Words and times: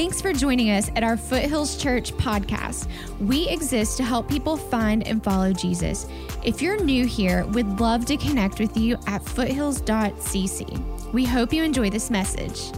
Thanks 0.00 0.22
for 0.22 0.32
joining 0.32 0.70
us 0.70 0.90
at 0.96 1.04
our 1.04 1.18
Foothills 1.18 1.76
Church 1.76 2.14
podcast. 2.14 2.88
We 3.20 3.46
exist 3.50 3.98
to 3.98 4.02
help 4.02 4.30
people 4.30 4.56
find 4.56 5.06
and 5.06 5.22
follow 5.22 5.52
Jesus. 5.52 6.06
If 6.42 6.62
you're 6.62 6.82
new 6.82 7.04
here, 7.04 7.44
we'd 7.48 7.66
love 7.78 8.06
to 8.06 8.16
connect 8.16 8.60
with 8.60 8.78
you 8.78 8.96
at 9.06 9.22
foothills.cc. 9.22 11.12
We 11.12 11.26
hope 11.26 11.52
you 11.52 11.62
enjoy 11.62 11.90
this 11.90 12.08
message. 12.08 12.72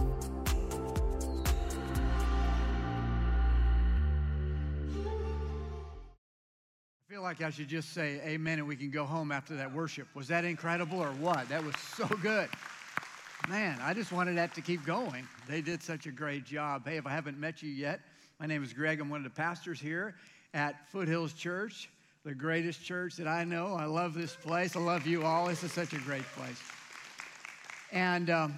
I 6.97 7.09
feel 7.09 7.21
like 7.21 7.41
I 7.41 7.51
should 7.51 7.69
just 7.69 7.93
say 7.93 8.19
amen 8.25 8.59
and 8.59 8.67
we 8.67 8.75
can 8.75 8.89
go 8.89 9.05
home 9.05 9.31
after 9.31 9.55
that 9.55 9.73
worship. 9.73 10.09
Was 10.13 10.27
that 10.27 10.43
incredible 10.43 11.01
or 11.01 11.13
what? 11.13 11.47
That 11.47 11.63
was 11.63 11.75
so 11.77 12.05
good. 12.21 12.49
Man, 13.49 13.77
I 13.81 13.93
just 13.93 14.13
wanted 14.13 14.37
that 14.37 14.53
to 14.55 14.61
keep 14.61 14.85
going. 14.85 15.27
They 15.49 15.59
did 15.59 15.83
such 15.83 16.05
a 16.05 16.11
great 16.11 16.45
job. 16.45 16.87
Hey, 16.87 16.95
if 16.95 17.05
I 17.05 17.09
haven't 17.09 17.37
met 17.37 17.61
you 17.61 17.69
yet, 17.69 17.99
my 18.39 18.45
name 18.45 18.63
is 18.63 18.71
Greg. 18.71 19.01
I'm 19.01 19.09
one 19.09 19.19
of 19.19 19.25
the 19.25 19.35
pastors 19.35 19.81
here 19.81 20.15
at 20.53 20.89
Foothills 20.89 21.33
Church, 21.33 21.89
the 22.23 22.33
greatest 22.33 22.81
church 22.81 23.17
that 23.17 23.27
I 23.27 23.43
know. 23.43 23.75
I 23.75 23.83
love 23.83 24.13
this 24.13 24.33
place. 24.33 24.77
I 24.77 24.79
love 24.79 25.05
you 25.05 25.23
all. 25.25 25.47
This 25.47 25.61
is 25.61 25.73
such 25.73 25.91
a 25.91 25.97
great 25.97 26.23
place. 26.37 26.57
And 27.91 28.29
um, 28.29 28.57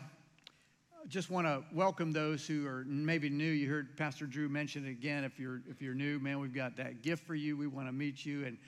just 1.07 1.31
want 1.31 1.47
to 1.47 1.63
welcome 1.73 2.11
those 2.11 2.45
who 2.45 2.67
are 2.67 2.83
maybe 2.85 3.27
new. 3.27 3.43
You 3.43 3.67
heard 3.67 3.97
Pastor 3.97 4.27
Drew 4.27 4.49
mention 4.49 4.85
it 4.85 4.91
again. 4.91 5.23
If 5.23 5.39
you're 5.39 5.61
if 5.67 5.81
you're 5.81 5.95
new, 5.95 6.19
man, 6.19 6.39
we've 6.39 6.53
got 6.53 6.77
that 6.77 7.01
gift 7.01 7.25
for 7.25 7.33
you. 7.33 7.57
We 7.57 7.65
want 7.65 7.87
to 7.87 7.91
meet 7.91 8.23
you 8.23 8.45
and 8.45 8.59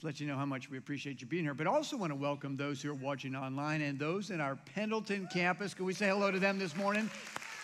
to 0.00 0.06
let 0.06 0.20
you 0.20 0.26
know 0.26 0.36
how 0.36 0.44
much 0.44 0.68
we 0.70 0.76
appreciate 0.76 1.22
you 1.22 1.26
being 1.26 1.44
here. 1.44 1.54
But 1.54 1.66
also 1.66 1.96
want 1.96 2.12
to 2.12 2.16
welcome 2.16 2.54
those 2.54 2.82
who 2.82 2.90
are 2.90 2.94
watching 2.94 3.34
online 3.34 3.80
and 3.80 3.98
those 3.98 4.30
in 4.30 4.42
our 4.42 4.56
Pendleton 4.74 5.26
campus. 5.32 5.72
Can 5.72 5.86
we 5.86 5.94
say 5.94 6.08
hello 6.08 6.30
to 6.30 6.38
them 6.38 6.58
this 6.58 6.76
morning? 6.76 7.08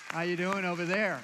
How 0.09 0.23
you 0.23 0.37
doing 0.37 0.65
over 0.65 0.87
there? 0.87 1.21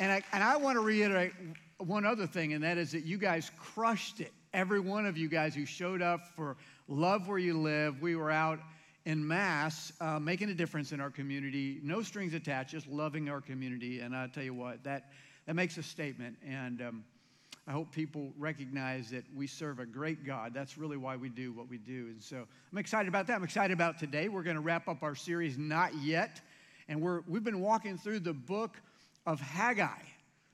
And 0.00 0.10
I, 0.10 0.22
and 0.32 0.42
I 0.42 0.56
want 0.56 0.74
to 0.74 0.80
reiterate 0.80 1.32
one 1.78 2.04
other 2.04 2.26
thing, 2.26 2.52
and 2.52 2.64
that 2.64 2.78
is 2.78 2.90
that 2.92 3.04
you 3.04 3.16
guys 3.16 3.52
crushed 3.60 4.20
it. 4.20 4.32
Every 4.52 4.80
one 4.80 5.06
of 5.06 5.16
you 5.16 5.28
guys 5.28 5.54
who 5.54 5.64
showed 5.64 6.02
up 6.02 6.26
for 6.34 6.56
Love 6.88 7.28
Where 7.28 7.38
You 7.38 7.56
Live, 7.56 8.02
we 8.02 8.16
were 8.16 8.30
out 8.30 8.58
in 9.04 9.26
mass 9.26 9.92
uh, 10.00 10.18
making 10.18 10.50
a 10.50 10.54
difference 10.54 10.90
in 10.90 11.00
our 11.00 11.10
community. 11.10 11.78
No 11.84 12.02
strings 12.02 12.34
attached, 12.34 12.72
just 12.72 12.88
loving 12.88 13.28
our 13.28 13.40
community. 13.40 14.00
And 14.00 14.16
I 14.16 14.26
tell 14.26 14.42
you 14.42 14.54
what, 14.54 14.82
that, 14.82 15.12
that 15.46 15.54
makes 15.54 15.76
a 15.78 15.82
statement. 15.82 16.36
And 16.44 16.82
um, 16.82 17.04
I 17.68 17.72
hope 17.72 17.92
people 17.92 18.32
recognize 18.38 19.10
that 19.10 19.24
we 19.36 19.46
serve 19.46 19.78
a 19.78 19.84
great 19.84 20.24
God. 20.24 20.54
That's 20.54 20.78
really 20.78 20.96
why 20.96 21.16
we 21.16 21.28
do 21.28 21.52
what 21.52 21.68
we 21.68 21.76
do. 21.76 22.06
And 22.06 22.22
so 22.22 22.46
I'm 22.72 22.78
excited 22.78 23.08
about 23.08 23.26
that. 23.26 23.34
I'm 23.34 23.44
excited 23.44 23.74
about 23.74 23.98
today. 23.98 24.30
We're 24.30 24.42
going 24.42 24.56
to 24.56 24.62
wrap 24.62 24.88
up 24.88 25.02
our 25.02 25.14
series, 25.14 25.58
Not 25.58 25.94
Yet. 25.96 26.40
And 26.88 27.02
we're, 27.02 27.20
we've 27.28 27.44
been 27.44 27.60
walking 27.60 27.98
through 27.98 28.20
the 28.20 28.32
book 28.32 28.80
of 29.26 29.38
Haggai, 29.38 30.00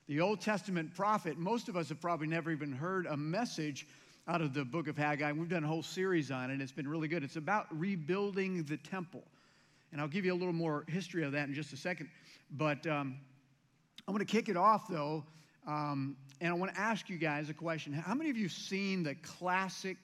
the 0.09 0.19
Old 0.19 0.41
Testament 0.41 0.93
prophet. 0.93 1.37
Most 1.37 1.69
of 1.69 1.77
us 1.77 1.87
have 1.87 2.01
probably 2.01 2.27
never 2.27 2.51
even 2.51 2.73
heard 2.73 3.05
a 3.05 3.15
message 3.15 3.87
out 4.27 4.41
of 4.41 4.53
the 4.53 4.65
book 4.65 4.89
of 4.89 4.97
Haggai. 4.97 5.31
We've 5.31 5.47
done 5.47 5.63
a 5.63 5.67
whole 5.67 5.83
series 5.83 6.31
on 6.31 6.51
it. 6.51 6.59
It's 6.59 6.73
been 6.73 6.87
really 6.87 7.07
good. 7.07 7.23
It's 7.23 7.37
about 7.37 7.67
rebuilding 7.71 8.63
the 8.63 8.75
temple. 8.75 9.23
And 9.93 10.01
I'll 10.01 10.09
give 10.09 10.25
you 10.25 10.33
a 10.33 10.35
little 10.35 10.51
more 10.51 10.83
history 10.89 11.23
of 11.23 11.31
that 11.31 11.47
in 11.47 11.53
just 11.53 11.71
a 11.71 11.77
second. 11.77 12.09
But 12.51 12.85
um, 12.87 13.15
I'm 14.05 14.13
going 14.13 14.25
to 14.25 14.29
kick 14.29 14.49
it 14.49 14.57
off, 14.57 14.89
though, 14.89 15.23
um, 15.67 16.15
and 16.41 16.49
I 16.51 16.53
want 16.53 16.73
to 16.73 16.79
ask 16.79 17.09
you 17.09 17.17
guys 17.17 17.49
a 17.49 17.53
question. 17.53 17.93
How 17.93 18.13
many 18.13 18.29
of 18.29 18.37
you 18.37 18.49
seen 18.49 19.03
the 19.03 19.15
classic 19.15 19.97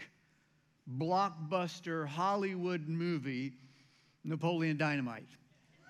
blockbuster 0.97 2.07
Hollywood 2.07 2.87
movie, 2.87 3.53
Napoleon 4.23 4.77
Dynamite? 4.77 5.27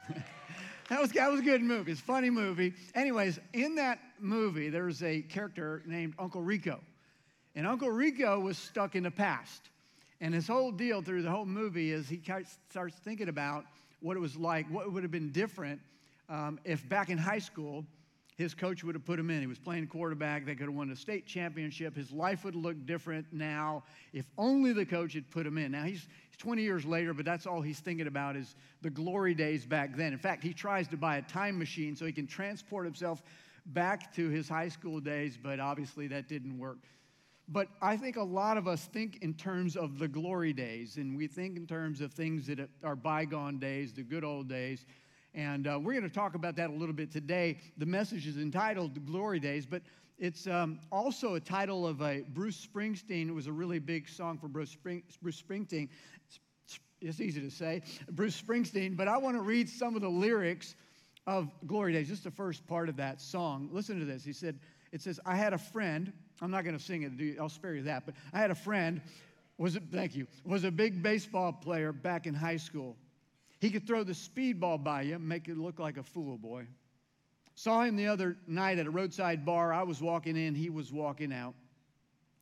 that, 0.89 0.99
was, 0.99 1.11
that 1.11 1.31
was 1.31 1.39
a 1.39 1.43
good 1.43 1.61
movie. 1.61 1.91
It's 1.91 2.01
a 2.01 2.03
funny 2.03 2.29
movie. 2.29 2.73
Anyways, 2.95 3.39
in 3.53 3.75
that 3.75 3.99
movie, 4.19 4.69
there's 4.69 5.01
a 5.03 5.21
character 5.21 5.83
named 5.85 6.15
Uncle 6.19 6.41
Rico. 6.41 6.79
And 7.55 7.67
Uncle 7.67 7.89
Rico 7.89 8.39
was 8.39 8.57
stuck 8.57 8.95
in 8.95 9.03
the 9.03 9.11
past. 9.11 9.69
And 10.19 10.33
his 10.33 10.47
whole 10.47 10.71
deal 10.71 11.01
through 11.01 11.23
the 11.23 11.31
whole 11.31 11.45
movie 11.45 11.91
is 11.91 12.09
he 12.09 12.21
starts 12.69 12.95
thinking 13.03 13.29
about 13.29 13.65
what 14.01 14.17
it 14.17 14.19
was 14.19 14.35
like, 14.35 14.67
what 14.69 14.91
would 14.91 15.03
have 15.03 15.11
been 15.11 15.31
different 15.31 15.79
um, 16.29 16.59
if 16.63 16.87
back 16.87 17.09
in 17.09 17.17
high 17.17 17.39
school, 17.39 17.85
his 18.41 18.53
coach 18.53 18.83
would 18.83 18.95
have 18.95 19.05
put 19.05 19.19
him 19.19 19.29
in. 19.29 19.39
He 19.39 19.47
was 19.47 19.59
playing 19.59 19.87
quarterback. 19.87 20.45
They 20.45 20.55
could 20.55 20.65
have 20.65 20.73
won 20.73 20.89
a 20.89 20.95
state 20.95 21.25
championship. 21.25 21.95
His 21.95 22.11
life 22.11 22.43
would 22.43 22.55
look 22.55 22.85
different 22.85 23.27
now 23.31 23.83
if 24.13 24.25
only 24.37 24.73
the 24.73 24.85
coach 24.85 25.13
had 25.13 25.29
put 25.29 25.45
him 25.45 25.57
in. 25.57 25.71
Now, 25.71 25.83
he's, 25.83 26.07
he's 26.29 26.37
20 26.37 26.61
years 26.61 26.83
later, 26.83 27.13
but 27.13 27.23
that's 27.23 27.45
all 27.45 27.61
he's 27.61 27.79
thinking 27.79 28.07
about 28.07 28.35
is 28.35 28.55
the 28.81 28.89
glory 28.89 29.33
days 29.33 29.65
back 29.65 29.95
then. 29.95 30.11
In 30.11 30.19
fact, 30.19 30.43
he 30.43 30.53
tries 30.53 30.87
to 30.89 30.97
buy 30.97 31.17
a 31.17 31.21
time 31.21 31.57
machine 31.57 31.95
so 31.95 32.05
he 32.05 32.11
can 32.11 32.27
transport 32.27 32.85
himself 32.85 33.21
back 33.67 34.13
to 34.15 34.29
his 34.29 34.49
high 34.49 34.69
school 34.69 34.99
days, 34.99 35.37
but 35.41 35.59
obviously 35.59 36.07
that 36.07 36.27
didn't 36.27 36.57
work. 36.57 36.79
But 37.47 37.67
I 37.81 37.97
think 37.97 38.15
a 38.15 38.23
lot 38.23 38.57
of 38.57 38.67
us 38.67 38.85
think 38.85 39.19
in 39.21 39.33
terms 39.33 39.75
of 39.75 39.99
the 39.99 40.07
glory 40.07 40.53
days, 40.53 40.97
and 40.97 41.17
we 41.17 41.27
think 41.27 41.57
in 41.57 41.67
terms 41.67 41.99
of 41.99 42.13
things 42.13 42.47
that 42.47 42.69
are 42.83 42.95
bygone 42.95 43.59
days, 43.59 43.93
the 43.93 44.03
good 44.03 44.23
old 44.23 44.47
days. 44.47 44.85
And 45.33 45.65
uh, 45.65 45.79
we're 45.81 45.93
going 45.93 46.03
to 46.03 46.09
talk 46.09 46.35
about 46.35 46.57
that 46.57 46.69
a 46.69 46.73
little 46.73 46.93
bit 46.93 47.11
today. 47.11 47.57
The 47.77 47.85
message 47.85 48.27
is 48.27 48.37
entitled 48.37 48.93
The 48.93 48.99
Glory 48.99 49.39
Days, 49.39 49.65
but 49.65 49.81
it's 50.19 50.45
um, 50.45 50.79
also 50.91 51.35
a 51.35 51.39
title 51.39 51.87
of 51.87 52.01
a 52.01 52.21
Bruce 52.21 52.67
Springsteen. 52.67 53.29
It 53.29 53.33
was 53.33 53.47
a 53.47 53.51
really 53.51 53.79
big 53.79 54.09
song 54.09 54.37
for 54.37 54.49
Bruce, 54.49 54.71
Spring, 54.71 55.03
Bruce 55.21 55.41
Springsteen. 55.41 55.87
It's, 57.01 57.19
easy 57.19 57.41
to 57.41 57.49
say, 57.49 57.81
Bruce 58.11 58.39
Springsteen, 58.39 58.95
but 58.95 59.07
I 59.07 59.17
want 59.17 59.35
to 59.37 59.41
read 59.41 59.69
some 59.69 59.95
of 59.95 60.01
the 60.01 60.09
lyrics 60.09 60.75
of 61.25 61.49
Glory 61.65 61.93
Days, 61.93 62.09
just 62.09 62.23
the 62.25 62.31
first 62.31 62.67
part 62.67 62.89
of 62.89 62.97
that 62.97 63.21
song. 63.21 63.69
Listen 63.71 63.99
to 63.99 64.05
this. 64.05 64.23
He 64.23 64.33
said, 64.33 64.59
It 64.91 65.01
says, 65.01 65.19
I 65.25 65.35
had 65.35 65.53
a 65.53 65.57
friend, 65.57 66.11
I'm 66.41 66.51
not 66.51 66.63
going 66.63 66.77
to 66.77 66.83
sing 66.83 67.03
it, 67.03 67.39
I'll 67.39 67.49
spare 67.49 67.73
you 67.73 67.83
that, 67.83 68.05
but 68.05 68.15
I 68.33 68.39
had 68.39 68.51
a 68.51 68.55
friend, 68.55 69.01
was 69.57 69.75
a, 69.75 69.79
thank 69.79 70.15
you, 70.15 70.27
was 70.45 70.63
a 70.65 70.71
big 70.71 71.01
baseball 71.01 71.53
player 71.53 71.93
back 71.93 72.27
in 72.27 72.33
high 72.33 72.57
school. 72.57 72.97
He 73.61 73.69
could 73.69 73.85
throw 73.85 74.03
the 74.03 74.13
speedball 74.13 74.83
by 74.83 75.03
you, 75.03 75.19
make 75.19 75.47
it 75.47 75.55
look 75.55 75.77
like 75.77 75.97
a 75.97 76.03
fool, 76.03 76.35
boy. 76.35 76.65
Saw 77.53 77.83
him 77.83 77.95
the 77.95 78.07
other 78.07 78.35
night 78.47 78.79
at 78.79 78.87
a 78.87 78.89
roadside 78.89 79.45
bar. 79.45 79.71
I 79.71 79.83
was 79.83 80.01
walking 80.01 80.35
in, 80.35 80.55
he 80.55 80.71
was 80.71 80.91
walking 80.91 81.31
out. 81.31 81.53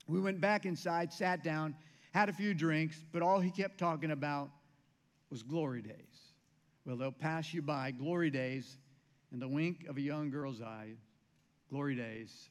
We 0.07 0.21
went 0.21 0.39
back 0.39 0.65
inside, 0.65 1.11
sat 1.11 1.43
down, 1.43 1.75
had 2.13 2.29
a 2.29 2.33
few 2.33 2.53
drinks, 2.53 3.03
but 3.11 3.21
all 3.21 3.41
he 3.41 3.51
kept 3.51 3.77
talking 3.77 4.11
about 4.11 4.49
was 5.29 5.43
glory 5.43 5.81
days. 5.81 5.93
Well, 6.85 6.95
they'll 6.95 7.11
pass 7.11 7.53
you 7.53 7.61
by, 7.61 7.91
glory 7.91 8.29
days, 8.29 8.77
in 9.33 9.39
the 9.39 9.47
wink 9.47 9.87
of 9.89 9.97
a 9.97 10.01
young 10.01 10.31
girl's 10.31 10.61
eye. 10.61 10.93
Glory 11.69 11.95
days, 11.95 12.49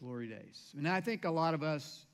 glory 0.00 0.26
days. 0.26 0.74
And 0.76 0.88
I 0.88 1.00
think 1.00 1.24
a 1.24 1.30
lot 1.30 1.54
of 1.54 1.62
us 1.62 2.04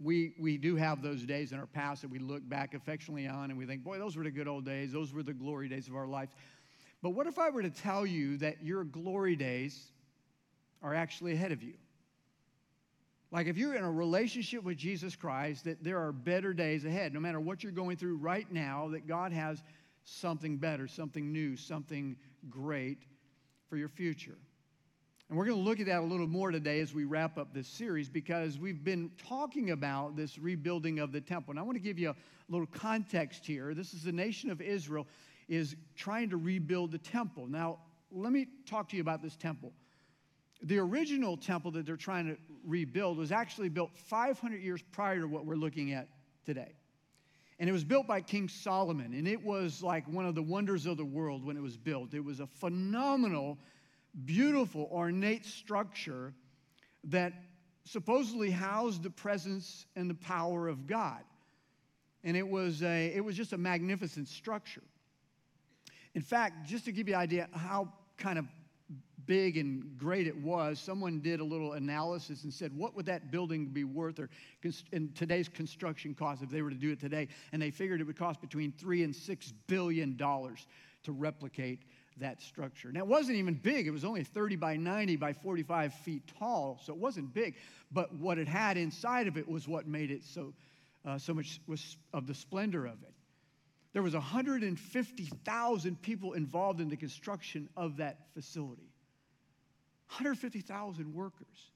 we, 0.00 0.34
we 0.38 0.58
do 0.58 0.76
have 0.76 1.02
those 1.02 1.22
days 1.22 1.52
in 1.52 1.58
our 1.58 1.66
past 1.66 2.02
that 2.02 2.10
we 2.10 2.18
look 2.18 2.46
back 2.48 2.74
affectionately 2.74 3.26
on 3.26 3.50
and 3.50 3.58
we 3.58 3.66
think, 3.66 3.84
boy, 3.84 3.98
those 3.98 4.16
were 4.16 4.24
the 4.24 4.30
good 4.30 4.48
old 4.48 4.64
days. 4.64 4.92
Those 4.92 5.12
were 5.12 5.22
the 5.22 5.32
glory 5.32 5.68
days 5.68 5.88
of 5.88 5.94
our 5.94 6.06
life. 6.06 6.30
But 7.02 7.10
what 7.10 7.26
if 7.26 7.38
I 7.38 7.50
were 7.50 7.62
to 7.62 7.70
tell 7.70 8.04
you 8.04 8.38
that 8.38 8.62
your 8.62 8.84
glory 8.84 9.36
days 9.36 9.92
are 10.82 10.94
actually 10.94 11.32
ahead 11.32 11.52
of 11.52 11.62
you? 11.62 11.74
Like 13.30 13.46
if 13.46 13.56
you're 13.56 13.74
in 13.74 13.84
a 13.84 13.90
relationship 13.90 14.62
with 14.64 14.76
Jesus 14.76 15.16
Christ, 15.16 15.64
that 15.64 15.82
there 15.82 15.98
are 15.98 16.12
better 16.12 16.52
days 16.52 16.84
ahead. 16.84 17.12
No 17.12 17.20
matter 17.20 17.40
what 17.40 17.62
you're 17.62 17.72
going 17.72 17.96
through 17.96 18.16
right 18.16 18.50
now, 18.50 18.88
that 18.88 19.06
God 19.06 19.32
has 19.32 19.62
something 20.04 20.56
better, 20.56 20.86
something 20.86 21.32
new, 21.32 21.56
something 21.56 22.16
great 22.48 22.98
for 23.68 23.76
your 23.76 23.88
future. 23.88 24.38
And 25.28 25.38
we're 25.38 25.46
going 25.46 25.56
to 25.56 25.64
look 25.64 25.80
at 25.80 25.86
that 25.86 26.00
a 26.00 26.04
little 26.04 26.26
more 26.26 26.50
today 26.50 26.80
as 26.80 26.92
we 26.92 27.04
wrap 27.04 27.38
up 27.38 27.54
this 27.54 27.66
series 27.66 28.10
because 28.10 28.58
we've 28.58 28.84
been 28.84 29.10
talking 29.16 29.70
about 29.70 30.16
this 30.16 30.38
rebuilding 30.38 30.98
of 30.98 31.12
the 31.12 31.20
temple. 31.20 31.52
And 31.52 31.58
I 31.58 31.62
want 31.62 31.76
to 31.76 31.82
give 31.82 31.98
you 31.98 32.10
a 32.10 32.16
little 32.50 32.66
context 32.66 33.46
here. 33.46 33.72
This 33.72 33.94
is 33.94 34.02
the 34.02 34.12
nation 34.12 34.50
of 34.50 34.60
Israel 34.60 35.06
is 35.48 35.76
trying 35.96 36.28
to 36.30 36.36
rebuild 36.36 36.92
the 36.92 36.98
temple. 36.98 37.46
Now, 37.46 37.78
let 38.12 38.32
me 38.32 38.46
talk 38.66 38.90
to 38.90 38.96
you 38.96 39.02
about 39.02 39.22
this 39.22 39.34
temple. 39.34 39.72
The 40.62 40.78
original 40.78 41.38
temple 41.38 41.70
that 41.72 41.86
they're 41.86 41.96
trying 41.96 42.26
to 42.26 42.36
rebuild 42.66 43.16
was 43.16 43.32
actually 43.32 43.70
built 43.70 43.90
500 43.96 44.62
years 44.62 44.82
prior 44.92 45.20
to 45.20 45.26
what 45.26 45.46
we're 45.46 45.56
looking 45.56 45.92
at 45.94 46.08
today. 46.44 46.74
And 47.58 47.68
it 47.68 47.72
was 47.72 47.84
built 47.84 48.06
by 48.06 48.20
King 48.20 48.48
Solomon, 48.48 49.14
and 49.14 49.28
it 49.28 49.42
was 49.42 49.82
like 49.82 50.06
one 50.08 50.26
of 50.26 50.34
the 50.34 50.42
wonders 50.42 50.86
of 50.86 50.96
the 50.96 51.04
world 51.04 51.44
when 51.44 51.56
it 51.56 51.62
was 51.62 51.76
built. 51.76 52.12
It 52.12 52.24
was 52.24 52.40
a 52.40 52.46
phenomenal 52.46 53.58
beautiful, 54.24 54.88
ornate 54.92 55.44
structure 55.44 56.32
that 57.04 57.32
supposedly 57.84 58.50
housed 58.50 59.02
the 59.02 59.10
presence 59.10 59.86
and 59.96 60.08
the 60.08 60.14
power 60.14 60.68
of 60.68 60.86
God. 60.86 61.22
And 62.22 62.36
it 62.36 62.48
was, 62.48 62.82
a, 62.82 63.12
it 63.14 63.22
was 63.22 63.36
just 63.36 63.52
a 63.52 63.58
magnificent 63.58 64.28
structure. 64.28 64.82
In 66.14 66.22
fact, 66.22 66.66
just 66.66 66.84
to 66.86 66.92
give 66.92 67.08
you 67.08 67.14
an 67.14 67.20
idea 67.20 67.48
how 67.52 67.92
kind 68.16 68.38
of 68.38 68.46
big 69.26 69.56
and 69.56 69.96
great 69.98 70.26
it 70.26 70.36
was, 70.36 70.78
someone 70.78 71.20
did 71.20 71.40
a 71.40 71.44
little 71.44 71.72
analysis 71.72 72.44
and 72.44 72.52
said, 72.52 72.76
what 72.76 72.94
would 72.94 73.06
that 73.06 73.30
building 73.30 73.66
be 73.66 73.84
worth 73.84 74.18
or 74.18 74.28
in 74.92 75.10
today's 75.14 75.48
construction 75.48 76.14
cost 76.14 76.42
if 76.42 76.50
they 76.50 76.62
were 76.62 76.70
to 76.70 76.76
do 76.76 76.92
it 76.92 77.00
today? 77.00 77.28
And 77.52 77.60
they 77.60 77.70
figured 77.70 78.00
it 78.00 78.04
would 78.04 78.18
cost 78.18 78.40
between 78.40 78.72
three 78.72 79.02
and 79.02 79.14
six 79.14 79.52
billion 79.66 80.16
dollars 80.16 80.66
to 81.04 81.12
replicate 81.12 81.80
that 82.18 82.40
structure. 82.40 82.92
Now, 82.92 83.00
it 83.00 83.06
wasn't 83.06 83.38
even 83.38 83.54
big. 83.54 83.86
It 83.86 83.90
was 83.90 84.04
only 84.04 84.24
30 84.24 84.56
by 84.56 84.76
90 84.76 85.16
by 85.16 85.32
45 85.32 85.94
feet 85.94 86.22
tall, 86.38 86.80
so 86.84 86.92
it 86.92 86.98
wasn't 86.98 87.34
big. 87.34 87.54
But 87.90 88.14
what 88.14 88.38
it 88.38 88.48
had 88.48 88.76
inside 88.76 89.26
of 89.26 89.36
it 89.36 89.48
was 89.48 89.66
what 89.66 89.86
made 89.86 90.10
it 90.10 90.22
so, 90.24 90.52
uh, 91.04 91.18
so 91.18 91.34
much 91.34 91.60
was 91.66 91.96
of 92.12 92.26
the 92.26 92.34
splendor 92.34 92.86
of 92.86 93.02
it. 93.02 93.14
There 93.92 94.02
was 94.02 94.14
150,000 94.14 96.02
people 96.02 96.32
involved 96.32 96.80
in 96.80 96.88
the 96.88 96.96
construction 96.96 97.68
of 97.76 97.98
that 97.98 98.18
facility. 98.34 98.90
150,000 100.08 101.14
workers. 101.14 101.70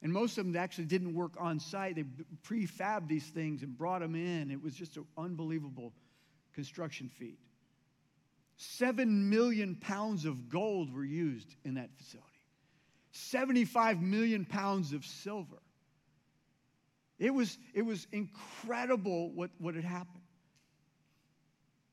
And 0.00 0.12
most 0.12 0.38
of 0.38 0.46
them 0.46 0.56
actually 0.56 0.84
didn't 0.84 1.14
work 1.14 1.32
on 1.40 1.58
site. 1.58 1.96
They 1.96 2.04
prefabbed 2.46 3.08
these 3.08 3.26
things 3.26 3.62
and 3.62 3.76
brought 3.76 4.00
them 4.00 4.14
in. 4.14 4.50
It 4.52 4.62
was 4.62 4.74
just 4.74 4.96
an 4.96 5.06
unbelievable 5.16 5.92
construction 6.54 7.08
feat. 7.08 7.38
Seven 8.58 9.30
million 9.30 9.76
pounds 9.76 10.24
of 10.24 10.48
gold 10.48 10.92
were 10.92 11.04
used 11.04 11.54
in 11.64 11.74
that 11.74 11.90
facility, 11.96 12.26
75 13.12 14.02
million 14.02 14.44
pounds 14.44 14.92
of 14.92 15.06
silver. 15.06 15.62
It 17.20 17.32
was, 17.32 17.56
it 17.72 17.82
was 17.82 18.08
incredible 18.10 19.30
what, 19.30 19.50
what 19.58 19.76
had 19.76 19.84
happened. 19.84 20.22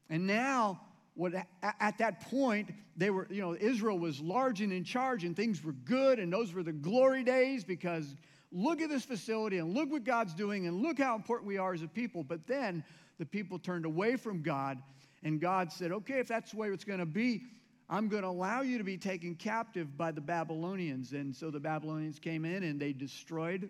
And 0.09 0.25
now, 0.25 0.81
what, 1.13 1.33
at 1.61 1.99
that 1.99 2.21
point, 2.29 2.71
they 2.97 3.11
were, 3.11 3.27
you 3.29 3.41
know, 3.41 3.55
Israel 3.55 3.99
was 3.99 4.19
large 4.19 4.61
and 4.61 4.73
in 4.73 4.83
charge 4.83 5.23
and 5.23 5.35
things 5.35 5.63
were 5.63 5.71
good, 5.71 6.17
and 6.17 6.33
those 6.33 6.51
were 6.51 6.63
the 6.63 6.73
glory 6.73 7.23
days 7.23 7.63
because 7.63 8.15
look 8.51 8.81
at 8.81 8.89
this 8.89 9.05
facility 9.05 9.59
and 9.59 9.73
look 9.73 9.91
what 9.91 10.03
God's 10.03 10.33
doing 10.33 10.65
and 10.65 10.81
look 10.81 10.97
how 10.97 11.15
important 11.15 11.47
we 11.47 11.57
are 11.57 11.73
as 11.73 11.83
a 11.83 11.87
people. 11.87 12.23
But 12.23 12.47
then 12.47 12.83
the 13.19 13.25
people 13.25 13.59
turned 13.59 13.85
away 13.85 14.15
from 14.15 14.41
God, 14.41 14.79
and 15.25 15.41
God 15.41 15.73
said, 15.73 15.91
okay, 15.91 16.19
if 16.19 16.29
that's 16.29 16.51
the 16.51 16.57
way 16.57 16.69
it's 16.69 16.85
going 16.85 16.99
to 16.99 17.05
be, 17.05 17.41
I'm 17.89 18.07
going 18.07 18.23
to 18.23 18.29
allow 18.29 18.61
you 18.61 18.77
to 18.77 18.85
be 18.85 18.97
taken 18.97 19.35
captive 19.35 19.97
by 19.97 20.11
the 20.11 20.21
Babylonians. 20.21 21.11
And 21.11 21.35
so 21.35 21.51
the 21.51 21.59
Babylonians 21.59 22.17
came 22.17 22.45
in 22.45 22.63
and 22.63 22.79
they 22.79 22.93
destroyed, 22.93 23.69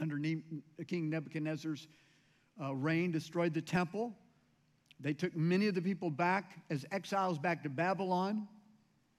under 0.00 0.18
King 0.18 1.10
Nebuchadnezzar's 1.10 1.86
uh, 2.60 2.74
reign, 2.74 3.12
destroyed 3.12 3.54
the 3.54 3.62
temple 3.62 4.12
they 5.00 5.12
took 5.12 5.36
many 5.36 5.68
of 5.68 5.74
the 5.74 5.82
people 5.82 6.10
back 6.10 6.58
as 6.70 6.84
exiles 6.90 7.38
back 7.38 7.62
to 7.62 7.68
Babylon, 7.68 8.48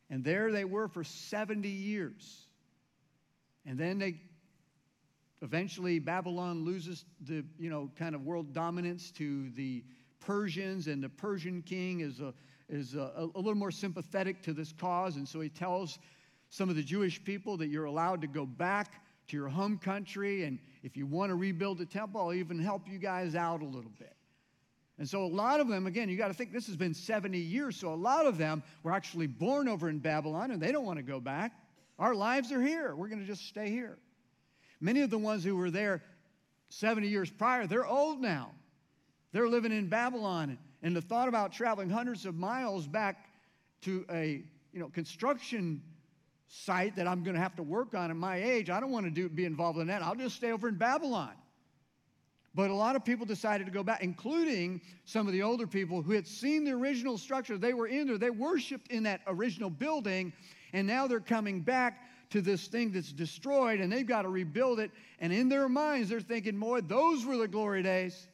and 0.09 0.23
there 0.23 0.51
they 0.51 0.65
were 0.65 0.87
for 0.87 1.03
70 1.03 1.69
years. 1.69 2.47
And 3.65 3.77
then 3.77 3.97
they 3.97 4.19
eventually 5.41 5.99
Babylon 5.99 6.65
loses 6.65 7.05
the, 7.21 7.45
you 7.57 7.69
know, 7.69 7.89
kind 7.97 8.13
of 8.13 8.25
world 8.25 8.53
dominance 8.53 9.11
to 9.11 9.49
the 9.51 9.83
Persians, 10.19 10.87
and 10.87 11.03
the 11.03 11.09
Persian 11.09 11.61
king 11.61 12.01
is 12.01 12.19
a, 12.19 12.33
is 12.67 12.95
a, 12.95 13.11
a 13.15 13.39
little 13.39 13.55
more 13.55 13.71
sympathetic 13.71 14.41
to 14.43 14.53
this 14.53 14.73
cause, 14.73 15.15
and 15.15 15.27
so 15.27 15.39
he 15.39 15.49
tells 15.49 15.99
some 16.49 16.69
of 16.69 16.75
the 16.75 16.83
Jewish 16.83 17.23
people 17.23 17.57
that 17.57 17.67
you're 17.67 17.85
allowed 17.85 18.21
to 18.21 18.27
go 18.27 18.45
back 18.45 19.03
to 19.27 19.37
your 19.37 19.47
home 19.47 19.77
country, 19.77 20.43
and 20.43 20.59
if 20.83 20.97
you 20.97 21.05
want 21.05 21.29
to 21.29 21.35
rebuild 21.35 21.77
the 21.77 21.85
temple, 21.85 22.21
I'll 22.21 22.33
even 22.33 22.59
help 22.59 22.87
you 22.87 22.97
guys 22.97 23.35
out 23.35 23.61
a 23.61 23.65
little 23.65 23.91
bit. 23.97 24.15
And 24.99 25.07
so 25.07 25.23
a 25.23 25.27
lot 25.27 25.61
of 25.61 25.69
them, 25.69 25.87
again, 25.87 26.09
you 26.09 26.17
got 26.17 26.27
to 26.27 26.33
think 26.33 26.51
this 26.51 26.67
has 26.67 26.75
been 26.75 26.93
70 26.93 27.37
years, 27.37 27.77
so 27.77 27.93
a 27.93 27.95
lot 27.95 28.25
of 28.25 28.37
them 28.37 28.61
were 28.83 28.91
actually 28.91 29.27
born 29.27 29.69
over 29.69 29.87
in 29.87 29.99
Babylon 29.99 30.51
and 30.51 30.61
they 30.61 30.73
don't 30.73 30.85
want 30.85 30.97
to 30.97 31.03
go 31.03 31.21
back. 31.21 31.53
Our 31.97 32.13
lives 32.13 32.51
are 32.51 32.61
here. 32.61 32.93
We're 32.95 33.07
going 33.07 33.21
to 33.21 33.25
just 33.25 33.47
stay 33.47 33.69
here. 33.69 33.97
Many 34.81 35.01
of 35.01 35.09
the 35.09 35.17
ones 35.17 35.43
who 35.43 35.55
were 35.55 35.71
there 35.71 36.03
70 36.69 37.07
years 37.07 37.29
prior, 37.29 37.65
they're 37.65 37.87
old 37.87 38.19
now. 38.19 38.51
They're 39.31 39.47
living 39.49 39.71
in 39.71 39.87
Babylon. 39.87 40.57
And 40.81 40.95
the 40.95 41.01
thought 41.01 41.27
about 41.27 41.51
traveling 41.51 41.89
hundreds 41.89 42.25
of 42.25 42.35
miles 42.35 42.87
back 42.87 43.25
to 43.81 44.05
a 44.11 44.43
you 44.73 44.79
know, 44.79 44.89
construction 44.89 45.81
site 46.47 46.95
that 46.95 47.07
I'm 47.07 47.23
going 47.23 47.35
to 47.35 47.41
have 47.41 47.55
to 47.57 47.63
work 47.63 47.93
on 47.93 48.09
at 48.09 48.15
my 48.15 48.41
age, 48.41 48.69
I 48.69 48.79
don't 48.79 48.91
want 48.91 49.05
to 49.05 49.11
do, 49.11 49.29
be 49.29 49.45
involved 49.45 49.79
in 49.79 49.87
that. 49.87 50.01
I'll 50.01 50.15
just 50.15 50.35
stay 50.35 50.51
over 50.51 50.67
in 50.67 50.75
Babylon. 50.75 51.31
But 52.55 52.71
a 52.71 52.73
lot 52.73 52.95
of 52.95 53.05
people 53.05 53.25
decided 53.25 53.67
to 53.67 53.71
go 53.71 53.83
back, 53.83 54.01
including 54.01 54.81
some 55.05 55.27
of 55.27 55.33
the 55.33 55.43
older 55.43 55.67
people 55.67 56.01
who 56.01 56.13
had 56.13 56.25
seen 56.27 56.63
the 56.63 56.71
original 56.71 57.17
structure. 57.17 57.57
They 57.57 57.73
were 57.73 57.87
in 57.87 58.07
there, 58.07 58.17
they 58.17 58.31
worshiped 58.31 58.91
in 58.91 59.03
that 59.03 59.21
original 59.27 59.69
building, 59.69 60.33
and 60.73 60.87
now 60.87 61.05
they're 61.07 61.19
coming 61.19 61.61
back 61.61 61.99
to 62.31 62.41
this 62.41 62.67
thing 62.67 62.91
that's 62.91 63.11
destroyed, 63.11 63.79
and 63.79 63.91
they've 63.91 64.05
got 64.05 64.23
to 64.23 64.29
rebuild 64.29 64.79
it. 64.79 64.91
And 65.19 65.31
in 65.31 65.49
their 65.49 65.69
minds, 65.69 66.09
they're 66.09 66.19
thinking, 66.19 66.57
more, 66.57 66.81
those 66.81 67.25
were 67.25 67.37
the 67.37 67.47
glory 67.47 67.83
days. 67.83 68.27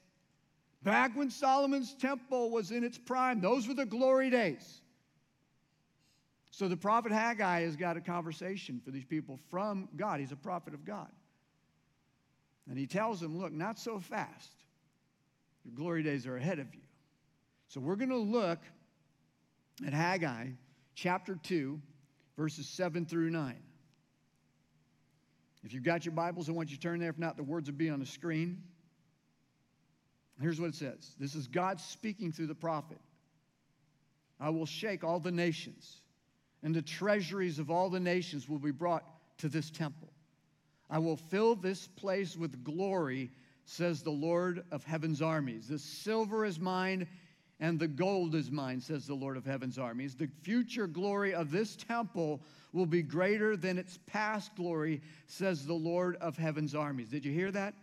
Back 0.86 1.18
when 1.18 1.32
Solomon's 1.32 1.96
temple 1.96 2.52
was 2.52 2.70
in 2.70 2.84
its 2.84 3.00
prime, 3.00 3.42
those 3.42 3.68
were 3.68 3.74
the 3.74 3.88
glory 3.88 4.30
days. 4.30 4.82
So 6.52 6.68
the 6.68 6.78
prophet 6.78 7.12
Haggai 7.12 7.62
has 7.62 7.76
got 7.76 7.98
a 7.98 8.02
conversation 8.02 8.80
for 8.86 8.92
these 8.92 9.04
people 9.04 9.40
from 9.50 9.90
God. 9.98 10.20
He's 10.20 10.32
a 10.32 10.38
prophet 10.38 10.76
of 10.76 10.86
God. 10.86 11.10
And 12.70 12.78
he 12.78 12.86
tells 12.86 13.20
them, 13.20 13.36
Look, 13.36 13.52
not 13.52 13.80
so 13.80 14.00
fast. 14.00 14.52
Your 15.66 15.74
glory 15.74 16.04
days 16.04 16.28
are 16.28 16.38
ahead 16.38 16.60
of 16.60 16.74
you. 16.76 16.82
So 17.68 17.80
we're 17.82 17.96
going 17.96 18.10
to 18.10 18.18
look 18.18 18.60
at 19.86 19.92
Haggai 19.92 20.50
chapter 20.94 21.36
2, 21.42 21.82
verses 22.38 22.70
7 22.70 23.08
through 23.08 23.32
9. 23.32 23.56
If 25.64 25.74
you've 25.74 25.84
got 25.84 26.06
your 26.06 26.14
Bibles, 26.14 26.48
I 26.48 26.52
want 26.52 26.70
you 26.70 26.76
to 26.76 26.82
turn 26.82 27.00
there. 27.00 27.10
If 27.10 27.18
not, 27.18 27.38
the 27.38 27.44
words 27.44 27.72
will 27.72 27.78
be 27.78 27.90
on 27.90 28.00
the 28.00 28.06
screen. 28.06 28.62
Here's 30.42 30.60
what 30.60 30.70
it 30.70 30.76
says 30.76 31.16
This 31.20 31.36
is 31.36 31.48
God 31.48 31.80
speaking 31.80 32.32
through 32.32 32.48
the 32.48 32.56
prophet. 32.56 33.00
I 34.40 34.50
will 34.50 34.66
shake 34.66 35.04
all 35.04 35.20
the 35.20 35.32
nations, 35.32 36.02
and 36.62 36.76
the 36.76 36.82
treasuries 36.82 37.58
of 37.60 37.72
all 37.72 37.90
the 37.90 38.00
nations 38.00 38.50
will 38.50 38.60
be 38.60 38.72
brought 38.72 39.06
to 39.38 39.48
this 39.48 39.70
temple. 39.70 40.10
I 40.90 41.00
will 41.00 41.18
fill 41.18 41.56
this 41.56 41.88
place 41.88 42.36
with 42.36 42.64
glory, 42.64 43.32
says 43.66 44.04
the 44.04 44.12
Lord 44.12 44.64
of 44.72 44.84
heaven's 44.84 45.22
armies. 45.22 45.68
The 45.68 45.80
silver 45.80 46.46
is 46.46 46.60
mine 46.60 47.08
and 47.60 47.80
the 47.80 47.88
gold 47.88 48.36
is 48.36 48.52
mine, 48.52 48.82
says 48.82 49.08
the 49.08 49.16
Lord 49.16 49.38
of 49.38 49.46
heaven's 49.46 49.80
armies. 49.80 50.16
The 50.16 50.30
future 50.42 50.88
glory 50.88 51.34
of 51.34 51.52
this 51.52 51.76
temple 51.76 52.42
will 52.74 52.86
be 52.86 53.02
greater 53.02 53.56
than 53.56 53.78
its 53.78 53.98
past 54.08 54.54
glory, 54.56 55.02
says 55.28 55.66
the 55.66 55.74
Lord 55.74 56.18
of 56.18 56.38
heaven's 56.38 56.76
armies. 56.76 57.10
Did 57.10 57.24
you 57.24 57.32
hear 57.32 57.52
that? 57.52 57.74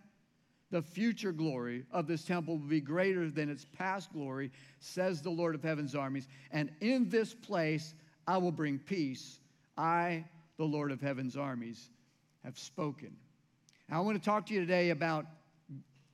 The 0.72 0.80
future 0.80 1.32
glory 1.32 1.84
of 1.92 2.06
this 2.06 2.24
temple 2.24 2.56
will 2.56 2.66
be 2.66 2.80
greater 2.80 3.30
than 3.30 3.50
its 3.50 3.66
past 3.76 4.10
glory, 4.10 4.50
says 4.80 5.20
the 5.20 5.30
Lord 5.30 5.54
of 5.54 5.62
heaven's 5.62 5.94
armies. 5.94 6.26
And 6.50 6.70
in 6.80 7.10
this 7.10 7.34
place 7.34 7.92
I 8.26 8.38
will 8.38 8.52
bring 8.52 8.78
peace. 8.78 9.38
I, 9.76 10.24
the 10.56 10.64
Lord 10.64 10.90
of 10.90 11.02
heaven's 11.02 11.36
armies, 11.36 11.90
have 12.42 12.58
spoken. 12.58 13.14
Now, 13.90 13.98
I 13.98 14.00
want 14.00 14.18
to 14.18 14.24
talk 14.24 14.46
to 14.46 14.54
you 14.54 14.60
today 14.60 14.90
about, 14.90 15.26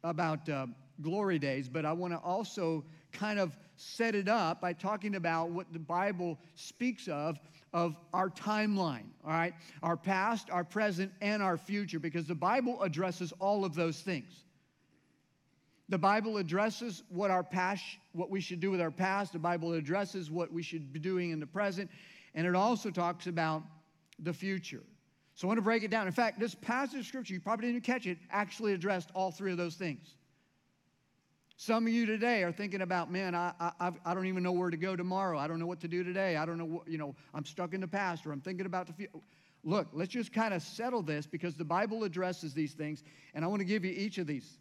about 0.03 0.49
uh, 0.49 0.67
glory 1.01 1.39
days, 1.39 1.69
but 1.69 1.87
I 1.87 1.93
want 1.93 2.13
to 2.13 2.19
also 2.19 2.85
kind 3.13 3.39
of 3.39 3.57
set 3.77 4.17
it 4.17 4.29
up 4.29 4.61
by 4.61 4.73
talking 4.73 5.15
about 5.15 5.51
what 5.51 5.73
the 5.73 5.79
Bible 5.79 6.37
speaks 6.57 7.07
of 7.07 7.39
of 7.73 7.97
our 8.15 8.31
timeline, 8.31 9.05
all 9.25 9.31
right? 9.31 9.53
Our 9.83 9.97
past, 9.97 10.49
our 10.51 10.65
present, 10.65 11.13
and 11.21 11.43
our 11.43 11.59
future, 11.59 11.99
because 11.99 12.27
the 12.27 12.35
Bible 12.35 12.83
addresses 12.83 13.33
all 13.41 13.65
of 13.65 13.75
those 13.75 14.01
things. 14.01 14.45
The 15.89 15.99
Bible 15.99 16.37
addresses 16.37 17.03
what 17.09 17.31
our 17.31 17.43
past, 17.43 17.83
what 18.13 18.31
we 18.31 18.41
should 18.41 18.61
do 18.61 18.71
with 18.71 18.81
our 18.81 18.91
past. 18.91 19.33
The 19.33 19.39
Bible 19.39 19.73
addresses 19.73 20.31
what 20.31 20.53
we 20.53 20.63
should 20.63 20.93
be 20.93 20.99
doing 20.99 21.31
in 21.31 21.41
the 21.41 21.47
present, 21.47 21.91
and 22.35 22.47
it 22.47 22.55
also 22.55 22.91
talks 22.91 23.27
about 23.27 23.63
the 24.19 24.33
future. 24.33 24.83
So 25.35 25.47
I 25.47 25.49
want 25.49 25.59
to 25.59 25.63
break 25.63 25.85
it 25.85 25.91
down. 25.91 26.07
In 26.07 26.13
fact, 26.13 26.41
this 26.41 26.55
passage 26.55 27.01
of 27.01 27.07
scripture, 27.07 27.33
you 27.33 27.41
probably 27.41 27.73
didn't 27.73 27.85
catch 27.85 28.07
it, 28.07 28.19
actually 28.31 28.73
addressed 28.73 29.11
all 29.15 29.31
three 29.31 29.53
of 29.53 29.57
those 29.57 29.77
things. 29.77 30.17
Some 31.57 31.87
of 31.87 31.93
you 31.93 32.07
today 32.07 32.43
are 32.43 32.53
thinking 32.53 32.83
about, 32.83 33.11
man, 33.11 33.35
I, 33.35 33.53
I, 33.59 33.91
I 34.05 34.15
don't 34.15 34.27
even 34.27 34.43
know 34.43 34.53
where 34.53 34.71
to 34.71 34.77
go 34.77 34.95
tomorrow. 34.95 35.39
I 35.39 35.49
don't 35.49 35.59
know 35.59 35.67
what 35.67 35.81
to 35.81 35.89
do 35.89 36.05
today. 36.05 36.37
I 36.37 36.45
don't 36.45 36.59
know 36.59 36.65
what, 36.65 36.89
you 36.89 36.99
know, 36.99 37.17
I'm 37.35 37.45
stuck 37.45 37.73
in 37.73 37.81
the 37.81 37.89
past 37.89 38.27
or 38.27 38.33
I'm 38.33 38.41
thinking 38.41 38.67
about 38.67 38.87
the 38.87 38.93
future. 38.93 39.13
Look, 39.65 39.89
let's 39.93 40.13
just 40.13 40.33
kind 40.33 40.55
of 40.55 40.63
settle 40.63 41.03
this 41.03 41.27
because 41.27 41.57
the 41.57 41.65
Bible 41.65 42.05
addresses 42.05 42.55
these 42.55 42.75
things, 42.75 43.03
and 43.35 43.45
I 43.45 43.49
want 43.49 43.61
to 43.61 43.65
give 43.65 43.85
you 43.85 43.93
each 43.93 44.19
of 44.19 44.27
these. 44.27 44.59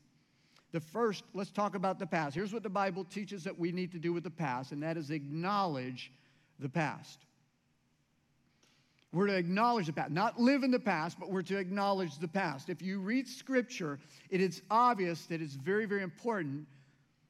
The 0.77 0.81
first, 0.81 1.23
let's 1.33 1.49
talk 1.49 1.73
about 1.73 1.97
the 1.97 2.05
past. 2.05 2.35
Here's 2.35 2.53
what 2.53 2.61
the 2.61 2.69
Bible 2.69 3.03
teaches 3.03 3.43
that 3.45 3.57
we 3.57 3.71
need 3.71 3.91
to 3.93 3.97
do 3.97 4.13
with 4.13 4.23
the 4.23 4.29
past, 4.29 4.71
and 4.71 4.83
that 4.83 4.95
is 4.95 5.09
acknowledge 5.09 6.11
the 6.59 6.69
past. 6.69 7.25
We're 9.11 9.25
to 9.25 9.35
acknowledge 9.35 9.87
the 9.87 9.93
past, 9.93 10.11
not 10.11 10.39
live 10.39 10.61
in 10.61 10.69
the 10.69 10.77
past, 10.77 11.19
but 11.19 11.31
we're 11.31 11.41
to 11.41 11.57
acknowledge 11.57 12.19
the 12.19 12.27
past. 12.27 12.69
If 12.69 12.83
you 12.83 12.99
read 12.99 13.27
scripture, 13.27 13.97
it 14.29 14.39
is 14.39 14.61
obvious 14.69 15.25
that 15.25 15.41
it's 15.41 15.55
very, 15.55 15.87
very 15.87 16.03
important 16.03 16.67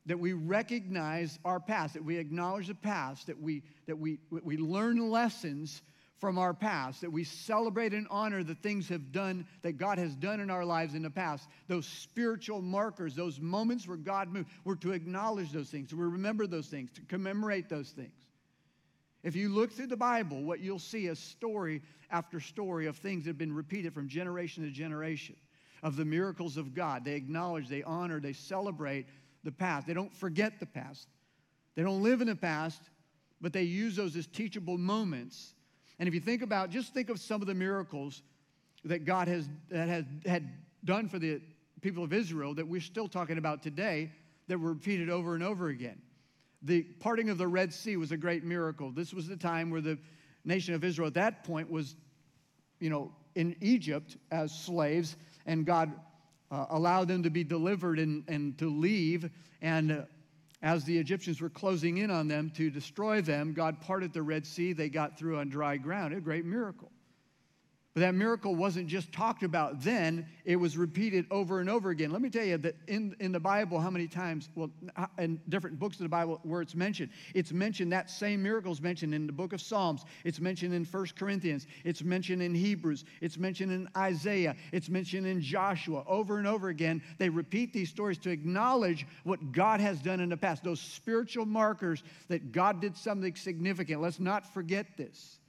that 0.07 0.19
we 0.19 0.33
recognize 0.33 1.39
our 1.45 1.61
past, 1.61 1.93
that 1.93 2.03
we 2.03 2.17
acknowledge 2.17 2.67
the 2.67 2.75
past, 2.75 3.27
that 3.27 3.41
we, 3.41 3.63
that 3.85 3.97
we, 3.97 4.19
we 4.29 4.57
learn 4.57 5.09
lessons 5.09 5.83
from 6.17 6.37
our 6.37 6.53
past, 6.53 7.01
that 7.01 7.11
we 7.11 7.23
celebrate 7.23 7.93
and 7.93 8.07
honor 8.09 8.43
the 8.43 8.55
things 8.55 8.89
have 8.89 9.11
done 9.11 9.45
that 9.61 9.77
God 9.77 9.99
has 9.99 10.15
done 10.15 10.39
in 10.39 10.49
our 10.49 10.65
lives 10.65 10.95
in 10.95 11.03
the 11.03 11.09
past, 11.09 11.47
those 11.67 11.85
spiritual 11.85 12.61
markers, 12.61 13.15
those 13.15 13.39
moments 13.39 13.87
where 13.87 13.97
God 13.97 14.29
moved. 14.29 14.49
We're 14.63 14.75
to 14.75 14.93
acknowledge 14.93 15.51
those 15.51 15.69
things, 15.69 15.89
to 15.89 15.95
remember 15.95 16.47
those 16.47 16.67
things, 16.67 16.89
to 16.95 17.01
commemorate 17.01 17.69
those 17.69 17.91
things. 17.91 18.15
If 19.23 19.35
you 19.35 19.49
look 19.49 19.71
through 19.71 19.87
the 19.87 19.97
Bible, 19.97 20.41
what 20.43 20.59
you'll 20.59 20.79
see 20.79 21.07
is 21.07 21.19
story 21.19 21.81
after 22.09 22.39
story 22.39 22.87
of 22.87 22.97
things 22.97 23.25
that 23.25 23.31
have 23.31 23.37
been 23.37 23.53
repeated 23.53 23.93
from 23.93 24.07
generation 24.07 24.63
to 24.63 24.71
generation 24.71 25.35
of 25.83 25.95
the 25.97 26.05
miracles 26.05 26.57
of 26.57 26.73
God. 26.73 27.03
They 27.03 27.13
acknowledge, 27.13 27.67
they 27.67 27.83
honor, 27.83 28.19
they 28.19 28.33
celebrate 28.33 29.05
the 29.43 29.51
past. 29.51 29.85
They 29.85 29.93
don't 29.93 30.13
forget 30.13 30.59
the 30.59 30.65
past. 30.65 31.07
They 31.75 31.83
don't 31.83 32.01
live 32.01 32.21
in 32.21 32.27
the 32.27 32.35
past, 32.35 32.81
but 33.39 33.53
they 33.53 33.63
use 33.63 33.95
those 33.95 34.15
as 34.15 34.25
teachable 34.25 34.77
moments. 34.77 35.53
And 35.99 36.07
if 36.07 36.13
you 36.13 36.19
think 36.19 36.41
about, 36.41 36.69
just 36.69 36.93
think 36.93 37.09
of 37.09 37.19
some 37.19 37.41
of 37.41 37.47
the 37.47 37.53
miracles 37.53 38.21
that 38.85 39.05
God 39.05 39.27
has 39.27 39.49
that 39.69 39.89
has 39.89 40.05
had 40.25 40.49
done 40.83 41.09
for 41.09 41.19
the 41.19 41.41
people 41.81 42.03
of 42.03 42.13
Israel 42.13 42.53
that 42.55 42.67
we're 42.67 42.81
still 42.81 43.07
talking 43.07 43.37
about 43.37 43.63
today 43.63 44.11
that 44.47 44.59
were 44.59 44.69
repeated 44.69 45.09
over 45.09 45.35
and 45.35 45.43
over 45.43 45.69
again. 45.69 46.01
The 46.63 46.83
parting 46.83 47.29
of 47.29 47.37
the 47.37 47.47
Red 47.47 47.73
Sea 47.73 47.97
was 47.97 48.11
a 48.11 48.17
great 48.17 48.43
miracle. 48.43 48.91
This 48.91 49.13
was 49.13 49.27
the 49.27 49.37
time 49.37 49.69
where 49.69 49.81
the 49.81 49.97
nation 50.45 50.73
of 50.73 50.83
Israel 50.83 51.07
at 51.07 51.13
that 51.15 51.43
point 51.43 51.69
was, 51.69 51.95
you 52.79 52.89
know, 52.89 53.11
in 53.35 53.55
Egypt 53.61 54.17
as 54.31 54.51
slaves, 54.51 55.15
and 55.45 55.65
God 55.65 55.91
uh, 56.49 56.65
allowed 56.69 57.07
them 57.07 57.23
to 57.23 57.29
be 57.29 57.43
delivered 57.43 57.99
and, 57.99 58.23
and 58.27 58.57
to 58.57 58.69
leave. 58.69 59.29
And 59.61 59.91
uh, 59.91 60.01
as 60.61 60.83
the 60.85 60.97
Egyptians 60.97 61.39
were 61.39 61.49
closing 61.49 61.97
in 61.97 62.09
on 62.09 62.27
them 62.27 62.49
to 62.51 62.69
destroy 62.69 63.21
them, 63.21 63.53
God 63.53 63.79
parted 63.81 64.13
the 64.13 64.23
Red 64.23 64.45
Sea. 64.45 64.73
They 64.73 64.89
got 64.89 65.17
through 65.17 65.39
on 65.39 65.49
dry 65.49 65.77
ground. 65.77 66.13
A 66.13 66.21
great 66.21 66.45
miracle. 66.45 66.91
But 67.97 68.01
that 68.01 68.13
miracle 68.13 68.53
wasn't 68.53 68.85
just 68.85 69.11
talked 69.11 69.41
about 69.41 69.81
then, 69.81 70.27
it 70.45 70.55
was 70.55 70.77
repeated 70.77 71.25
over 71.31 71.61
and 71.61 71.67
over 71.67 71.89
again. 71.89 72.11
Let 72.11 72.21
me 72.21 72.29
tell 72.29 72.43
you 72.43 72.59
that 72.59 72.75
in, 72.85 73.15
in 73.19 73.31
the 73.31 73.39
Bible, 73.39 73.79
how 73.79 73.89
many 73.89 74.07
times, 74.07 74.49
well, 74.53 74.69
in 75.17 75.41
different 75.49 75.79
books 75.79 75.95
of 75.95 76.03
the 76.03 76.09
Bible 76.09 76.39
where 76.43 76.61
it's 76.61 76.75
mentioned, 76.75 77.09
it's 77.33 77.51
mentioned, 77.51 77.91
that 77.93 78.11
same 78.11 78.43
miracle 78.43 78.71
is 78.71 78.83
mentioned 78.83 79.15
in 79.15 79.25
the 79.25 79.33
book 79.33 79.51
of 79.51 79.61
Psalms, 79.61 80.05
it's 80.25 80.39
mentioned 80.39 80.75
in 80.75 80.85
First 80.85 81.15
Corinthians, 81.15 81.65
it's 81.85 82.03
mentioned 82.03 82.43
in 82.43 82.53
Hebrews, 82.53 83.03
it's 83.19 83.39
mentioned 83.39 83.71
in 83.71 83.89
Isaiah, 83.97 84.55
it's 84.71 84.89
mentioned 84.89 85.25
in 85.25 85.41
Joshua. 85.41 86.03
Over 86.05 86.37
and 86.37 86.45
over 86.45 86.69
again, 86.69 87.01
they 87.17 87.29
repeat 87.29 87.73
these 87.73 87.89
stories 87.89 88.19
to 88.19 88.29
acknowledge 88.29 89.07
what 89.23 89.51
God 89.51 89.79
has 89.79 89.99
done 90.03 90.19
in 90.19 90.29
the 90.29 90.37
past, 90.37 90.63
those 90.63 90.79
spiritual 90.79 91.47
markers 91.47 92.03
that 92.27 92.51
God 92.51 92.79
did 92.79 92.95
something 92.95 93.35
significant. 93.35 94.03
Let's 94.03 94.19
not 94.19 94.53
forget 94.53 94.85
this. 94.97 95.39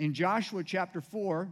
In 0.00 0.14
Joshua 0.14 0.64
chapter 0.64 1.02
4, 1.02 1.46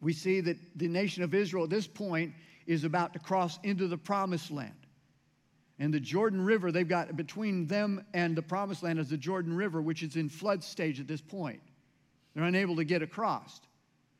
we 0.00 0.12
see 0.12 0.40
that 0.42 0.56
the 0.76 0.86
nation 0.86 1.24
of 1.24 1.34
Israel 1.34 1.64
at 1.64 1.70
this 1.70 1.88
point 1.88 2.32
is 2.68 2.84
about 2.84 3.14
to 3.14 3.18
cross 3.18 3.58
into 3.64 3.88
the 3.88 3.98
promised 3.98 4.52
land. 4.52 4.86
And 5.80 5.92
the 5.92 5.98
Jordan 5.98 6.40
River, 6.40 6.70
they've 6.70 6.86
got 6.86 7.16
between 7.16 7.66
them 7.66 8.04
and 8.14 8.36
the 8.36 8.42
promised 8.42 8.84
land 8.84 9.00
is 9.00 9.10
the 9.10 9.16
Jordan 9.16 9.56
River, 9.56 9.82
which 9.82 10.04
is 10.04 10.14
in 10.14 10.28
flood 10.28 10.62
stage 10.62 11.00
at 11.00 11.08
this 11.08 11.20
point. 11.20 11.60
They're 12.32 12.44
unable 12.44 12.76
to 12.76 12.84
get 12.84 13.02
across. 13.02 13.60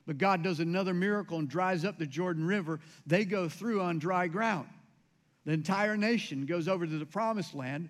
But 0.04 0.18
God 0.18 0.42
does 0.42 0.58
another 0.58 0.92
miracle 0.92 1.38
and 1.38 1.48
dries 1.48 1.84
up 1.84 1.96
the 1.96 2.06
Jordan 2.06 2.44
River. 2.44 2.80
They 3.06 3.24
go 3.24 3.48
through 3.48 3.82
on 3.82 4.00
dry 4.00 4.26
ground. 4.26 4.66
The 5.46 5.52
entire 5.52 5.96
nation 5.96 6.44
goes 6.44 6.66
over 6.66 6.88
to 6.88 6.98
the 6.98 7.06
promised 7.06 7.54
land. 7.54 7.88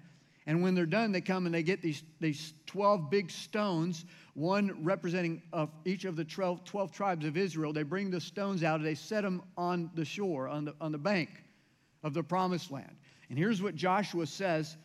And 0.50 0.64
when 0.64 0.74
they're 0.74 0.84
done, 0.84 1.12
they 1.12 1.20
come 1.20 1.46
and 1.46 1.54
they 1.54 1.62
get 1.62 1.80
these, 1.80 2.02
these 2.18 2.54
12 2.66 3.08
big 3.08 3.30
stones 3.30 4.04
one 4.34 4.82
representing 4.82 5.40
of 5.52 5.70
each 5.84 6.04
of 6.04 6.16
the 6.16 6.24
12, 6.24 6.64
12 6.64 6.90
tribes 6.90 7.24
of 7.24 7.36
Israel. 7.36 7.72
They 7.72 7.84
bring 7.84 8.10
the 8.10 8.20
stones 8.20 8.64
out 8.64 8.80
and 8.80 8.84
they 8.84 8.96
set 8.96 9.22
them 9.22 9.44
on 9.56 9.92
the 9.94 10.04
shore, 10.04 10.48
on 10.48 10.64
the, 10.64 10.74
on 10.80 10.90
the 10.90 10.98
bank 10.98 11.30
of 12.02 12.14
the 12.14 12.24
promised 12.24 12.72
land. 12.72 12.96
And 13.28 13.38
here's 13.38 13.62
what 13.62 13.76
Joshua 13.76 14.26
says 14.26 14.76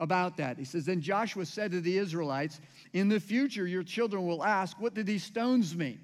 about 0.00 0.36
that. 0.38 0.58
He 0.58 0.64
says, 0.64 0.86
Then 0.86 1.00
Joshua 1.00 1.46
said 1.46 1.70
to 1.70 1.80
the 1.80 1.98
Israelites, 1.98 2.60
In 2.92 3.08
the 3.08 3.20
future, 3.20 3.68
your 3.68 3.84
children 3.84 4.26
will 4.26 4.42
ask, 4.42 4.80
What 4.80 4.92
do 4.92 5.04
these 5.04 5.22
stones 5.22 5.76
mean? 5.76 6.00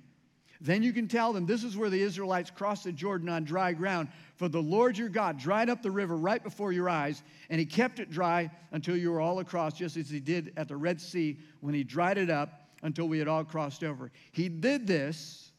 Then 0.61 0.83
you 0.83 0.93
can 0.93 1.07
tell 1.07 1.33
them 1.33 1.47
this 1.47 1.63
is 1.63 1.77
where 1.77 1.91
the 1.91 2.03
Israelites 2.03 2.51
crossed 2.51 2.85
the 2.85 2.93
Jordan 2.93 3.29
on 3.29 3.45
dry 3.45 3.73
ground. 3.73 4.09
For 4.37 4.49
the 4.49 4.63
Lord 4.63 4.99
your 4.99 5.09
God 5.09 5.39
dried 5.39 5.71
up 5.71 5.83
the 5.83 5.91
river 5.91 6.17
right 6.17 6.43
before 6.43 6.73
your 6.73 6.89
eyes, 6.89 7.23
and 7.49 7.61
he 7.61 7.67
kept 7.67 8.01
it 8.01 8.11
dry 8.11 8.51
until 8.73 8.97
you 8.97 9.13
were 9.13 9.21
all 9.21 9.39
across, 9.39 9.75
just 9.75 9.97
as 9.97 10.11
he 10.11 10.21
did 10.21 10.53
at 10.57 10.69
the 10.69 10.77
Red 10.77 11.01
Sea 11.01 11.39
when 11.61 11.75
he 11.75 11.85
dried 11.85 12.19
it 12.19 12.31
up 12.31 12.69
until 12.83 13.09
we 13.09 13.19
had 13.19 13.29
all 13.29 13.45
crossed 13.45 13.85
over. 13.85 14.11
He 14.33 14.49
did 14.49 14.87
this 14.87 15.53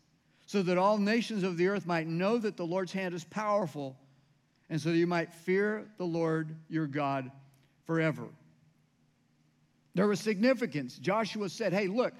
so 0.45 0.61
that 0.63 0.77
all 0.77 0.97
nations 0.97 1.43
of 1.43 1.57
the 1.57 1.67
earth 1.67 1.85
might 1.85 2.07
know 2.07 2.37
that 2.37 2.57
the 2.57 2.65
Lord's 2.65 2.91
hand 2.91 3.13
is 3.13 3.23
powerful, 3.23 3.95
and 4.69 4.81
so 4.81 4.89
that 4.89 4.97
you 4.97 5.07
might 5.07 5.31
fear 5.31 5.87
the 5.97 6.05
Lord 6.05 6.55
your 6.69 6.87
God 6.87 7.31
forever. 7.85 8.27
There 9.95 10.07
was 10.07 10.19
significance. 10.19 10.97
Joshua 10.97 11.49
said, 11.49 11.73
Hey, 11.73 11.87
look, 11.87 12.13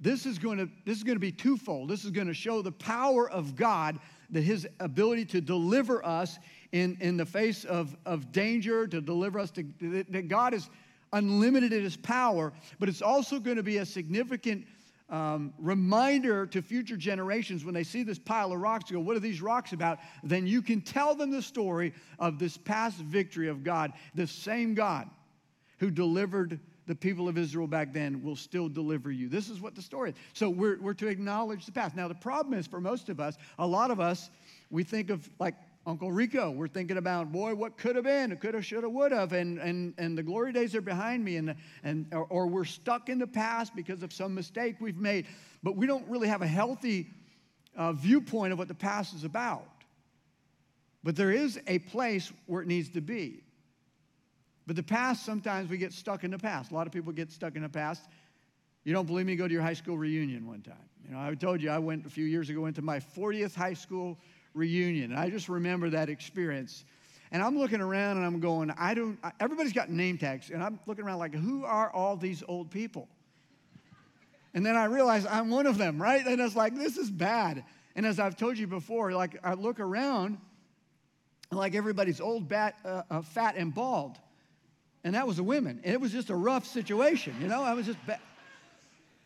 this 0.00 0.24
is 0.24 0.38
going 0.38 0.58
to, 0.58 0.68
this 0.86 0.96
is 0.96 1.04
going 1.04 1.16
to 1.16 1.20
be 1.20 1.32
twofold. 1.32 1.88
This 1.88 2.04
is 2.04 2.10
going 2.10 2.26
to 2.26 2.34
show 2.34 2.62
the 2.62 2.72
power 2.72 3.30
of 3.30 3.54
God, 3.54 3.98
that 4.30 4.42
his 4.42 4.66
ability 4.78 5.24
to 5.26 5.40
deliver 5.40 6.04
us 6.04 6.38
in, 6.72 6.96
in 7.00 7.16
the 7.16 7.26
face 7.26 7.64
of, 7.64 7.96
of 8.06 8.32
danger, 8.32 8.86
to 8.86 9.00
deliver 9.00 9.38
us, 9.38 9.50
to, 9.52 9.64
that 10.08 10.28
God 10.28 10.54
is 10.54 10.70
unlimited 11.12 11.72
in 11.72 11.82
his 11.82 11.96
power, 11.96 12.52
but 12.78 12.88
it's 12.88 13.02
also 13.02 13.38
going 13.38 13.56
to 13.56 13.62
be 13.62 13.78
a 13.78 13.86
significant 13.86 14.64
um, 15.10 15.52
reminder 15.58 16.46
to 16.46 16.62
future 16.62 16.96
generations 16.96 17.64
when 17.64 17.74
they 17.74 17.82
see 17.82 18.04
this 18.04 18.18
pile 18.18 18.52
of 18.52 18.60
rocks 18.60 18.90
go, 18.90 19.00
What 19.00 19.16
are 19.16 19.20
these 19.20 19.42
rocks 19.42 19.72
about? 19.72 19.98
Then 20.22 20.46
you 20.46 20.62
can 20.62 20.80
tell 20.80 21.16
them 21.16 21.30
the 21.32 21.42
story 21.42 21.92
of 22.18 22.38
this 22.38 22.56
past 22.56 22.98
victory 22.98 23.48
of 23.48 23.64
God. 23.64 23.92
The 24.14 24.28
same 24.28 24.74
God 24.74 25.10
who 25.78 25.90
delivered 25.90 26.60
the 26.90 26.94
people 26.96 27.28
of 27.28 27.38
Israel 27.38 27.68
back 27.68 27.92
then 27.92 28.20
will 28.20 28.34
still 28.34 28.68
deliver 28.68 29.12
you. 29.12 29.28
This 29.28 29.48
is 29.48 29.60
what 29.60 29.76
the 29.76 29.80
story 29.80 30.10
is. 30.10 30.16
So 30.32 30.50
we're, 30.50 30.76
we're 30.80 30.94
to 30.94 31.06
acknowledge 31.06 31.64
the 31.64 31.70
past. 31.70 31.94
Now, 31.94 32.08
the 32.08 32.16
problem 32.16 32.58
is 32.58 32.66
for 32.66 32.80
most 32.80 33.08
of 33.08 33.20
us, 33.20 33.36
a 33.60 33.66
lot 33.66 33.92
of 33.92 34.00
us, 34.00 34.28
we 34.70 34.82
think 34.82 35.08
of 35.08 35.30
like 35.38 35.54
Uncle 35.86 36.10
Rico. 36.10 36.50
We're 36.50 36.66
thinking 36.66 36.96
about, 36.96 37.30
boy, 37.30 37.54
what 37.54 37.78
could 37.78 37.94
have 37.94 38.06
been, 38.06 38.36
could 38.38 38.54
have, 38.54 38.66
should 38.66 38.82
have, 38.82 38.90
would 38.90 39.12
have, 39.12 39.32
and, 39.32 39.60
and, 39.60 39.94
and 39.98 40.18
the 40.18 40.24
glory 40.24 40.52
days 40.52 40.74
are 40.74 40.80
behind 40.80 41.24
me, 41.24 41.36
and, 41.36 41.54
and, 41.84 42.06
or, 42.12 42.24
or 42.24 42.46
we're 42.48 42.64
stuck 42.64 43.08
in 43.08 43.20
the 43.20 43.26
past 43.28 43.76
because 43.76 44.02
of 44.02 44.12
some 44.12 44.34
mistake 44.34 44.74
we've 44.80 44.96
made. 44.96 45.26
But 45.62 45.76
we 45.76 45.86
don't 45.86 46.08
really 46.08 46.26
have 46.26 46.42
a 46.42 46.48
healthy 46.48 47.06
uh, 47.76 47.92
viewpoint 47.92 48.52
of 48.52 48.58
what 48.58 48.66
the 48.66 48.74
past 48.74 49.14
is 49.14 49.22
about. 49.22 49.64
But 51.04 51.14
there 51.14 51.30
is 51.30 51.56
a 51.68 51.78
place 51.78 52.32
where 52.46 52.62
it 52.62 52.66
needs 52.66 52.88
to 52.90 53.00
be. 53.00 53.44
But 54.70 54.76
the 54.76 54.84
past, 54.84 55.24
sometimes 55.24 55.68
we 55.68 55.78
get 55.78 55.92
stuck 55.92 56.22
in 56.22 56.30
the 56.30 56.38
past. 56.38 56.70
A 56.70 56.74
lot 56.74 56.86
of 56.86 56.92
people 56.92 57.12
get 57.12 57.32
stuck 57.32 57.56
in 57.56 57.62
the 57.62 57.68
past. 57.68 58.04
You 58.84 58.92
don't 58.92 59.04
believe 59.04 59.26
me? 59.26 59.34
Go 59.34 59.48
to 59.48 59.52
your 59.52 59.64
high 59.64 59.74
school 59.74 59.98
reunion 59.98 60.46
one 60.46 60.62
time. 60.62 60.76
You 61.04 61.12
know, 61.12 61.20
I 61.20 61.34
told 61.34 61.60
you 61.60 61.70
I 61.70 61.80
went 61.80 62.06
a 62.06 62.08
few 62.08 62.24
years 62.24 62.50
ago, 62.50 62.66
into 62.66 62.80
my 62.80 63.00
40th 63.00 63.56
high 63.56 63.72
school 63.74 64.16
reunion. 64.54 65.10
And 65.10 65.18
I 65.18 65.28
just 65.28 65.48
remember 65.48 65.90
that 65.90 66.08
experience. 66.08 66.84
And 67.32 67.42
I'm 67.42 67.58
looking 67.58 67.80
around 67.80 68.18
and 68.18 68.24
I'm 68.24 68.38
going, 68.38 68.70
I 68.78 68.94
don't, 68.94 69.18
everybody's 69.40 69.72
got 69.72 69.90
name 69.90 70.18
tags. 70.18 70.50
And 70.50 70.62
I'm 70.62 70.78
looking 70.86 71.04
around 71.04 71.18
like, 71.18 71.34
who 71.34 71.64
are 71.64 71.90
all 71.90 72.16
these 72.16 72.44
old 72.46 72.70
people? 72.70 73.08
And 74.54 74.64
then 74.64 74.76
I 74.76 74.84
realize 74.84 75.26
I'm 75.26 75.50
one 75.50 75.66
of 75.66 75.78
them, 75.78 76.00
right? 76.00 76.24
And 76.24 76.40
it's 76.40 76.54
like, 76.54 76.76
this 76.76 76.96
is 76.96 77.10
bad. 77.10 77.64
And 77.96 78.06
as 78.06 78.20
I've 78.20 78.36
told 78.36 78.56
you 78.56 78.68
before, 78.68 79.10
like 79.10 79.36
I 79.42 79.54
look 79.54 79.80
around, 79.80 80.38
like 81.50 81.74
everybody's 81.74 82.20
old, 82.20 82.48
bat, 82.48 82.76
uh, 82.84 83.02
uh, 83.10 83.22
fat, 83.22 83.56
and 83.56 83.74
bald. 83.74 84.16
And 85.04 85.14
that 85.14 85.26
was 85.26 85.36
the 85.36 85.42
women. 85.42 85.80
And 85.84 85.94
it 85.94 86.00
was 86.00 86.12
just 86.12 86.30
a 86.30 86.36
rough 86.36 86.66
situation, 86.66 87.34
you 87.40 87.48
know? 87.48 87.62
I 87.62 87.74
was 87.74 87.86
just 87.86 88.04
bad. 88.06 88.20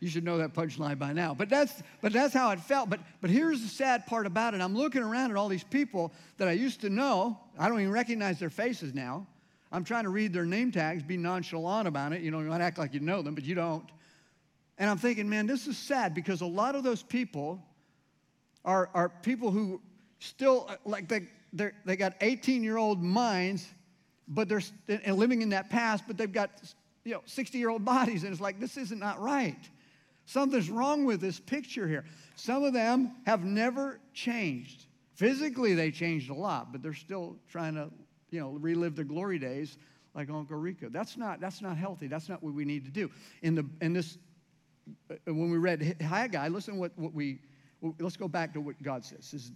You 0.00 0.08
should 0.08 0.24
know 0.24 0.38
that 0.38 0.52
punchline 0.52 0.98
by 0.98 1.12
now. 1.12 1.34
But 1.34 1.48
that's, 1.48 1.82
but 2.02 2.12
that's 2.12 2.34
how 2.34 2.50
it 2.50 2.60
felt. 2.60 2.90
But, 2.90 3.00
but 3.20 3.30
here's 3.30 3.62
the 3.62 3.68
sad 3.68 4.06
part 4.06 4.26
about 4.26 4.54
it. 4.54 4.60
I'm 4.60 4.76
looking 4.76 5.02
around 5.02 5.30
at 5.30 5.36
all 5.36 5.48
these 5.48 5.64
people 5.64 6.12
that 6.36 6.46
I 6.46 6.52
used 6.52 6.82
to 6.82 6.90
know. 6.90 7.38
I 7.58 7.68
don't 7.68 7.80
even 7.80 7.92
recognize 7.92 8.38
their 8.38 8.50
faces 8.50 8.92
now. 8.92 9.26
I'm 9.72 9.82
trying 9.82 10.04
to 10.04 10.10
read 10.10 10.32
their 10.32 10.44
name 10.44 10.70
tags, 10.70 11.02
be 11.02 11.16
nonchalant 11.16 11.88
about 11.88 12.12
it. 12.12 12.20
You 12.20 12.30
know, 12.30 12.40
you 12.40 12.48
might 12.48 12.60
act 12.60 12.78
like 12.78 12.92
you 12.94 13.00
know 13.00 13.22
them, 13.22 13.34
but 13.34 13.44
you 13.44 13.54
don't. 13.54 13.84
And 14.78 14.90
I'm 14.90 14.98
thinking, 14.98 15.28
man, 15.28 15.46
this 15.46 15.66
is 15.66 15.78
sad 15.78 16.14
because 16.14 16.42
a 16.42 16.46
lot 16.46 16.74
of 16.74 16.82
those 16.82 17.02
people 17.02 17.62
are, 18.64 18.90
are 18.94 19.08
people 19.08 19.50
who 19.50 19.80
still, 20.18 20.66
uh, 20.68 20.76
like, 20.84 21.08
they, 21.08 21.28
they 21.84 21.96
got 21.96 22.14
18 22.20 22.62
year 22.62 22.76
old 22.76 23.02
minds, 23.02 23.66
but 24.28 24.48
they're 24.48 24.62
and 24.88 25.16
living 25.16 25.42
in 25.42 25.50
that 25.50 25.70
past, 25.70 26.04
but 26.06 26.16
they've 26.16 26.32
got, 26.32 26.50
you 27.04 27.12
know, 27.12 27.22
60 27.26 27.58
year 27.58 27.68
old 27.68 27.84
bodies. 27.84 28.24
And 28.24 28.32
it's 28.32 28.40
like, 28.40 28.60
this 28.60 28.76
isn't 28.76 28.98
not 28.98 29.20
right. 29.20 29.58
Something's 30.26 30.70
wrong 30.70 31.04
with 31.04 31.20
this 31.20 31.38
picture 31.38 31.86
here. 31.86 32.04
Some 32.36 32.64
of 32.64 32.72
them 32.72 33.12
have 33.26 33.44
never 33.44 34.00
changed. 34.14 34.86
Physically, 35.14 35.74
they 35.74 35.90
changed 35.90 36.30
a 36.30 36.34
lot, 36.34 36.72
but 36.72 36.82
they're 36.82 36.94
still 36.94 37.36
trying 37.48 37.74
to, 37.74 37.90
you 38.30 38.40
know, 38.40 38.50
relive 38.52 38.96
their 38.96 39.04
glory 39.04 39.38
days 39.38 39.76
like 40.14 40.30
Uncle 40.30 40.56
Rico. 40.56 40.88
That's 40.88 41.16
not, 41.16 41.40
that's 41.40 41.60
not 41.60 41.76
healthy. 41.76 42.06
That's 42.06 42.28
not 42.28 42.42
what 42.42 42.54
we 42.54 42.64
need 42.64 42.84
to 42.84 42.90
do. 42.90 43.10
In, 43.42 43.54
the, 43.54 43.66
in 43.80 43.92
this, 43.92 44.18
uh, 45.10 45.14
when 45.26 45.50
we 45.50 45.58
read 45.58 45.96
Haggai, 46.00 46.48
listen 46.48 46.78
what, 46.78 46.92
what 46.96 47.12
we, 47.12 47.40
let's 47.98 48.16
go 48.16 48.28
back 48.28 48.54
to 48.54 48.60
what 48.60 48.80
God 48.82 49.04
says. 49.04 49.52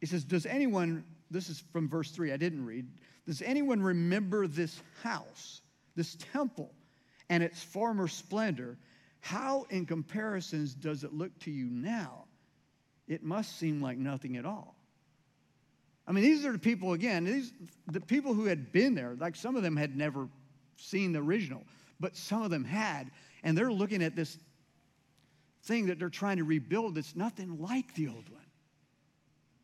He 0.00 0.06
says, 0.06 0.24
Does 0.24 0.46
anyone, 0.46 1.04
this 1.30 1.48
is 1.48 1.64
from 1.72 1.88
verse 1.88 2.10
3, 2.10 2.32
I 2.32 2.36
didn't 2.36 2.64
read, 2.64 2.86
does 3.28 3.42
anyone 3.42 3.80
remember 3.80 4.48
this 4.48 4.82
house, 5.04 5.60
this 5.94 6.16
temple? 6.32 6.72
and 7.30 7.42
its 7.42 7.62
former 7.62 8.08
splendor, 8.08 8.78
how 9.20 9.66
in 9.70 9.86
comparisons 9.86 10.74
does 10.74 11.04
it 11.04 11.12
look 11.12 11.36
to 11.40 11.50
you 11.50 11.66
now? 11.66 12.24
It 13.06 13.22
must 13.22 13.58
seem 13.58 13.82
like 13.82 13.98
nothing 13.98 14.36
at 14.36 14.44
all. 14.44 14.76
I 16.06 16.12
mean, 16.12 16.24
these 16.24 16.46
are 16.46 16.52
the 16.52 16.58
people, 16.58 16.94
again, 16.94 17.24
these 17.24 17.52
the 17.86 18.00
people 18.00 18.32
who 18.32 18.46
had 18.46 18.72
been 18.72 18.94
there, 18.94 19.14
like 19.18 19.36
some 19.36 19.56
of 19.56 19.62
them 19.62 19.76
had 19.76 19.96
never 19.96 20.28
seen 20.76 21.12
the 21.12 21.18
original, 21.18 21.62
but 22.00 22.16
some 22.16 22.42
of 22.42 22.50
them 22.50 22.64
had, 22.64 23.10
and 23.42 23.56
they're 23.56 23.72
looking 23.72 24.02
at 24.02 24.16
this 24.16 24.38
thing 25.64 25.86
that 25.86 25.98
they're 25.98 26.08
trying 26.08 26.38
to 26.38 26.44
rebuild 26.44 26.94
that's 26.94 27.14
nothing 27.14 27.60
like 27.60 27.94
the 27.94 28.08
old 28.08 28.28
one. 28.30 28.46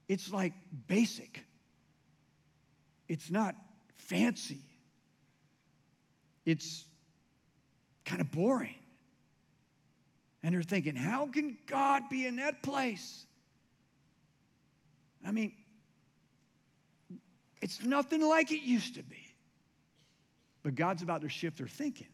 It's 0.07 0.31
like 0.31 0.53
basic. 0.87 1.43
It's 3.15 3.31
not 3.31 3.55
fancy. 3.95 4.59
It's 6.45 6.85
kind 8.05 8.21
of 8.21 8.33
boring. 8.33 8.75
And 10.43 10.53
they're 10.53 10.65
thinking, 10.65 10.97
how 10.97 11.29
can 11.29 11.57
God 11.69 12.09
be 12.11 12.27
in 12.27 12.37
that 12.37 12.65
place? 12.65 13.25
I 15.25 15.31
mean, 15.31 15.53
it's 17.63 17.85
nothing 17.85 18.21
like 18.21 18.51
it 18.51 18.63
used 18.63 18.97
to 18.97 19.05
be. 19.05 19.25
But 20.65 20.75
God's 20.75 21.05
about 21.05 21.23
to 21.23 21.29
shift 21.29 21.59
their 21.59 21.69
thinking. 21.69 22.09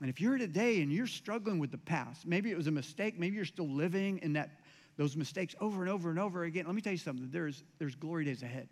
And 0.00 0.10
if 0.10 0.20
you're 0.20 0.38
today 0.38 0.82
and 0.82 0.92
you're 0.92 1.06
struggling 1.06 1.60
with 1.60 1.70
the 1.70 1.78
past, 1.78 2.26
maybe 2.26 2.50
it 2.50 2.56
was 2.56 2.66
a 2.66 2.72
mistake, 2.72 3.16
maybe 3.16 3.36
you're 3.36 3.44
still 3.44 3.68
living 3.68 4.18
in 4.24 4.32
that 4.32 4.50
those 4.96 5.16
mistakes 5.16 5.54
over 5.60 5.82
and 5.82 5.90
over 5.90 6.10
and 6.10 6.18
over 6.18 6.44
again. 6.44 6.66
Let 6.66 6.74
me 6.74 6.82
tell 6.82 6.92
you 6.92 6.98
something. 6.98 7.28
There's, 7.30 7.64
there's 7.78 7.94
glory 7.94 8.24
days 8.24 8.42
ahead. 8.42 8.68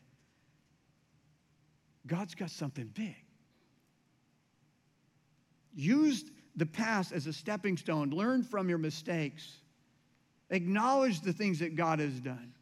God's 2.07 2.35
got 2.35 2.51
something 2.51 2.91
big. 2.95 3.17
Use 5.75 6.25
the 6.57 6.67
past 6.67 7.13
as 7.13 7.27
a 7.27 7.33
stepping 7.33 7.77
stone. 7.77 8.11
Learn 8.11 8.43
from 8.43 8.69
your 8.69 8.79
mistakes. 8.79 9.59
Acknowledge 10.51 11.21
the 11.21 11.33
things 11.33 11.61
that 11.61 11.77
God 11.77 12.01
has 12.01 12.19
done. 12.21 12.53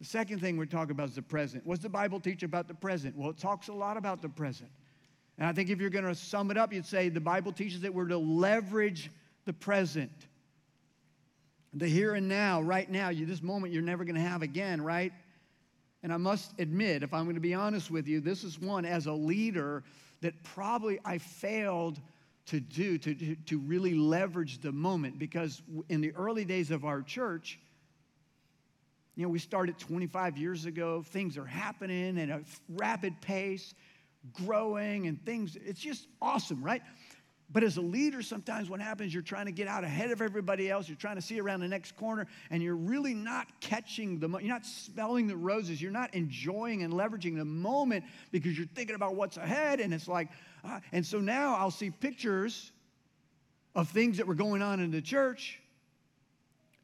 The 0.00 0.06
second 0.06 0.40
thing 0.40 0.56
we're 0.56 0.64
talking 0.64 0.92
about 0.92 1.10
is 1.10 1.14
the 1.14 1.22
present. 1.22 1.66
What's 1.66 1.82
the 1.82 1.88
Bible 1.88 2.20
teach 2.20 2.42
about 2.42 2.68
the 2.68 2.74
present? 2.74 3.16
Well, 3.16 3.30
it 3.30 3.38
talks 3.38 3.68
a 3.68 3.72
lot 3.72 3.96
about 3.96 4.22
the 4.22 4.28
present. 4.28 4.70
And 5.38 5.46
I 5.46 5.52
think 5.52 5.70
if 5.70 5.78
you're 5.78 5.90
going 5.90 6.06
to 6.06 6.14
sum 6.14 6.50
it 6.50 6.56
up, 6.56 6.72
you'd 6.72 6.86
say 6.86 7.08
the 7.08 7.20
Bible 7.20 7.52
teaches 7.52 7.82
that 7.82 7.92
we're 7.92 8.08
to 8.08 8.18
leverage 8.18 9.10
the 9.44 9.52
present. 9.52 10.10
The 11.74 11.86
here 11.86 12.14
and 12.14 12.28
now, 12.28 12.60
right 12.60 12.90
now, 12.90 13.10
you, 13.10 13.26
this 13.26 13.42
moment 13.42 13.72
you're 13.72 13.82
never 13.82 14.04
going 14.04 14.16
to 14.16 14.20
have 14.20 14.42
again, 14.42 14.82
right? 14.82 15.12
And 16.02 16.12
I 16.12 16.16
must 16.16 16.58
admit, 16.58 17.02
if 17.02 17.14
I'm 17.14 17.24
going 17.24 17.36
to 17.36 17.40
be 17.40 17.54
honest 17.54 17.90
with 17.90 18.08
you, 18.08 18.20
this 18.20 18.42
is 18.42 18.58
one 18.58 18.84
as 18.84 19.06
a 19.06 19.12
leader 19.12 19.84
that 20.20 20.42
probably 20.42 20.98
I 21.04 21.18
failed 21.18 22.00
to 22.46 22.58
do, 22.58 22.98
to, 22.98 23.36
to, 23.36 23.58
really 23.58 23.94
leverage 23.94 24.60
the 24.60 24.72
moment. 24.72 25.18
Because 25.18 25.62
in 25.88 26.00
the 26.00 26.12
early 26.12 26.44
days 26.44 26.70
of 26.70 26.84
our 26.84 27.02
church, 27.02 27.60
you 29.14 29.22
know, 29.22 29.28
we 29.28 29.38
started 29.38 29.78
25 29.78 30.38
years 30.38 30.64
ago. 30.64 31.02
Things 31.02 31.36
are 31.36 31.44
happening 31.44 32.18
at 32.18 32.30
a 32.30 32.42
rapid 32.70 33.20
pace, 33.20 33.74
growing, 34.32 35.06
and 35.06 35.22
things, 35.24 35.56
it's 35.64 35.80
just 35.80 36.08
awesome, 36.20 36.62
right? 36.62 36.82
But 37.52 37.64
as 37.64 37.76
a 37.78 37.80
leader, 37.80 38.22
sometimes 38.22 38.70
what 38.70 38.80
happens, 38.80 39.12
you're 39.12 39.24
trying 39.24 39.46
to 39.46 39.52
get 39.52 39.66
out 39.66 39.82
ahead 39.82 40.12
of 40.12 40.22
everybody 40.22 40.70
else. 40.70 40.88
You're 40.88 40.96
trying 40.96 41.16
to 41.16 41.22
see 41.22 41.40
around 41.40 41.60
the 41.60 41.68
next 41.68 41.96
corner, 41.96 42.28
and 42.50 42.62
you're 42.62 42.76
really 42.76 43.12
not 43.12 43.48
catching 43.60 44.20
the, 44.20 44.28
you're 44.28 44.42
not 44.42 44.64
smelling 44.64 45.26
the 45.26 45.36
roses. 45.36 45.82
You're 45.82 45.90
not 45.90 46.14
enjoying 46.14 46.84
and 46.84 46.92
leveraging 46.92 47.36
the 47.36 47.44
moment 47.44 48.04
because 48.30 48.56
you're 48.56 48.68
thinking 48.68 48.94
about 48.94 49.16
what's 49.16 49.36
ahead. 49.36 49.80
And 49.80 49.92
it's 49.92 50.06
like, 50.06 50.28
uh, 50.64 50.78
and 50.92 51.04
so 51.04 51.18
now 51.18 51.56
I'll 51.56 51.72
see 51.72 51.90
pictures 51.90 52.70
of 53.74 53.88
things 53.88 54.18
that 54.18 54.26
were 54.28 54.34
going 54.34 54.62
on 54.62 54.78
in 54.78 54.92
the 54.92 55.02
church 55.02 55.58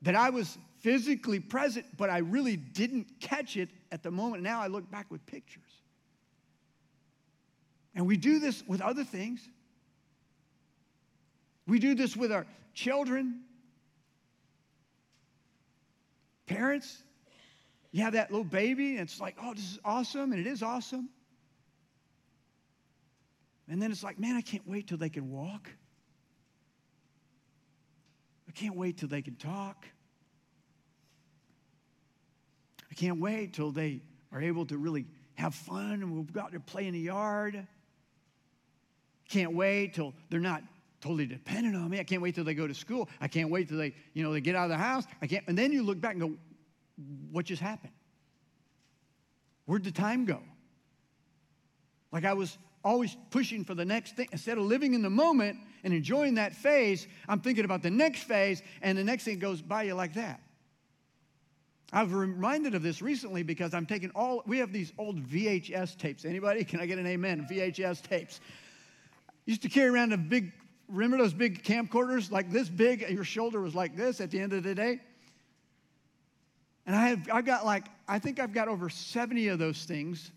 that 0.02 0.16
I 0.16 0.31
was 0.31 0.59
physically 0.81 1.40
present, 1.40 1.87
but 1.96 2.11
I 2.11 2.18
really 2.18 2.57
didn't 2.57 3.20
catch 3.20 3.57
it 3.57 3.68
at 3.92 4.02
the 4.02 4.11
moment. 4.11 4.42
Now 4.42 4.61
I 4.61 4.66
look 4.66 4.90
back 4.90 5.11
with 5.11 5.24
pictures. 5.26 5.62
And 7.94 8.07
we 8.07 8.16
do 8.16 8.40
this 8.40 8.62
with 8.66 8.81
other 8.81 9.05
things. 9.05 9.48
We 11.66 11.79
do 11.79 11.94
this 11.94 12.16
with 12.16 12.33
our 12.33 12.46
children. 12.74 13.42
Parents, 16.46 17.02
you 17.90 18.02
have 18.02 18.12
that 18.12 18.31
little 18.31 18.44
baby, 18.44 18.92
and 18.92 19.00
it's 19.00 19.20
like, 19.20 19.37
oh, 19.42 19.55
this 19.55 19.64
is 19.64 19.79
awesome, 19.85 20.33
and 20.33 20.40
it 20.40 20.46
is 20.46 20.62
awesome. 20.62 21.09
And 23.68 23.83
then 23.83 23.90
it's 23.90 24.05
like, 24.05 24.18
man, 24.18 24.37
I 24.37 24.42
can't 24.42 24.66
wait 24.66 24.87
till 24.87 24.98
they 24.98 25.09
can 25.09 25.31
walk. 25.31 25.68
I 28.48 28.52
can't 28.52 28.76
wait 28.76 28.98
till 28.98 29.09
they 29.09 29.22
can 29.22 29.35
talk. 29.35 29.87
I 32.90 32.94
can't 32.94 33.18
wait 33.18 33.55
till 33.55 33.72
they 33.72 34.02
are 34.33 34.40
able 34.40 34.66
to 34.66 34.79
really 34.79 35.07
have 35.35 35.55
fun 35.55 35.94
and 35.94 36.12
we'll 36.12 36.22
go 36.22 36.40
out 36.40 36.50
there 36.52 36.61
play 36.61 36.87
in 36.87 36.94
the 36.94 37.00
yard. 37.00 37.66
Can't 39.29 39.55
wait 39.55 39.94
till 39.94 40.14
they're 40.31 40.40
not 40.40 40.62
totally 41.00 41.26
dependent 41.26 41.76
on 41.76 41.88
me. 41.88 41.98
I 42.00 42.04
can't 42.04 42.22
wait 42.22 42.35
till 42.35 42.44
they 42.44 42.54
go 42.54 42.66
to 42.66 42.74
school. 42.74 43.09
I 43.20 43.28
can't 43.28 43.50
wait 43.50 43.68
till 43.68 43.78
they, 43.78 43.94
you 44.14 44.22
know, 44.22 44.32
they 44.32 44.40
get 44.40 44.56
out 44.56 44.64
of 44.64 44.70
the 44.70 44.76
house. 44.76 45.04
I 45.20 45.26
can't. 45.26 45.44
And 45.46 45.56
then 45.56 45.72
you 45.72 45.82
look 45.82 46.00
back 46.00 46.12
and 46.12 46.20
go, 46.20 46.32
what 47.30 47.44
just 47.44 47.62
happened? 47.62 47.92
Where'd 49.66 49.85
the 49.85 49.92
time 49.92 50.24
go? 50.24 50.40
Like 52.12 52.24
I 52.24 52.32
was 52.32 52.56
always 52.85 53.16
pushing 53.30 53.64
for 53.64 53.74
the 53.74 53.85
next 53.85 54.16
thing. 54.16 54.28
Instead 54.32 54.59
of 54.59 54.64
living 54.64 54.94
in 54.94 55.02
the 55.02 55.11
moment 55.11 55.59
and 55.85 55.92
enjoying 55.92 56.35
that 56.37 56.54
phase, 56.54 57.06
I'm 57.28 57.40
thinking 57.40 57.64
about 57.64 57.82
the 57.82 57.90
next 57.90 58.22
phase, 58.22 58.62
and 58.80 58.96
the 58.96 59.04
next 59.04 59.24
thing 59.24 59.38
goes 59.38 59.61
by 59.61 59.82
you 59.82 59.94
like 59.94 60.14
that. 60.14 60.40
I've 61.92 62.12
reminded 62.12 62.74
of 62.74 62.82
this 62.82 63.02
recently 63.02 63.42
because 63.42 63.74
I'm 63.74 63.87
taking 63.87 64.11
all, 64.14 64.42
we 64.46 64.59
have 64.59 64.72
these 64.72 64.92
old 64.98 65.20
VHS 65.22 65.96
tapes. 65.96 66.24
Anybody? 66.24 66.64
Can 66.70 66.80
I 66.80 66.87
get 66.87 66.98
an 66.98 67.06
amen? 67.06 67.46
VHS 67.50 68.02
tapes. 68.02 68.40
Used 69.46 69.62
to 69.62 69.68
carry 69.68 69.88
around 69.88 70.12
a 70.12 70.16
big 70.16 70.52
remember 70.88 71.18
those 71.18 71.35
big 71.35 71.62
camcorders? 71.62 72.31
Like 72.31 72.51
this 72.51 72.68
big 72.68 73.09
your 73.11 73.25
shoulder 73.25 73.61
was 73.61 73.75
like 73.75 73.96
this 73.96 74.20
at 74.20 74.31
the 74.31 74.40
end 74.40 74.53
of 74.53 74.62
the 74.62 74.75
day. 74.75 75.01
And 76.87 76.94
i 76.94 77.09
have 77.09 77.29
i've 77.33 77.44
got 77.44 77.64
like 77.64 77.87
i 78.07 78.18
think 78.18 78.38
i've 78.38 78.53
got 78.53 78.68
over 78.68 78.88
70 78.88 79.49
of 79.49 79.59
those 79.59 79.85
things 79.85 80.31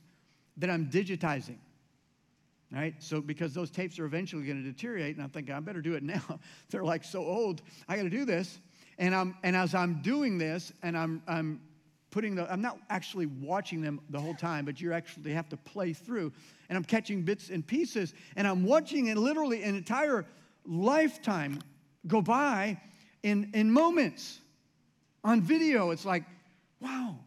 that 0.58 0.70
i'm 0.70 0.90
digitizing 0.90 1.58
right? 2.72 2.94
So 3.00 3.20
because 3.20 3.54
those 3.54 3.72
tapes 3.72 3.98
are 3.98 4.06
eventually 4.06 4.44
going 4.44 4.64
to 4.64 4.72
deteriorate 4.72 5.16
and 5.16 5.24
i'm 5.24 5.30
thinking 5.30 5.54
i 5.54 5.60
better 5.60 5.82
do 5.82 5.96
it 5.96 6.04
now. 6.16 6.40
They're 6.70 6.84
like 6.84 7.04
so 7.04 7.24
old 7.24 7.62
i 7.88 7.96
got 7.96 8.04
to 8.04 8.10
do 8.10 8.26
this. 8.26 8.60
And 8.98 9.16
i'm 9.16 9.36
and 9.44 9.56
as 9.56 9.76
i'm 9.76 10.02
doing 10.02 10.38
this 10.38 10.74
and 10.84 10.98
i'm 10.98 11.22
i'm 11.28 11.62
putting 12.12 12.36
the 12.36 12.52
i'm 12.52 12.62
not 12.62 12.80
actually 12.90 13.28
watching 13.28 13.82
them 13.82 14.02
the 14.10 14.20
whole 14.20 14.34
time 14.34 14.66
but 14.66 14.82
you 14.82 14.92
actually 14.92 15.34
have 15.34 15.50
to 15.50 15.58
play 15.58 15.94
through. 15.94 16.32
And 16.70 16.78
i'm 16.78 16.84
catching 16.84 17.24
bits 17.24 17.50
and 17.50 17.66
pieces 17.66 18.14
and 18.36 18.48
i'm 18.48 18.64
watching 18.64 19.08
it 19.08 19.18
literally 19.18 19.64
an 19.64 19.76
entire 19.76 20.26
lifetime 20.66 21.62
go 22.08 22.22
by 22.22 22.80
in, 23.24 23.52
in 23.54 23.72
moments. 23.72 24.40
On 25.24 25.42
video, 25.42 25.92
it's 25.92 26.06
like, 26.06 26.24
wow, 26.80 27.18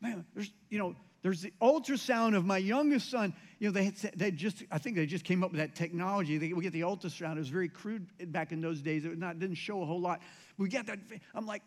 man, 0.00 0.24
there's, 0.34 0.50
you 0.70 0.78
know, 0.78 0.96
there's 1.22 1.42
the 1.42 1.52
ultrasound 1.60 2.36
of 2.36 2.44
my 2.44 2.58
youngest 2.58 3.10
son. 3.10 3.34
You 3.58 3.68
know, 3.68 3.72
they, 3.72 3.92
they 4.16 4.30
just, 4.30 4.62
I 4.70 4.78
think 4.78 4.96
they 4.96 5.06
just 5.06 5.24
came 5.24 5.42
up 5.42 5.50
with 5.50 5.58
that 5.58 5.74
technology. 5.74 6.38
They, 6.38 6.52
we 6.52 6.62
get 6.62 6.72
the 6.72 6.82
ultrasound. 6.82 7.36
It 7.36 7.40
was 7.40 7.48
very 7.48 7.68
crude 7.68 8.06
back 8.32 8.52
in 8.52 8.60
those 8.60 8.80
days. 8.80 9.04
It 9.04 9.18
not, 9.18 9.38
didn't 9.38 9.56
show 9.56 9.82
a 9.82 9.86
whole 9.86 10.00
lot. 10.00 10.20
We 10.58 10.68
get 10.68 10.86
that. 10.86 10.98
I'm 11.34 11.46
like, 11.46 11.62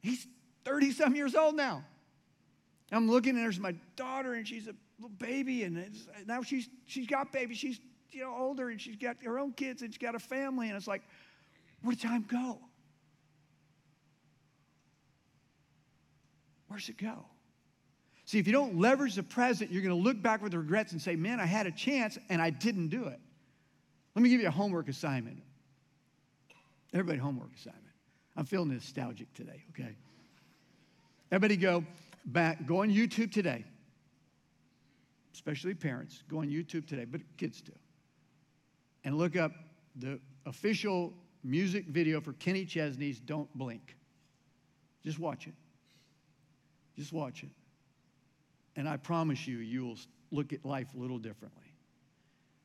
he's 0.00 0.26
30 0.64 0.92
some 0.92 1.14
years 1.14 1.34
old 1.34 1.56
now. 1.56 1.84
I'm 2.92 3.10
looking, 3.10 3.30
and 3.30 3.44
there's 3.44 3.60
my 3.60 3.74
daughter, 3.96 4.34
and 4.34 4.46
she's 4.46 4.66
a 4.66 4.74
little 4.98 5.16
baby, 5.18 5.64
and 5.64 5.90
now 6.26 6.42
she's, 6.42 6.68
she's 6.86 7.06
got 7.06 7.32
baby. 7.32 7.54
She's 7.54 7.80
you 8.14 8.22
know, 8.22 8.34
older 8.36 8.70
and 8.70 8.80
she's 8.80 8.96
got 8.96 9.16
her 9.24 9.38
own 9.38 9.52
kids 9.52 9.82
and 9.82 9.92
she's 9.92 9.98
got 9.98 10.14
a 10.14 10.18
family. 10.18 10.68
And 10.68 10.76
it's 10.76 10.86
like, 10.86 11.02
where'd 11.82 12.00
time 12.00 12.24
go? 12.28 12.58
Where's 16.68 16.88
it 16.88 16.96
go? 16.96 17.26
See, 18.24 18.38
if 18.38 18.46
you 18.46 18.52
don't 18.52 18.78
leverage 18.78 19.16
the 19.16 19.22
present, 19.22 19.70
you're 19.70 19.82
going 19.82 19.94
to 19.94 20.02
look 20.02 20.20
back 20.20 20.42
with 20.42 20.54
regrets 20.54 20.92
and 20.92 21.00
say, 21.00 21.14
man, 21.14 21.40
I 21.40 21.46
had 21.46 21.66
a 21.66 21.70
chance 21.70 22.18
and 22.28 22.40
I 22.40 22.50
didn't 22.50 22.88
do 22.88 23.04
it. 23.04 23.20
Let 24.14 24.22
me 24.22 24.28
give 24.28 24.40
you 24.40 24.48
a 24.48 24.52
homework 24.52 24.88
assignment. 24.88 25.42
Everybody, 26.92 27.18
homework 27.18 27.50
assignment. 27.56 27.84
I'm 28.36 28.46
feeling 28.46 28.72
nostalgic 28.72 29.32
today, 29.34 29.62
okay? 29.70 29.94
Everybody 31.30 31.56
go 31.56 31.84
back, 32.24 32.66
go 32.66 32.82
on 32.82 32.90
YouTube 32.90 33.32
today, 33.32 33.64
especially 35.34 35.74
parents. 35.74 36.22
Go 36.28 36.38
on 36.38 36.48
YouTube 36.48 36.86
today, 36.86 37.04
but 37.04 37.20
kids 37.36 37.60
too 37.60 37.72
and 39.04 39.16
look 39.16 39.36
up 39.36 39.52
the 39.96 40.18
official 40.46 41.12
music 41.42 41.86
video 41.88 42.20
for 42.20 42.32
Kenny 42.34 42.64
Chesney's 42.64 43.20
Don't 43.20 43.52
Blink. 43.56 43.96
Just 45.04 45.18
watch 45.18 45.46
it. 45.46 45.54
Just 46.96 47.12
watch 47.12 47.42
it. 47.42 47.50
And 48.76 48.88
I 48.88 48.96
promise 48.96 49.46
you, 49.46 49.58
you'll 49.58 49.96
look 50.30 50.52
at 50.52 50.64
life 50.64 50.88
a 50.94 50.98
little 50.98 51.18
differently. 51.18 51.62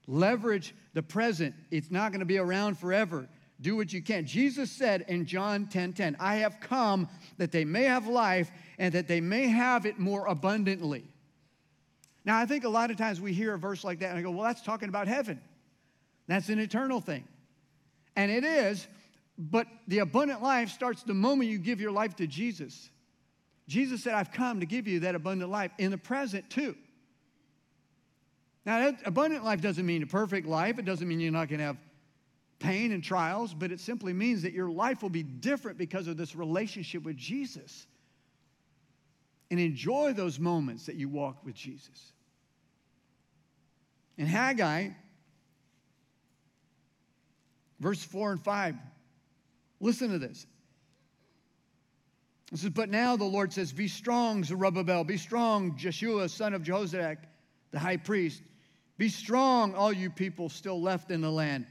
Leverage 0.08 0.74
the 0.94 1.04
present. 1.04 1.54
It's 1.70 1.92
not 1.92 2.12
going 2.12 2.22
to 2.22 2.26
be 2.26 2.40
around 2.40 2.80
forever. 2.80 3.28
Do 3.62 3.76
what 3.76 3.92
you 3.92 4.02
can. 4.02 4.26
Jesus 4.26 4.72
said 4.72 5.06
in 5.08 5.26
John 5.26 5.68
10 5.68 5.94
10, 5.94 6.18
I 6.20 6.38
have 6.38 6.60
come 6.62 7.10
that 7.38 7.52
they 7.52 7.66
may 7.66 7.84
have 7.84 8.08
life 8.08 8.50
and 8.78 8.94
that 8.94 9.08
they 9.08 9.20
may 9.20 9.48
have 9.48 9.86
it 9.86 10.00
more 10.00 10.26
abundantly. 10.28 11.12
Now, 12.24 12.38
I 12.38 12.46
think 12.46 12.64
a 12.64 12.70
lot 12.70 12.90
of 12.90 12.98
times 12.98 13.20
we 13.20 13.34
hear 13.34 13.54
a 13.54 13.60
verse 13.60 13.84
like 13.84 14.00
that 14.00 14.10
and 14.10 14.18
I 14.18 14.22
go, 14.22 14.32
well, 14.32 14.44
that's 14.44 14.62
talking 14.62 14.90
about 14.90 15.08
heaven. 15.08 15.42
That's 16.30 16.50
an 16.50 16.60
eternal 16.60 17.02
thing. 17.02 17.28
And 18.16 18.32
it 18.32 18.44
is, 18.44 18.88
but 19.38 19.66
the 19.88 20.00
abundant 20.00 20.44
life 20.44 20.70
starts 20.70 21.02
the 21.02 21.16
moment 21.16 21.50
you 21.50 21.58
give 21.58 21.82
your 21.82 21.92
life 21.92 22.16
to 22.18 22.28
Jesus. 22.28 22.92
Jesus 23.68 24.04
said, 24.04 24.14
I've 24.14 24.32
come 24.32 24.60
to 24.60 24.68
give 24.68 24.88
you 24.88 25.02
that 25.02 25.16
abundant 25.16 25.50
life 25.50 25.72
in 25.80 25.90
the 25.90 25.98
present 25.98 26.48
too. 26.52 26.76
Now, 28.64 28.92
that 28.92 29.00
abundant 29.06 29.44
life 29.44 29.60
doesn't 29.60 29.86
mean 29.86 30.04
a 30.04 30.06
perfect 30.06 30.46
life. 30.46 30.78
It 30.78 30.86
doesn't 30.86 31.08
mean 31.08 31.20
you're 31.20 31.32
not 31.32 31.50
going 31.50 31.60
to 31.60 31.66
have 31.66 31.78
pain 32.60 32.92
and 32.92 33.04
trials, 33.04 33.56
but 33.56 33.72
it 33.72 33.80
simply 33.80 34.14
means 34.14 34.44
that 34.44 34.54
your 34.54 34.70
life 34.70 35.02
will 35.02 35.10
be 35.10 35.24
different 35.24 35.80
because 35.80 36.08
of 36.08 36.16
this 36.16 36.36
relationship 36.36 37.02
with 37.02 37.18
Jesus. 37.18 37.88
And 39.50 39.60
enjoy 39.60 40.14
those 40.14 40.38
moments 40.38 40.86
that 40.86 40.96
you 40.96 41.10
walk 41.10 41.44
with 41.44 41.56
Jesus. 41.56 42.12
In 44.16 44.28
Haggai, 44.28 44.90
verse 47.80 48.04
4 48.04 48.34
and 48.34 48.42
5, 48.42 48.76
listen 49.80 50.10
to 50.12 50.20
this. 50.20 50.46
It 52.52 52.60
says, 52.60 52.70
But 52.72 52.90
now 52.90 53.16
the 53.16 53.26
Lord 53.26 53.54
says, 53.54 53.72
Be 53.72 53.88
strong, 53.88 54.44
Zerubbabel, 54.44 55.04
be 55.04 55.18
strong, 55.18 55.78
Jeshua, 55.78 56.30
son 56.30 56.54
of 56.54 56.64
Jehozadak, 56.64 57.18
the 57.72 57.80
high 57.80 57.98
priest. 57.98 58.42
Be 58.98 59.10
strong, 59.10 59.74
all 59.76 59.94
you 59.94 60.10
people 60.10 60.50
still 60.50 60.82
left 60.82 61.12
in 61.12 61.22
the 61.22 61.32
land. 61.32 61.66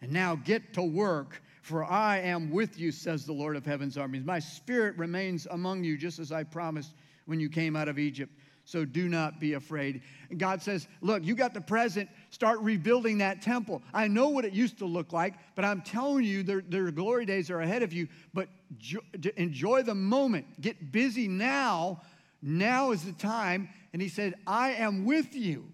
And 0.00 0.12
now 0.12 0.36
get 0.36 0.74
to 0.74 0.82
work, 0.82 1.42
for 1.62 1.84
I 1.84 2.18
am 2.18 2.50
with 2.50 2.78
you, 2.78 2.92
says 2.92 3.26
the 3.26 3.32
Lord 3.32 3.56
of 3.56 3.66
heaven's 3.66 3.98
armies. 3.98 4.24
My 4.24 4.38
spirit 4.38 4.96
remains 4.96 5.46
among 5.50 5.82
you, 5.82 5.96
just 5.96 6.20
as 6.20 6.30
I 6.30 6.44
promised 6.44 6.94
when 7.26 7.40
you 7.40 7.48
came 7.48 7.74
out 7.74 7.88
of 7.88 7.98
Egypt. 7.98 8.32
So 8.68 8.84
do 8.84 9.08
not 9.08 9.40
be 9.40 9.54
afraid. 9.54 10.02
And 10.28 10.38
God 10.38 10.60
says, 10.60 10.88
Look, 11.00 11.24
you 11.24 11.34
got 11.34 11.54
the 11.54 11.60
present, 11.60 12.10
start 12.28 12.60
rebuilding 12.60 13.16
that 13.16 13.40
temple. 13.40 13.82
I 13.94 14.08
know 14.08 14.28
what 14.28 14.44
it 14.44 14.52
used 14.52 14.76
to 14.80 14.84
look 14.84 15.10
like, 15.10 15.36
but 15.54 15.64
I'm 15.64 15.80
telling 15.80 16.24
you, 16.24 16.42
their, 16.42 16.60
their 16.60 16.90
glory 16.90 17.24
days 17.24 17.50
are 17.50 17.62
ahead 17.62 17.82
of 17.82 17.94
you. 17.94 18.08
But 18.34 18.50
jo- 18.76 19.00
enjoy 19.38 19.84
the 19.84 19.94
moment. 19.94 20.60
Get 20.60 20.92
busy 20.92 21.28
now. 21.28 22.02
Now 22.42 22.90
is 22.90 23.04
the 23.04 23.12
time. 23.12 23.70
And 23.94 24.02
He 24.02 24.10
said, 24.10 24.34
I 24.46 24.72
am 24.72 25.06
with 25.06 25.34
you. 25.34 25.72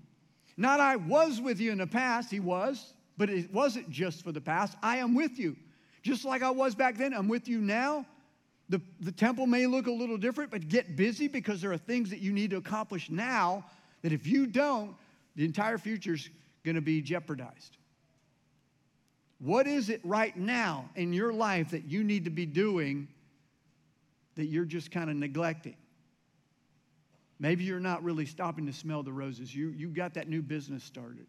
Not 0.57 0.79
I 0.79 0.95
was 0.95 1.41
with 1.41 1.59
you 1.59 1.73
in 1.73 1.79
the 1.79 1.89
past, 1.89 2.31
He 2.31 2.39
was. 2.39 2.95
But 3.17 3.29
it 3.29 3.53
wasn't 3.53 3.91
just 3.91 4.23
for 4.23 4.31
the 4.31 4.41
past. 4.41 4.77
I 4.85 4.99
am 4.99 5.17
with 5.17 5.37
you. 5.37 5.57
Just 6.05 6.25
like 6.25 6.45
I 6.45 6.51
was 6.51 6.77
back 6.77 6.97
then, 6.97 7.13
I'm 7.13 7.27
with 7.27 7.49
you 7.49 7.61
now. 7.61 8.07
The, 8.69 8.81
the 9.01 9.13
temple 9.13 9.47
may 9.47 9.67
look 9.67 9.87
a 9.87 9.93
little 9.93 10.17
different, 10.17 10.51
but 10.51 10.69
get 10.69 10.97
busy 10.97 11.29
because 11.29 11.61
there 11.61 11.73
are 11.73 11.79
things 11.79 12.11
that 12.11 12.21
you 12.21 12.33
need 12.33 12.51
to 12.51 12.57
accomplish 12.57 13.11
now 13.11 13.65
that 14.03 14.13
if 14.13 14.27
you 14.27 14.47
don't, 14.47 14.95
the 15.37 15.45
entire 15.45 15.79
future 15.79 16.15
is 16.15 16.31
going 16.65 16.77
to 16.77 16.81
be 16.81 17.03
jeopardized. 17.03 17.77
What 19.39 19.67
is 19.67 19.91
it 19.91 20.01
right 20.05 20.35
now 20.37 20.89
in 20.95 21.13
your 21.13 21.33
life 21.33 21.71
that 21.71 21.85
you 21.85 22.03
need 22.03 22.25
to 22.25 22.31
be 22.31 22.47
doing 22.47 23.09
that 24.37 24.47
you're 24.47 24.65
just 24.65 24.91
kind 24.91 25.11
of 25.11 25.17
neglecting? 25.17 25.77
Maybe 27.39 27.65
you're 27.65 27.81
not 27.81 28.03
really 28.03 28.25
stopping 28.25 28.65
to 28.67 28.73
smell 28.73 29.03
the 29.03 29.13
roses. 29.13 29.55
You, 29.55 29.69
you 29.71 29.89
got 29.89 30.15
that 30.15 30.29
new 30.29 30.41
business 30.41 30.83
started 30.85 31.27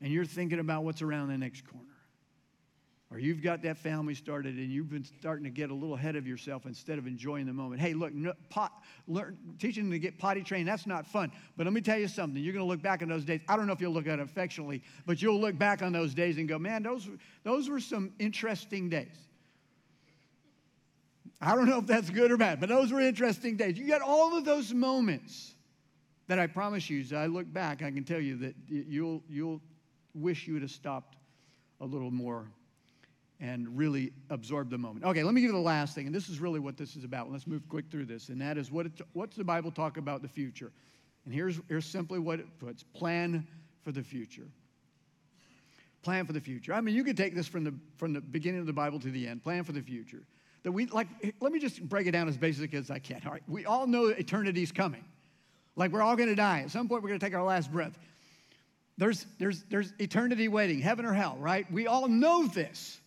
and 0.00 0.12
you're 0.12 0.24
thinking 0.24 0.58
about 0.58 0.84
what's 0.84 1.02
around 1.02 1.28
the 1.28 1.38
next 1.38 1.66
corner. 1.66 1.86
Or 3.10 3.20
you've 3.20 3.40
got 3.40 3.62
that 3.62 3.78
family 3.78 4.14
started 4.14 4.56
and 4.56 4.70
you've 4.70 4.90
been 4.90 5.04
starting 5.04 5.44
to 5.44 5.50
get 5.50 5.70
a 5.70 5.74
little 5.74 5.94
ahead 5.94 6.16
of 6.16 6.26
yourself 6.26 6.66
instead 6.66 6.98
of 6.98 7.06
enjoying 7.06 7.46
the 7.46 7.52
moment. 7.52 7.80
Hey, 7.80 7.94
look, 7.94 8.12
no, 8.12 8.32
pot, 8.50 8.72
learn, 9.06 9.38
teaching 9.60 9.84
them 9.84 9.92
to 9.92 9.98
get 10.00 10.18
potty 10.18 10.42
trained, 10.42 10.66
that's 10.66 10.88
not 10.88 11.06
fun. 11.06 11.30
But 11.56 11.66
let 11.66 11.72
me 11.72 11.80
tell 11.80 11.98
you 11.98 12.08
something. 12.08 12.42
You're 12.42 12.52
going 12.52 12.64
to 12.64 12.68
look 12.68 12.82
back 12.82 13.02
on 13.02 13.08
those 13.08 13.24
days. 13.24 13.42
I 13.48 13.56
don't 13.56 13.68
know 13.68 13.72
if 13.72 13.80
you'll 13.80 13.92
look 13.92 14.08
at 14.08 14.18
it 14.18 14.22
affectionately, 14.22 14.82
but 15.06 15.22
you'll 15.22 15.40
look 15.40 15.56
back 15.56 15.82
on 15.82 15.92
those 15.92 16.14
days 16.14 16.36
and 16.36 16.48
go, 16.48 16.58
man, 16.58 16.82
those, 16.82 17.08
those 17.44 17.68
were 17.68 17.78
some 17.78 18.12
interesting 18.18 18.88
days. 18.88 19.16
I 21.40 21.54
don't 21.54 21.68
know 21.68 21.78
if 21.78 21.86
that's 21.86 22.10
good 22.10 22.32
or 22.32 22.36
bad, 22.36 22.58
but 22.58 22.68
those 22.68 22.90
were 22.90 23.00
interesting 23.00 23.56
days. 23.56 23.78
You 23.78 23.86
got 23.86 24.02
all 24.02 24.36
of 24.36 24.44
those 24.44 24.74
moments 24.74 25.54
that 26.26 26.40
I 26.40 26.48
promise 26.48 26.90
you, 26.90 27.00
as 27.00 27.12
I 27.12 27.26
look 27.26 27.52
back, 27.52 27.82
I 27.82 27.90
can 27.92 28.02
tell 28.02 28.20
you 28.20 28.36
that 28.38 28.56
you'll, 28.68 29.22
you'll 29.28 29.60
wish 30.12 30.48
you 30.48 30.54
would 30.54 30.62
have 30.62 30.72
stopped 30.72 31.16
a 31.80 31.86
little 31.86 32.10
more 32.10 32.50
and 33.40 33.76
really 33.76 34.12
absorb 34.30 34.70
the 34.70 34.78
moment. 34.78 35.04
Okay, 35.04 35.22
let 35.22 35.34
me 35.34 35.40
give 35.40 35.48
you 35.48 35.56
the 35.56 35.58
last 35.58 35.94
thing, 35.94 36.06
and 36.06 36.14
this 36.14 36.28
is 36.28 36.40
really 36.40 36.60
what 36.60 36.76
this 36.76 36.96
is 36.96 37.04
about. 37.04 37.30
Let's 37.30 37.46
move 37.46 37.68
quick 37.68 37.86
through 37.90 38.06
this, 38.06 38.28
and 38.30 38.40
that 38.40 38.56
is 38.56 38.70
what 38.70 38.86
what's 39.12 39.36
the 39.36 39.44
Bible 39.44 39.70
talk 39.70 39.98
about 39.98 40.22
the 40.22 40.28
future? 40.28 40.72
And 41.26 41.34
here's, 41.34 41.60
here's 41.68 41.84
simply 41.84 42.18
what 42.18 42.38
it 42.38 42.46
puts 42.58 42.82
plan 42.82 43.46
for 43.82 43.92
the 43.92 44.02
future. 44.02 44.46
Plan 46.02 46.24
for 46.24 46.32
the 46.32 46.40
future. 46.40 46.72
I 46.72 46.80
mean, 46.80 46.94
you 46.94 47.02
could 47.02 47.16
take 47.16 47.34
this 47.34 47.48
from 47.48 47.64
the, 47.64 47.74
from 47.96 48.12
the 48.12 48.20
beginning 48.20 48.60
of 48.60 48.66
the 48.66 48.72
Bible 48.72 49.00
to 49.00 49.10
the 49.10 49.26
end. 49.26 49.42
Plan 49.42 49.64
for 49.64 49.72
the 49.72 49.80
future. 49.80 50.22
That 50.62 50.70
we, 50.70 50.86
like, 50.86 51.08
let 51.40 51.50
me 51.52 51.58
just 51.58 51.82
break 51.88 52.06
it 52.06 52.12
down 52.12 52.28
as 52.28 52.36
basic 52.36 52.74
as 52.74 52.92
I 52.92 53.00
can. 53.00 53.20
All 53.26 53.32
right, 53.32 53.42
we 53.48 53.66
all 53.66 53.88
know 53.88 54.06
eternity's 54.06 54.70
coming. 54.70 55.04
Like, 55.74 55.90
we're 55.90 56.02
all 56.02 56.14
going 56.14 56.28
to 56.28 56.36
die. 56.36 56.60
At 56.60 56.70
some 56.70 56.88
point, 56.88 57.02
we're 57.02 57.08
going 57.08 57.20
to 57.20 57.26
take 57.26 57.34
our 57.34 57.44
last 57.44 57.72
breath. 57.72 57.98
There's, 58.98 59.26
there's, 59.38 59.64
there's 59.64 59.92
eternity 59.98 60.46
waiting, 60.48 60.80
heaven 60.80 61.04
or 61.04 61.12
hell, 61.12 61.36
right? 61.40 61.70
We 61.72 61.88
all 61.88 62.08
know 62.08 62.46
this. 62.46 63.00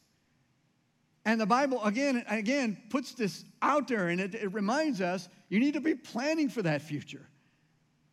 And 1.30 1.40
the 1.40 1.46
Bible, 1.46 1.84
again 1.84 2.24
and 2.28 2.40
again, 2.40 2.76
puts 2.90 3.14
this 3.14 3.46
out 3.62 3.88
there 3.88 4.08
and 4.08 4.20
it, 4.20 4.34
it 4.34 4.52
reminds 4.52 5.00
us 5.00 5.30
you 5.48 5.60
need 5.60 5.76
to 5.76 5.80
be 5.80 5.94
planning 5.94 6.50
for 6.50 6.64
that 6.64 6.82
future 6.82 7.30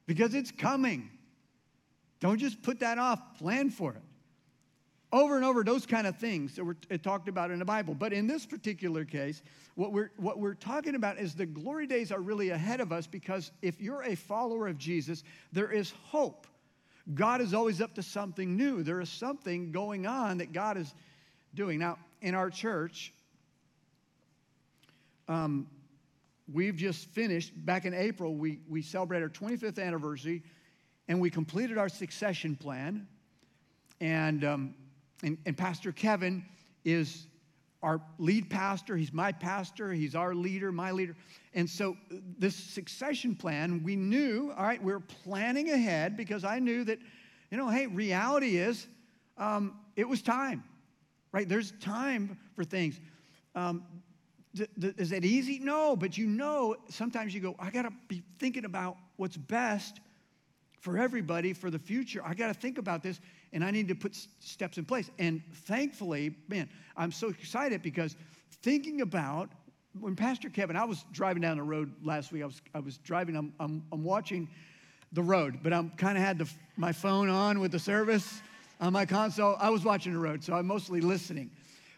because 0.07 0.35
it's 0.35 0.51
coming. 0.51 1.09
Don't 2.21 2.37
just 2.37 2.61
put 2.61 2.81
that 2.81 2.99
off, 2.99 3.39
plan 3.39 3.71
for 3.71 3.93
it. 3.93 4.03
Over 5.13 5.37
and 5.37 5.47
over, 5.47 5.65
those 5.65 5.87
kind 5.87 6.07
of 6.07 6.19
things 6.19 6.57
that 6.57 6.65
were 6.65 6.77
talked 7.03 7.31
about 7.31 7.51
in 7.51 7.59
the 7.59 7.65
Bible. 7.65 7.95
But 7.95 8.13
in 8.13 8.27
this 8.27 8.45
particular 8.45 9.07
case, 9.07 9.43
what 9.77 9.93
we're, 9.93 10.11
what 10.19 10.39
we're 10.39 10.53
talking 10.53 10.95
about 10.95 11.19
is 11.19 11.35
the 11.35 11.47
glory 11.47 11.87
days 11.87 12.13
are 12.13 12.21
really 12.21 12.51
ahead 12.51 12.83
of 12.83 12.93
us 12.93 13.07
because 13.07 13.51
if 13.63 13.81
you're 13.81 14.03
a 14.03 14.15
follower 14.15 14.69
of 14.69 14.77
Jesus, 14.77 15.25
there 15.53 15.73
is 15.73 15.91
hope 16.03 16.47
God 17.15 17.41
is 17.41 17.55
always 17.55 17.81
up 17.81 17.95
to 17.95 18.03
something 18.03 18.57
new. 18.57 18.83
There 18.83 19.01
is 19.01 19.09
something 19.09 19.73
going 19.73 20.07
on 20.07 20.37
that 20.39 20.53
God 20.53 20.77
is 20.77 20.93
doing. 21.55 21.79
Now, 21.79 21.99
in 22.21 22.35
our 22.35 22.51
church, 22.51 23.13
um, 25.29 25.67
we've 26.53 26.77
just 26.77 27.09
finished, 27.09 27.53
back 27.65 27.85
in 27.85 27.95
April, 27.95 28.35
we, 28.35 28.61
we 28.69 28.83
celebrated 28.83 29.25
our 29.25 29.31
25th 29.31 29.83
anniversary 29.83 30.43
and 31.09 31.21
we 31.21 31.31
completed 31.31 31.79
our 31.79 31.89
succession 31.89 32.57
plan. 32.57 33.07
And, 34.01 34.45
um, 34.45 34.75
and, 35.23 35.39
and 35.47 35.57
Pastor 35.57 35.93
Kevin 35.93 36.45
is 36.85 37.27
our 37.83 38.01
lead 38.19 38.51
pastor. 38.51 38.97
He's 38.97 39.13
my 39.13 39.33
pastor. 39.33 39.93
He's 39.93 40.15
our 40.15 40.35
leader, 40.35 40.73
my 40.73 40.91
leader. 40.91 41.15
And 41.55 41.69
so, 41.69 41.97
this 42.39 42.57
succession 42.57 43.35
plan, 43.35 43.83
we 43.83 43.97
knew, 43.97 44.53
all 44.57 44.65
right, 44.65 44.83
we 44.83 44.93
are 44.93 45.01
planning 45.01 45.71
ahead 45.71 46.17
because 46.17 46.45
I 46.45 46.59
knew 46.59 46.85
that, 46.85 46.99
you 47.51 47.57
know, 47.57 47.69
hey, 47.69 47.87
reality 47.87 48.57
is 48.57 48.87
um, 49.39 49.79
it 49.95 50.09
was 50.09 50.23
time, 50.23 50.65
right? 51.37 51.47
There's 51.47 51.73
time 51.83 52.39
for 52.55 52.65
things. 52.65 52.99
Um, 53.55 53.85
th- 54.57 54.71
th- 54.81 54.95
is 54.97 55.11
that 55.11 55.23
easy? 55.23 55.59
No, 55.59 55.95
but 55.95 56.17
you 56.17 56.25
know, 56.25 56.77
sometimes 56.89 57.35
you 57.35 57.43
go, 57.43 57.55
I 57.59 57.69
got 57.69 57.83
to 57.83 57.93
be 58.09 58.23
thinking 58.39 58.65
about 58.65 58.97
what's 59.17 59.37
best 59.37 60.01
for 60.81 60.97
everybody 60.97 61.53
for 61.53 61.71
the 61.71 61.79
future. 61.79 62.23
I 62.25 62.33
got 62.33 62.47
to 62.47 62.55
think 62.55 62.79
about 62.79 63.03
this 63.03 63.21
and 63.53 63.63
I 63.63 63.71
need 63.71 63.87
to 63.89 63.95
put 63.95 64.17
steps 64.41 64.79
in 64.79 64.87
place. 64.87 65.11
And 65.19 65.43
thankfully, 65.67 66.35
man, 66.49 66.71
I'm 66.97 67.13
so 67.13 67.29
excited 67.29 67.83
because 67.83 68.17
thinking 68.63 69.03
about 69.03 69.51
when 70.01 70.17
Pastor 70.17 70.49
Kevin, 70.49 70.75
I 70.75 70.85
was 70.85 71.05
driving 71.13 71.43
down 71.43 71.59
the 71.59 71.65
road 71.65 71.93
last 72.03 72.33
week. 72.33 72.45
I 72.45 72.47
was, 72.47 72.63
I 72.75 72.79
was 72.79 72.97
driving, 72.97 73.37
I'm, 73.37 73.53
I'm, 73.61 73.85
I'm 73.93 74.03
watching 74.03 74.49
the 75.13 75.23
road, 75.23 75.59
but 75.63 75.75
I'm 75.75 75.91
kind 75.99 76.17
of 76.17 76.25
had 76.25 76.39
the, 76.39 76.49
my 76.79 76.93
phone 76.93 77.29
on 77.29 77.61
with 77.61 77.73
the 77.73 77.79
service 77.79 78.41
on 78.81 78.93
my 78.93 79.07
console. 79.07 79.57
I 79.59 79.71
was 79.71 79.85
watching 79.85 80.13
the 80.13 80.19
road, 80.19 80.45
so 80.45 80.55
I'm 80.55 80.67
mostly 80.67 81.01
listening. 81.01 81.51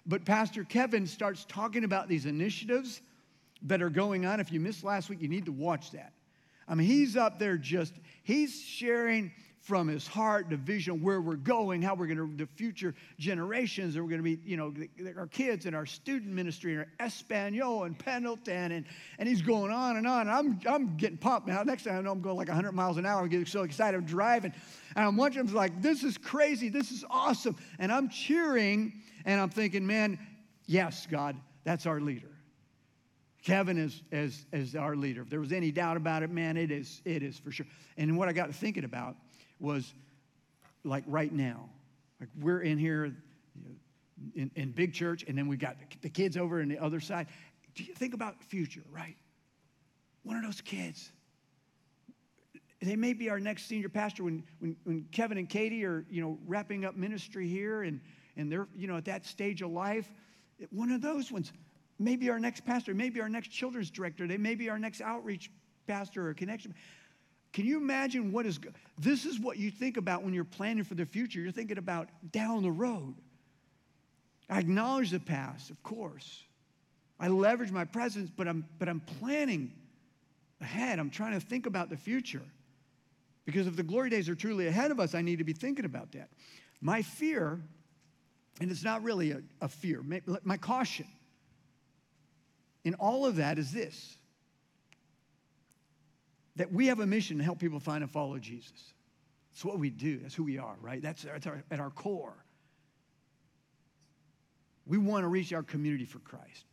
But 0.07 0.25
Pastor 0.25 0.65
Kevin 0.65 1.07
starts 1.07 1.45
talking 1.49 1.85
about 1.85 2.09
these 2.09 2.27
initiatives 2.27 3.03
that 3.63 3.83
are 3.83 3.91
going 3.91 4.25
on. 4.25 4.41
If 4.41 4.53
you 4.53 4.61
missed 4.61 4.85
last 4.85 5.11
week, 5.11 5.21
you 5.21 5.29
need 5.29 5.47
to 5.47 5.53
watch 5.53 5.91
that. 5.93 6.13
I 6.67 6.75
mean, 6.75 6.87
he's 6.87 7.17
up 7.17 7.39
there 7.39 7.57
just, 7.57 7.95
he's 8.23 8.61
sharing 8.61 9.33
from 9.69 9.87
his 9.87 10.07
heart, 10.07 10.49
the 10.49 10.57
vision 10.57 11.03
where 11.03 11.21
we're 11.21 11.37
going, 11.37 11.83
how 11.83 11.95
we're 11.95 12.07
going 12.07 12.17
to, 12.17 12.37
the 12.37 12.47
future 12.57 12.95
generations, 13.19 13.97
and 13.97 14.05
we're 14.05 14.09
going 14.09 14.23
to 14.23 14.37
be, 14.37 14.39
you 14.43 14.57
know, 14.57 14.73
our 15.19 15.27
kids 15.27 15.67
and 15.67 15.77
our 15.77 15.85
student 15.85 16.33
ministry 16.33 16.73
and 16.73 16.81
our 16.81 17.07
Espanol 17.07 17.85
and 17.85 17.99
Pendleton, 17.99 18.73
and, 18.73 18.87
and 19.19 19.29
he's 19.29 19.43
going 19.43 19.71
on 19.71 19.99
and 19.99 20.07
on. 20.07 20.27
I'm, 20.27 20.59
I'm 20.67 20.97
getting 20.97 21.19
pumped 21.19 21.49
now. 21.49 21.63
Next 21.65 21.85
time 21.85 21.99
I 21.99 22.01
know 22.01 22.13
I'm 22.13 22.23
going 22.23 22.39
like 22.39 22.49
100 22.49 22.73
miles 22.73 22.97
an 22.97 23.05
hour. 23.05 23.21
I'm 23.21 23.29
getting 23.29 23.45
so 23.45 23.63
excited. 23.63 23.99
I'm 23.99 24.07
driving, 24.07 24.55
and 24.99 25.07
I'm 25.07 25.17
watching. 25.17 25.41
I'm 25.43 25.55
like, 25.55 25.81
this 25.81 26.03
is 26.03 26.19
crazy. 26.19 26.69
This 26.69 26.91
is 26.91 27.05
awesome. 27.09 27.55
And 27.79 27.93
I'm 27.93 28.09
cheering, 28.09 28.93
and 29.25 29.41
I'm 29.41 29.49
thinking, 29.49 29.87
man, 29.87 30.19
yes, 30.67 31.07
God, 31.09 31.37
that's 31.63 31.87
our 31.87 32.01
leader. 32.01 32.33
Kevin 33.45 33.79
is 33.79 34.03
as, 34.11 34.45
as 34.53 34.75
our 34.75 34.97
leader. 34.97 35.23
If 35.23 35.31
there 35.31 35.39
was 35.39 35.53
any 35.53 35.71
doubt 35.71 35.97
about 35.97 36.25
it, 36.25 36.31
man, 36.31 36.57
it 36.57 36.73
is, 36.73 37.01
it 37.05 37.23
is 37.23 37.39
for 37.39 37.53
sure. 37.53 37.67
And 37.97 38.19
what 38.19 38.29
I 38.29 38.33
got 38.33 38.47
to 38.47 38.53
thinking 38.53 38.83
about 38.83 39.15
was 39.61 39.95
like 40.83 41.05
right 41.07 41.33
now. 41.33 41.69
Like 42.19 42.31
we're 42.41 42.63
in 42.63 42.77
here 42.77 43.15
in, 44.35 44.51
in 44.57 44.73
big 44.73 44.95
church, 44.95 45.25
and 45.29 45.39
then 45.39 45.47
we 45.47 45.57
got 45.57 45.77
the 46.03 46.11
kids 46.11 46.37
over 46.37 46.61
on 46.61 46.67
the 46.67 46.79
other 46.79 46.99
side. 46.99 47.29
Do 47.77 47.85
you 47.85 47.95
think 47.95 48.15
about 48.15 48.43
future, 48.43 48.83
right? 48.91 49.15
One 50.25 50.37
of 50.37 50.43
those 50.43 50.61
kids. 50.61 51.13
They 52.81 52.97
may 52.97 53.13
be 53.13 53.29
our 53.29 53.41
next 53.41 53.67
senior 53.67 53.89
pastor 53.89 54.25
when, 54.25 54.45
when, 54.61 54.77
when 54.85 55.07
Kevin 55.11 55.39
and 55.39 55.49
Katie 55.49 55.85
are, 55.85 56.05
you 56.09 56.23
know, 56.23 56.39
wrapping 56.47 56.85
up 56.85 56.97
ministry 56.97 57.49
here 57.49 57.83
and, 57.83 58.01
and 58.37 58.51
they're, 58.51 58.69
you 58.77 58.87
know, 58.87 58.97
at 58.97 59.05
that 59.07 59.27
stage 59.27 59.63
of 59.63 59.71
life. 59.71 60.09
One 60.71 60.93
of 60.93 61.03
those 61.03 61.33
ones, 61.33 61.53
maybe 61.99 62.31
our 62.31 62.39
next 62.39 62.65
pastor, 62.65 62.95
maybe 62.95 63.21
our 63.21 63.29
next 63.29 63.49
children's 63.49 63.91
director, 63.91 64.29
they 64.29 64.37
may 64.37 64.55
be 64.55 64.71
our 64.71 64.79
next 64.79 65.01
outreach 65.01 65.51
pastor 65.89 66.29
or 66.29 66.35
connection. 66.35 66.73
Can 67.53 67.67
you 67.67 67.79
imagine 67.79 68.31
what 68.31 68.47
is 68.47 68.61
this 68.99 69.25
is 69.25 69.41
what 69.41 69.57
you 69.57 69.71
think 69.71 69.97
about 69.97 70.23
when 70.23 70.35
you're 70.35 70.45
planning 70.45 70.85
for 70.85 70.95
the 70.95 71.07
future. 71.07 71.41
You're 71.41 71.51
thinking 71.51 71.79
about 71.79 72.09
down 72.31 72.63
the 72.63 72.71
road. 72.71 73.15
I 74.51 74.59
acknowledge 74.61 75.11
the 75.11 75.21
past, 75.21 75.71
of 75.71 75.83
course. 75.83 76.45
I 77.19 77.29
leverage 77.29 77.73
my 77.73 77.85
presence, 77.85 78.31
but 78.35 78.47
I'm 78.47 78.67
but 78.79 78.89
I'm 78.89 79.01
planning 79.01 79.73
ahead. 80.61 80.99
I'm 80.99 81.11
trying 81.11 81.33
to 81.33 81.41
think 81.41 81.67
about 81.67 81.91
the 81.91 81.97
future. 81.97 82.43
Because 83.49 83.67
if 83.67 83.77
the 83.77 83.83
glory 83.83 84.11
days 84.11 84.29
are 84.29 84.35
truly 84.35 84.67
ahead 84.67 84.91
of 84.91 85.01
us, 85.01 85.15
I 85.15 85.23
need 85.23 85.39
to 85.39 85.45
be 85.45 85.55
thinking 85.55 85.87
about 85.87 86.13
that. 86.13 86.29
My 86.83 87.01
fear, 87.01 87.59
and 88.61 88.71
it's 88.71 88.85
not 88.85 89.03
really 89.03 89.31
a, 89.31 89.41
a 89.63 89.69
fear, 89.69 90.05
my 90.45 90.59
caution 90.59 91.07
in 92.85 92.93
all 92.97 93.25
of 93.25 93.37
that 93.37 93.59
is 93.59 93.73
this 93.73 94.19
that 96.57 96.71
we 96.71 96.89
have 96.89 97.01
a 97.01 97.07
mission 97.07 97.39
to 97.39 97.45
help 97.45 97.59
people 97.59 97.81
find 97.81 98.03
and 98.03 98.13
follow 98.13 98.37
Jesus. 98.39 98.93
That's 99.51 99.65
what 99.65 99.79
we 99.79 99.89
do. 99.89 100.19
That's 100.19 100.35
who 100.35 100.45
we 100.45 100.59
are, 100.59 100.77
right? 100.83 101.01
That's, 101.01 101.23
that's 101.23 101.47
our, 101.47 101.65
at 101.71 101.81
our 101.81 101.89
core. 101.89 102.37
We 104.85 104.99
want 104.99 105.25
to 105.25 105.29
reach 105.29 105.55
our 105.55 105.63
community 105.63 106.05
for 106.05 106.19
Christ. 106.19 106.67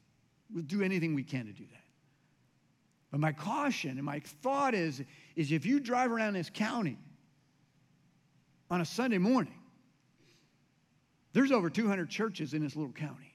We'll 0.54 0.64
do 0.64 0.82
anything 0.82 1.16
we 1.16 1.24
can 1.24 1.46
to 1.46 1.54
do 1.54 1.64
that. 1.72 1.85
But 3.12 3.20
my 3.20 3.32
caution 3.32 3.92
and 3.92 4.04
my 4.04 4.20
thought 4.20 4.74
is, 4.74 5.02
is 5.36 5.52
if 5.52 5.66
you 5.66 5.80
drive 5.80 6.12
around 6.12 6.34
this 6.34 6.50
county 6.50 6.98
on 8.70 8.82
a 8.82 8.86
Sunday 8.86 9.18
morning, 9.18 9.54
there's 11.34 11.52
over 11.52 11.70
200 11.70 12.10
churches 12.10 12.54
in 12.54 12.64
this 12.64 12.76
little 12.76 12.94
county. 12.94 13.34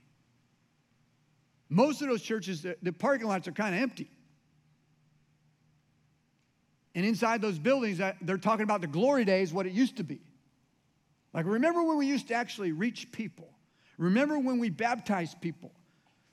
Most 1.69 2.03
of 2.03 2.09
those 2.09 2.23
churches, 2.23 2.63
the, 2.63 2.77
the 2.83 2.93
parking 2.93 3.29
lots 3.29 3.47
are 3.47 3.53
kind 3.53 3.75
of 3.75 3.81
empty. 3.81 4.11
And 6.95 7.07
inside 7.07 7.41
those 7.41 7.59
buildings, 7.59 8.01
uh, 8.01 8.15
they're 8.21 8.39
talking 8.39 8.65
about 8.65 8.81
the 8.81 8.89
glory 8.89 9.25
days, 9.25 9.53
what 9.53 9.67
it 9.67 9.73
used 9.73 9.99
to 9.99 10.03
be. 10.03 10.21
Like, 11.33 11.47
remember 11.47 11.83
when 11.83 11.97
we 11.97 12.07
used 12.07 12.29
to 12.29 12.35
actually 12.35 12.73
reach 12.73 13.13
people? 13.13 13.49
Remember 13.99 14.39
when 14.39 14.59
we 14.59 14.71
baptized 14.71 15.41
people? 15.41 15.73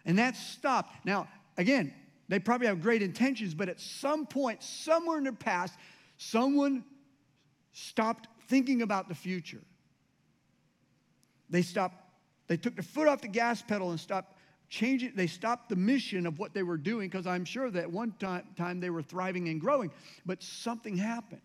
And 0.06 0.18
that 0.18 0.36
stopped. 0.36 1.06
Now, 1.06 1.28
again, 1.58 1.94
they 2.30 2.40
probably 2.40 2.68
have 2.68 2.82
great 2.82 3.02
intentions, 3.02 3.54
but 3.54 3.70
at 3.70 3.80
some 3.80 4.26
point, 4.26 4.62
somewhere 4.62 5.18
in 5.18 5.24
the 5.24 5.34
past, 5.34 5.76
someone 6.18 6.84
stopped 7.74 8.28
thinking 8.48 8.82
about 8.82 9.08
the 9.08 9.16
future. 9.16 9.62
They 11.50 11.62
stopped, 11.62 12.04
they 12.48 12.58
took 12.58 12.76
the 12.76 12.84
foot 12.84 13.08
off 13.08 13.22
the 13.22 13.28
gas 13.28 13.62
pedal 13.62 13.92
and 13.92 14.00
stopped 14.00 14.38
changing. 14.70 15.14
They 15.16 15.28
stopped 15.28 15.70
the 15.70 15.76
mission 15.76 16.26
of 16.26 16.40
what 16.40 16.54
they 16.54 16.64
were 16.64 16.78
doing 16.78 17.08
because 17.10 17.28
I'm 17.28 17.46
sure 17.46 17.72
that 17.72 17.90
one 17.90 18.14
time, 18.20 18.44
time 18.58 18.80
they 18.80 18.90
were 18.90 19.02
thriving 19.02 19.48
and 19.48 19.62
growing, 19.62 19.92
but 20.26 20.44
something 20.44 20.98
happened. 20.98 21.42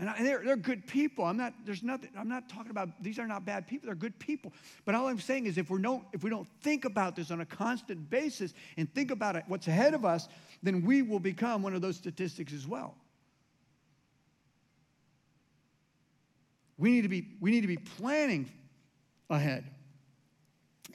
And, 0.00 0.08
I, 0.08 0.14
and 0.14 0.26
they're, 0.26 0.42
they're 0.42 0.56
good 0.56 0.86
people. 0.86 1.26
I'm 1.26 1.36
not, 1.36 1.52
there's 1.66 1.82
nothing, 1.82 2.08
I'm 2.18 2.28
not 2.28 2.48
talking 2.48 2.70
about, 2.70 2.88
these 3.02 3.18
are 3.18 3.26
not 3.26 3.44
bad 3.44 3.66
people. 3.66 3.86
They're 3.86 3.94
good 3.94 4.18
people. 4.18 4.50
But 4.86 4.94
all 4.94 5.06
I'm 5.06 5.20
saying 5.20 5.44
is 5.44 5.58
if, 5.58 5.68
we 5.68 5.80
don't, 5.80 6.02
if 6.14 6.24
we 6.24 6.30
don't 6.30 6.48
think 6.62 6.86
about 6.86 7.14
this 7.14 7.30
on 7.30 7.42
a 7.42 7.46
constant 7.46 8.08
basis 8.08 8.54
and 8.78 8.92
think 8.94 9.10
about 9.10 9.36
it, 9.36 9.44
what's 9.46 9.68
ahead 9.68 9.92
of 9.92 10.06
us, 10.06 10.26
then 10.62 10.86
we 10.86 11.02
will 11.02 11.20
become 11.20 11.62
one 11.62 11.74
of 11.74 11.82
those 11.82 11.96
statistics 11.96 12.54
as 12.54 12.66
well. 12.66 12.94
We 16.78 16.92
need 16.92 17.02
to 17.02 17.08
be, 17.08 17.36
we 17.38 17.50
need 17.50 17.60
to 17.60 17.66
be 17.66 17.76
planning 17.76 18.50
ahead. 19.28 19.66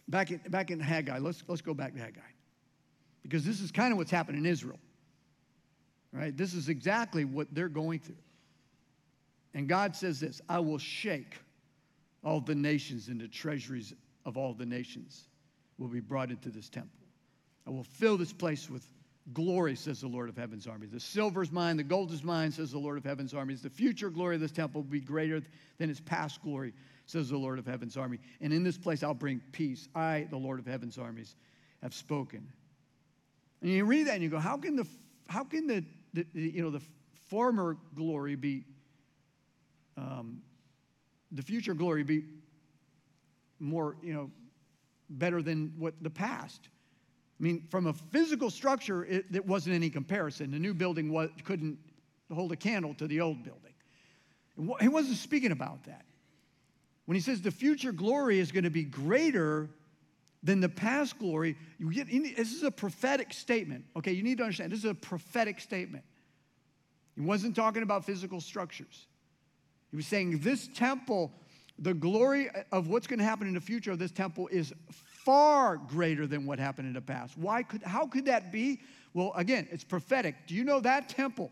Back 0.07 0.31
in, 0.31 0.41
back 0.49 0.71
in 0.71 0.79
Haggai, 0.79 1.19
let's, 1.19 1.43
let's 1.47 1.61
go 1.61 1.75
back 1.75 1.93
to 1.93 1.99
Haggai. 1.99 2.21
Because 3.21 3.45
this 3.45 3.61
is 3.61 3.71
kind 3.71 3.91
of 3.91 3.99
what's 3.99 4.09
happened 4.09 4.39
in 4.39 4.47
Israel. 4.47 4.79
Right? 6.11 6.35
This 6.35 6.55
is 6.55 6.69
exactly 6.69 7.23
what 7.23 7.53
they're 7.53 7.69
going 7.69 7.99
through. 7.99 8.15
And 9.55 9.67
God 9.67 9.95
says 9.95 10.19
this 10.19 10.41
I 10.47 10.59
will 10.59 10.77
shake 10.77 11.37
all 12.23 12.41
the 12.41 12.53
nations, 12.53 13.07
and 13.07 13.19
the 13.19 13.27
treasuries 13.27 13.93
of 14.25 14.37
all 14.37 14.53
the 14.53 14.65
nations 14.65 15.23
will 15.79 15.87
be 15.87 15.99
brought 15.99 16.29
into 16.29 16.49
this 16.49 16.69
temple. 16.69 16.91
I 17.65 17.71
will 17.71 17.83
fill 17.83 18.17
this 18.17 18.33
place 18.33 18.69
with 18.69 18.87
glory, 19.33 19.75
says 19.75 20.01
the 20.01 20.07
Lord 20.07 20.29
of 20.29 20.37
heaven's 20.37 20.67
armies. 20.67 20.91
The 20.91 20.99
silver 20.99 21.41
is 21.41 21.51
mine, 21.51 21.77
the 21.77 21.83
gold 21.83 22.11
is 22.11 22.23
mine, 22.23 22.51
says 22.51 22.71
the 22.71 22.77
Lord 22.77 22.97
of 22.97 23.03
heaven's 23.03 23.33
armies. 23.33 23.61
The 23.61 23.69
future 23.69 24.09
glory 24.09 24.35
of 24.35 24.41
this 24.41 24.51
temple 24.51 24.81
will 24.81 24.89
be 24.89 24.99
greater 24.99 25.41
than 25.77 25.89
its 25.89 25.99
past 25.99 26.41
glory, 26.43 26.73
says 27.05 27.29
the 27.29 27.37
Lord 27.37 27.57
of 27.57 27.65
heaven's 27.65 27.97
army. 27.97 28.19
And 28.41 28.53
in 28.53 28.63
this 28.63 28.77
place 28.77 29.03
I'll 29.03 29.13
bring 29.13 29.41
peace. 29.51 29.87
I, 29.95 30.27
the 30.29 30.37
Lord 30.37 30.59
of 30.59 30.67
heaven's 30.67 30.97
armies, 30.97 31.35
have 31.81 31.93
spoken. 31.93 32.47
And 33.61 33.71
you 33.71 33.85
read 33.85 34.07
that 34.07 34.13
and 34.13 34.23
you 34.23 34.29
go, 34.29 34.39
how 34.39 34.57
can 34.57 34.75
the, 34.75 34.87
how 35.27 35.43
can 35.43 35.65
the, 35.65 35.83
the 36.13 36.25
you 36.33 36.61
know, 36.61 36.69
the 36.69 36.81
former 37.27 37.77
glory 37.95 38.35
be, 38.35 38.63
um, 39.97 40.41
the 41.31 41.41
future 41.41 41.73
glory 41.73 42.03
be 42.03 42.23
more, 43.59 43.95
you 44.01 44.13
know, 44.13 44.31
better 45.09 45.41
than 45.41 45.73
what 45.77 45.93
the 46.01 46.09
past? 46.09 46.69
I 47.39 47.43
mean, 47.43 47.67
from 47.69 47.87
a 47.87 47.93
physical 47.93 48.49
structure, 48.49 49.03
it, 49.05 49.25
it 49.33 49.45
wasn't 49.45 49.75
any 49.75 49.89
comparison. 49.89 50.51
The 50.51 50.59
new 50.59 50.73
building 50.73 51.11
was, 51.11 51.29
couldn't 51.43 51.77
hold 52.33 52.51
a 52.51 52.55
candle 52.55 52.93
to 52.95 53.07
the 53.07 53.21
old 53.21 53.43
building. 53.43 53.73
He 54.79 54.87
wasn't 54.87 55.17
speaking 55.17 55.51
about 55.51 55.83
that. 55.83 56.05
When 57.05 57.15
he 57.15 57.21
says 57.21 57.41
the 57.41 57.51
future 57.51 57.91
glory 57.91 58.39
is 58.39 58.51
going 58.51 58.63
to 58.63 58.69
be 58.69 58.83
greater 58.83 59.69
than 60.41 60.61
the 60.61 60.69
past 60.69 61.19
glory, 61.19 61.57
you 61.77 61.91
get, 61.91 62.07
this 62.07 62.53
is 62.53 62.63
a 62.63 62.71
prophetic 62.71 63.33
statement. 63.33 63.85
Okay, 63.97 64.13
you 64.13 64.23
need 64.23 64.37
to 64.37 64.43
understand 64.43 64.71
this 64.71 64.79
is 64.79 64.85
a 64.85 64.93
prophetic 64.95 65.59
statement. 65.59 66.03
He 67.15 67.21
wasn't 67.21 67.55
talking 67.55 67.83
about 67.83 68.05
physical 68.05 68.39
structures. 68.39 69.07
He 69.95 69.97
was 69.97 70.07
saying 70.07 70.39
this 70.39 70.67
temple, 70.75 71.31
the 71.79 71.93
glory 71.93 72.49
of 72.73 72.89
what's 72.89 73.07
going 73.07 73.19
to 73.19 73.23
happen 73.23 73.47
in 73.47 73.53
the 73.53 73.61
future 73.61 73.93
of 73.93 73.97
this 73.97 74.11
temple 74.11 74.49
is 74.51 74.73
far 74.89 75.77
greater 75.77 76.27
than 76.27 76.45
what 76.45 76.59
happened 76.59 76.89
in 76.89 76.93
the 76.93 76.99
past. 76.99 77.37
Why 77.37 77.63
could, 77.63 77.81
how 77.81 78.05
could 78.05 78.25
that 78.25 78.51
be? 78.51 78.81
Well, 79.13 79.31
again, 79.37 79.69
it's 79.71 79.85
prophetic. 79.85 80.35
Do 80.47 80.53
you 80.53 80.65
know 80.65 80.81
that 80.81 81.07
temple, 81.07 81.49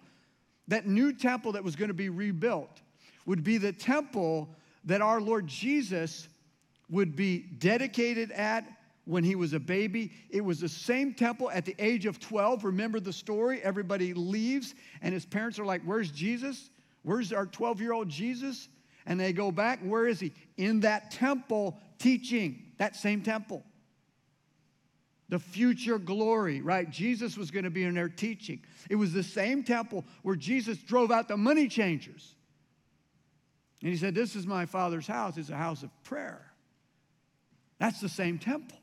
that 0.68 0.86
new 0.86 1.14
temple 1.14 1.54
that 1.54 1.64
was 1.64 1.78
going 1.78 1.88
to 1.88 1.94
be 1.94 2.10
rebuilt, 2.10 2.82
would 3.26 3.46
be 3.46 3.58
the 3.58 3.72
temple 3.72 4.50
that 4.84 5.00
our 5.00 5.22
Lord 5.22 5.48
Jesus 5.48 6.28
would 6.90 7.16
be 7.16 7.38
dedicated 7.60 8.30
at 8.32 8.66
when 9.06 9.24
he 9.24 9.36
was 9.36 9.54
a 9.54 9.60
baby. 9.60 10.12
It 10.30 10.44
was 10.44 10.60
the 10.60 10.68
same 10.68 11.14
temple 11.14 11.50
at 11.50 11.64
the 11.64 11.76
age 11.80 12.06
of 12.06 12.20
12. 12.20 12.66
Remember 12.66 13.00
the 13.00 13.14
story? 13.14 13.62
Everybody 13.64 14.14
leaves, 14.14 14.76
and 15.02 15.14
his 15.14 15.26
parents 15.26 15.60
are 15.60 15.66
like, 15.66 15.82
Where's 15.84 16.12
Jesus? 16.12 16.72
Where's 17.04 17.32
our 17.32 17.46
12 17.46 17.82
year 17.82 17.94
old 17.94 18.10
Jesus? 18.10 18.68
And 19.06 19.20
they 19.20 19.34
go 19.34 19.52
back. 19.52 19.80
Where 19.82 20.08
is 20.08 20.20
he? 20.20 20.34
In 20.58 20.82
that 20.82 21.12
temple 21.12 21.78
teaching, 22.00 22.64
that 22.78 22.96
same 22.96 23.22
temple. 23.22 23.64
The 25.30 25.40
future 25.40 25.98
glory, 25.98 26.62
right? 26.62 26.90
Jesus 26.90 27.38
was 27.38 27.52
going 27.52 27.64
to 27.64 27.70
be 27.70 27.84
in 27.84 27.96
there 27.96 28.10
teaching. 28.10 28.62
It 28.90 28.96
was 28.96 29.14
the 29.14 29.24
same 29.24 29.64
temple 29.64 30.06
where 30.22 30.36
Jesus 30.36 30.78
drove 30.78 31.12
out 31.12 31.28
the 31.28 31.38
money 31.38 31.68
changers. 31.68 32.36
And 33.82 33.92
he 33.92 33.98
said, 33.98 34.16
This 34.16 34.36
is 34.36 34.48
my 34.48 34.66
father's 34.66 35.08
house. 35.08 35.38
It's 35.38 35.50
a 35.50 35.56
house 35.56 35.84
of 35.84 35.90
prayer. 36.04 36.42
That's 37.80 38.00
the 38.00 38.10
same 38.10 38.40
temple. 38.40 38.78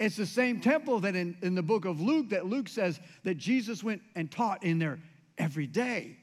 It's 0.00 0.16
the 0.16 0.26
same 0.26 0.60
temple 0.60 1.00
that 1.00 1.14
in, 1.14 1.36
in 1.42 1.54
the 1.54 1.62
book 1.62 1.84
of 1.84 2.00
Luke, 2.00 2.30
that 2.30 2.46
Luke 2.46 2.68
says 2.68 2.98
that 3.22 3.36
Jesus 3.36 3.84
went 3.84 4.00
and 4.16 4.30
taught 4.30 4.64
in 4.64 4.78
there 4.78 4.98
every 5.36 5.66
day. 5.66 6.16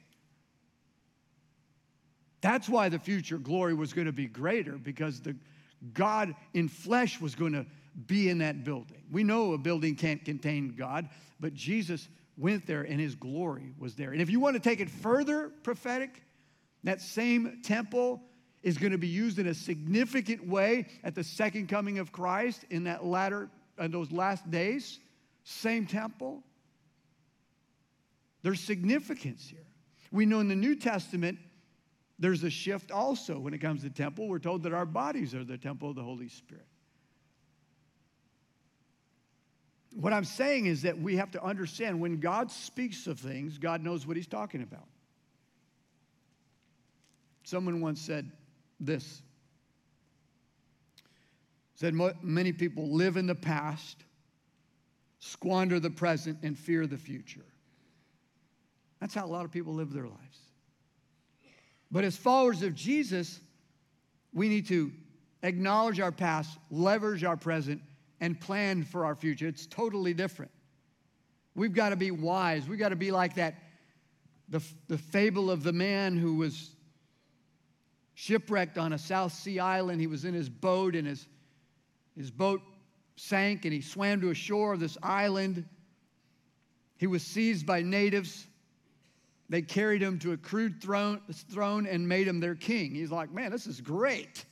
That's 2.42 2.70
why 2.70 2.90
the 2.90 3.00
future 3.00 3.38
glory 3.38 3.74
was 3.74 3.94
going 3.94 4.06
to 4.06 4.14
be 4.14 4.28
greater 4.28 4.74
because 4.74 5.22
the 5.22 5.36
God 5.94 6.36
in 6.54 6.68
flesh 6.68 7.20
was 7.20 7.36
going 7.36 7.54
to 7.54 7.66
be 8.06 8.30
in 8.30 8.40
that 8.40 8.64
building. 8.64 9.04
We 9.12 9.24
know 9.24 9.54
a 9.54 9.58
building 9.58 9.96
can't 9.96 10.24
contain 10.24 10.76
God, 10.78 11.10
but 11.40 11.54
Jesus 11.54 12.08
went 12.38 12.68
there 12.68 12.84
and 12.84 13.00
his 13.00 13.16
glory 13.16 13.74
was 13.80 13.96
there. 13.96 14.12
And 14.12 14.22
if 14.22 14.30
you 14.30 14.40
want 14.40 14.56
to 14.56 14.60
take 14.60 14.80
it 14.80 14.90
further 14.90 15.52
prophetic, 15.64 16.22
that 16.84 17.02
same 17.02 17.60
temple 17.64 18.22
is 18.62 18.78
going 18.78 18.92
to 18.92 18.98
be 18.98 19.08
used 19.08 19.40
in 19.40 19.48
a 19.48 19.54
significant 19.54 20.48
way 20.48 20.88
at 21.04 21.16
the 21.16 21.24
second 21.24 21.68
coming 21.68 22.00
of 22.00 22.12
Christ 22.12 22.66
in 22.70 22.84
that 22.84 23.06
latter 23.06 23.50
in 23.80 23.92
those 23.92 24.12
last 24.12 24.50
days. 24.50 25.00
Same 25.44 25.86
temple. 25.86 26.44
There's 28.44 28.60
significance 28.60 29.48
here. 29.48 29.66
We 30.12 30.26
know 30.26 30.40
in 30.40 30.48
the 30.48 30.56
New 30.56 30.76
Testament 30.76 31.40
there's 32.20 32.44
a 32.44 32.50
shift 32.50 32.92
also 32.92 33.38
when 33.38 33.54
it 33.54 33.60
comes 33.60 33.84
to 33.84 33.90
temple. 33.90 34.28
We're 34.28 34.40
told 34.40 34.64
that 34.64 34.74
our 34.74 34.86
bodies 34.86 35.36
are 35.36 35.44
the 35.44 35.58
temple 35.58 35.90
of 35.90 35.96
the 35.96 36.04
Holy 36.04 36.30
Spirit. 36.30 36.66
What 39.94 40.14
I'm 40.14 40.26
saying 40.26 40.66
is 40.66 40.84
that 40.84 41.00
we 41.00 41.18
have 41.18 41.32
to 41.32 41.44
understand 41.44 42.00
when 42.00 42.20
God 42.20 42.52
speaks 42.52 43.08
of 43.08 43.20
things, 43.20 43.58
God 43.58 43.84
knows 43.84 44.06
what 44.06 44.18
he's 44.18 44.28
talking 44.28 44.62
about. 44.62 44.88
Someone 47.44 47.82
once 47.82 48.02
said 48.02 48.32
this 48.80 49.22
said 51.76 51.94
many 52.24 52.52
people 52.52 52.90
live 52.90 53.18
in 53.18 53.28
the 53.28 53.36
past, 53.36 54.04
squander 55.20 55.80
the 55.80 55.92
present, 55.92 56.40
and 56.42 56.58
fear 56.58 56.88
the 56.88 56.98
future. 56.98 57.46
That's 59.00 59.14
how 59.14 59.26
a 59.26 59.28
lot 59.28 59.46
of 59.46 59.52
people 59.52 59.76
live 59.76 59.94
their 59.94 60.08
lives. 60.08 60.47
But 61.92 62.04
as 62.04 62.18
followers 62.18 62.64
of 62.64 62.76
Jesus, 62.76 63.40
we 64.34 64.50
need 64.50 64.68
to 64.68 64.92
acknowledge 65.44 66.00
our 66.00 66.12
past, 66.12 66.58
leverage 66.70 67.24
our 67.24 67.38
present, 67.38 67.82
and 68.20 68.40
plan 68.40 68.84
for 68.84 69.06
our 69.06 69.16
future. 69.16 69.48
It's 69.48 69.68
totally 69.68 70.14
different. 70.14 70.52
We've 71.56 71.74
got 71.74 71.90
to 71.90 71.96
be 71.96 72.12
wise. 72.12 72.68
We've 72.68 72.80
got 72.80 72.90
to 72.90 72.96
be 72.96 73.12
like 73.12 73.36
that, 73.36 73.56
the, 74.50 74.62
the 74.88 74.98
fable 74.98 75.50
of 75.50 75.64
the 75.64 75.74
man 75.74 76.18
who 76.18 76.36
was 76.36 76.72
shipwrecked 78.16 78.78
on 78.78 78.94
a 78.94 78.98
South 78.98 79.34
Sea 79.34 79.60
island. 79.60 80.02
He 80.02 80.08
was 80.08 80.26
in 80.26 80.34
his 80.34 80.50
boat, 80.50 80.96
and 80.96 81.08
his, 81.08 81.28
his 82.16 82.32
boat 82.32 82.62
sank, 83.16 83.66
and 83.66 83.74
he 83.74 83.82
swam 83.82 84.22
to 84.22 84.30
a 84.30 84.36
shore 84.36 84.74
of 84.74 84.80
this 84.80 84.98
island. 85.04 85.64
He 86.98 87.06
was 87.06 87.22
seized 87.22 87.66
by 87.66 87.84
natives. 87.84 88.47
They 89.50 89.62
carried 89.62 90.02
him 90.02 90.20
to 90.20 90.34
a 90.34 90.38
crude 90.38 90.82
throne, 90.82 91.22
throne 91.32 91.88
and 91.88 92.08
made 92.08 92.28
him 92.28 92.40
their 92.40 92.56
king. 92.56 92.92
He's 92.92 93.12
like, 93.12 93.32
man, 93.32 93.52
this 93.52 93.66
is 93.66 93.80
great. 93.80 94.46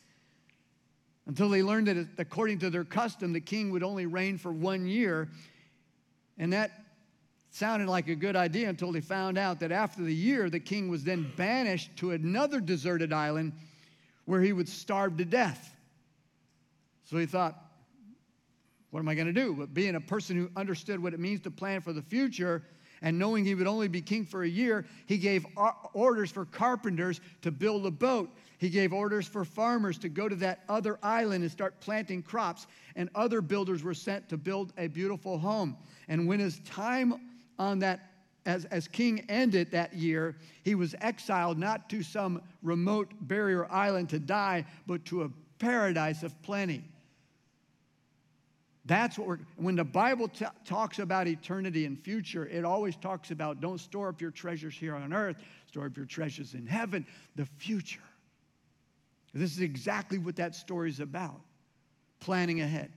Until 1.28 1.50
they 1.50 1.64
learned 1.64 1.88
that 1.88 2.08
according 2.18 2.60
to 2.60 2.70
their 2.70 2.84
custom, 2.84 3.34
the 3.34 3.42
king 3.42 3.72
would 3.72 3.84
only 3.84 4.06
reign 4.06 4.38
for 4.38 4.52
one 4.52 4.88
year. 4.88 5.30
And 6.38 6.54
that 6.54 6.72
sounded 7.50 7.90
like 7.90 8.08
a 8.08 8.16
good 8.16 8.36
idea 8.36 8.70
until 8.70 8.92
they 8.92 9.02
found 9.02 9.38
out 9.38 9.60
that 9.62 9.72
after 9.72 10.04
the 10.04 10.14
year, 10.14 10.50
the 10.50 10.60
king 10.60 10.90
was 10.90 11.04
then 11.04 11.32
banished 11.36 11.96
to 11.98 12.12
another 12.12 12.60
deserted 12.60 13.12
island 13.12 13.54
where 14.26 14.42
he 14.42 14.54
would 14.54 14.70
starve 14.70 15.18
to 15.18 15.26
death. 15.26 15.74
So 17.06 17.18
he 17.18 17.26
thought, 17.26 17.56
what 18.92 19.00
am 19.00 19.08
I 19.08 19.16
going 19.16 19.28
to 19.28 19.34
do? 19.34 19.54
But 19.54 19.74
being 19.74 19.96
a 19.96 20.02
person 20.02 20.38
who 20.38 20.50
understood 20.56 21.02
what 21.02 21.14
it 21.14 21.20
means 21.20 21.42
to 21.42 21.52
plan 21.52 21.82
for 21.82 21.94
the 21.94 22.02
future, 22.02 22.64
and 23.02 23.18
knowing 23.18 23.46
he 23.46 23.56
would 23.56 23.68
only 23.68 23.88
be 23.88 24.02
king 24.02 24.26
for 24.26 24.44
a 24.44 24.48
year, 24.48 24.86
he 25.06 25.18
gave 25.18 25.46
orders 25.94 26.32
for 26.32 26.46
carpenters 26.46 27.22
to 27.42 27.52
build 27.52 27.86
a 27.86 27.92
boat. 27.92 28.30
He 28.58 28.70
gave 28.70 28.94
orders 28.94 29.28
for 29.28 29.44
farmers 29.44 29.98
to 30.00 30.10
go 30.10 30.30
to 30.30 30.36
that 30.38 30.64
other 30.70 30.98
island 31.04 31.44
and 31.44 31.52
start 31.52 31.80
planting 31.82 32.24
crops, 32.24 32.68
and 32.96 33.10
other 33.16 33.42
builders 33.42 33.84
were 33.84 33.94
sent 33.94 34.30
to 34.30 34.38
build 34.38 34.74
a 34.78 34.88
beautiful 34.88 35.38
home. 35.38 35.78
And 36.08 36.28
when 36.28 36.40
his 36.40 36.60
time 36.60 37.32
on 37.60 37.80
that 37.80 38.12
as, 38.46 38.66
as 38.66 38.88
king 38.88 39.26
ended 39.28 39.72
that 39.72 39.94
year, 39.94 40.36
he 40.64 40.76
was 40.76 40.96
exiled 41.02 41.58
not 41.58 41.90
to 41.90 42.04
some 42.04 42.42
remote 42.62 43.12
barrier 43.22 43.70
island 43.72 44.10
to 44.10 44.20
die, 44.20 44.66
but 44.86 45.04
to 45.06 45.24
a 45.24 45.30
paradise 45.58 46.24
of 46.24 46.40
plenty. 46.44 46.84
That's 48.86 49.18
what 49.18 49.28
we're, 49.28 49.40
when 49.56 49.76
the 49.76 49.84
Bible 49.84 50.28
t- 50.28 50.46
talks 50.64 51.00
about 51.00 51.28
eternity 51.28 51.86
and 51.86 52.00
future, 52.00 52.48
it 52.48 52.64
always 52.64 52.96
talks 52.96 53.32
about 53.32 53.60
don't 53.60 53.80
store 53.80 54.10
up 54.10 54.22
your 54.22 54.32
treasures 54.32 54.76
here 54.76 54.96
on 54.96 55.12
earth, 55.12 55.38
store 55.68 55.88
up 55.88 55.98
your 55.98 56.06
treasures 56.06 56.54
in 56.54 56.68
heaven, 56.68 57.06
the 57.36 57.46
future. 57.46 58.02
This 59.34 59.52
is 59.52 59.60
exactly 59.60 60.18
what 60.18 60.38
that 60.38 60.56
story 60.56 60.90
is 60.90 61.00
about 61.00 61.42
planning 62.20 62.62
ahead. 62.62 62.92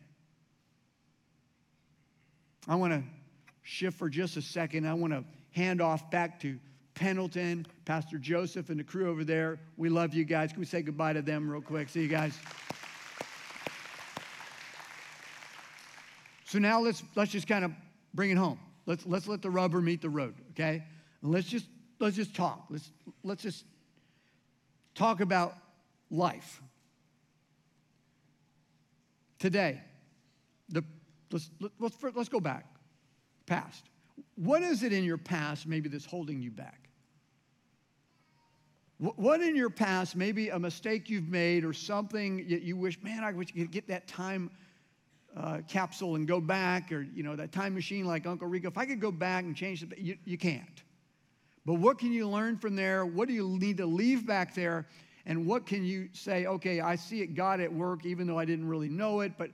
I 2.68 2.77
want 2.77 2.92
to 2.92 3.03
shift 3.62 3.98
for 3.98 4.09
just 4.09 4.37
a 4.37 4.42
second. 4.42 4.87
I 4.87 4.94
want 4.94 5.12
to 5.14 5.24
hand 5.53 5.81
off 5.81 6.11
back 6.11 6.38
to 6.40 6.59
Pendleton, 6.94 7.66
Pastor 7.85 8.18
Joseph, 8.18 8.70
and 8.70 8.79
the 8.79 8.85
crew 8.85 9.09
over 9.09 9.24
there. 9.24 9.59
We 9.77 9.88
love 9.88 10.14
you 10.14 10.24
guys. 10.24 10.53
Can 10.53 10.61
we 10.61 10.66
say 10.66 10.83
goodbye 10.83 11.14
to 11.14 11.22
them 11.22 11.51
real 11.51 11.62
quick? 11.62 11.88
See 11.88 12.03
you 12.03 12.09
guys. 12.09 12.38
So 16.48 16.58
now 16.58 16.80
let's, 16.80 17.02
let's 17.14 17.30
just 17.30 17.46
kind 17.46 17.62
of 17.62 17.72
bring 18.14 18.30
it 18.30 18.38
home. 18.38 18.58
Let's, 18.87 19.04
let's 19.04 19.28
let 19.28 19.42
the 19.42 19.50
rubber 19.50 19.82
meet 19.82 20.00
the 20.00 20.08
road, 20.08 20.34
okay? 20.52 20.82
And 21.20 21.30
let's 21.30 21.46
just, 21.46 21.66
let's 22.00 22.16
just 22.16 22.34
talk. 22.34 22.64
Let's, 22.70 22.90
let's 23.22 23.42
just 23.42 23.66
talk 24.94 25.20
about 25.20 25.54
life. 26.11 26.62
Today, 29.38 29.82
the, 30.70 30.82
let's, 31.30 31.50
let's, 31.78 31.96
let's 32.14 32.28
go 32.30 32.40
back, 32.40 32.64
past. 33.44 33.84
What 34.37 34.62
is 34.62 34.82
it 34.82 34.94
in 34.94 35.04
your 35.04 35.18
past 35.18 35.66
maybe 35.66 35.90
that's 35.90 36.06
holding 36.06 36.40
you 36.40 36.50
back? 36.50 36.88
What 38.96 39.42
in 39.42 39.54
your 39.54 39.70
past, 39.70 40.16
maybe 40.16 40.48
a 40.48 40.58
mistake 40.58 41.11
you've 41.11 41.28
made 41.28 41.62
or 41.62 41.74
something 41.74 42.48
that 42.48 42.62
you 42.62 42.74
wish, 42.74 43.00
man, 43.02 43.22
I 43.22 43.32
wish 43.32 43.50
you 43.54 43.64
could 43.64 43.70
get 43.70 43.88
that 43.88 44.08
time 44.08 44.50
uh, 45.38 45.59
capsule 45.68 46.16
and 46.16 46.27
go 46.27 46.40
back, 46.40 46.90
or 46.92 47.03
you 47.14 47.22
know 47.22 47.37
that 47.37 47.53
time 47.53 47.74
machine 47.74 48.05
like 48.05 48.27
Uncle 48.27 48.48
Rico. 48.48 48.68
If 48.68 48.79
I 48.79 48.87
could 48.87 49.01
go 49.01 49.12
back 49.12 49.44
and 49.44 49.55
change 49.55 49.83
it, 49.83 49.96
you, 49.98 50.16
you 50.24 50.37
can't. 50.38 50.83
But 51.64 51.74
what 51.74 51.98
can 51.98 52.12
you 52.12 52.29
learn 52.29 52.57
from 52.57 52.74
there? 52.74 53.05
What 53.07 53.29
do 53.29 53.35
you 53.35 53.46
need 53.46 53.77
to 53.77 53.87
leave 53.87 54.27
back 54.27 54.55
there? 54.55 54.87
And 55.27 55.46
what 55.46 55.66
can 55.66 55.85
you 55.85 56.09
say? 56.12 56.46
Okay, 56.46 56.81
I 56.81 56.96
see 56.96 57.20
it 57.20 57.35
God 57.35 57.61
at 57.61 57.72
work, 57.72 58.07
even 58.07 58.27
though 58.27 58.38
I 58.38 58.46
didn't 58.46 58.66
really 58.66 58.88
know 58.88 59.20
it. 59.20 59.33
But 59.37 59.51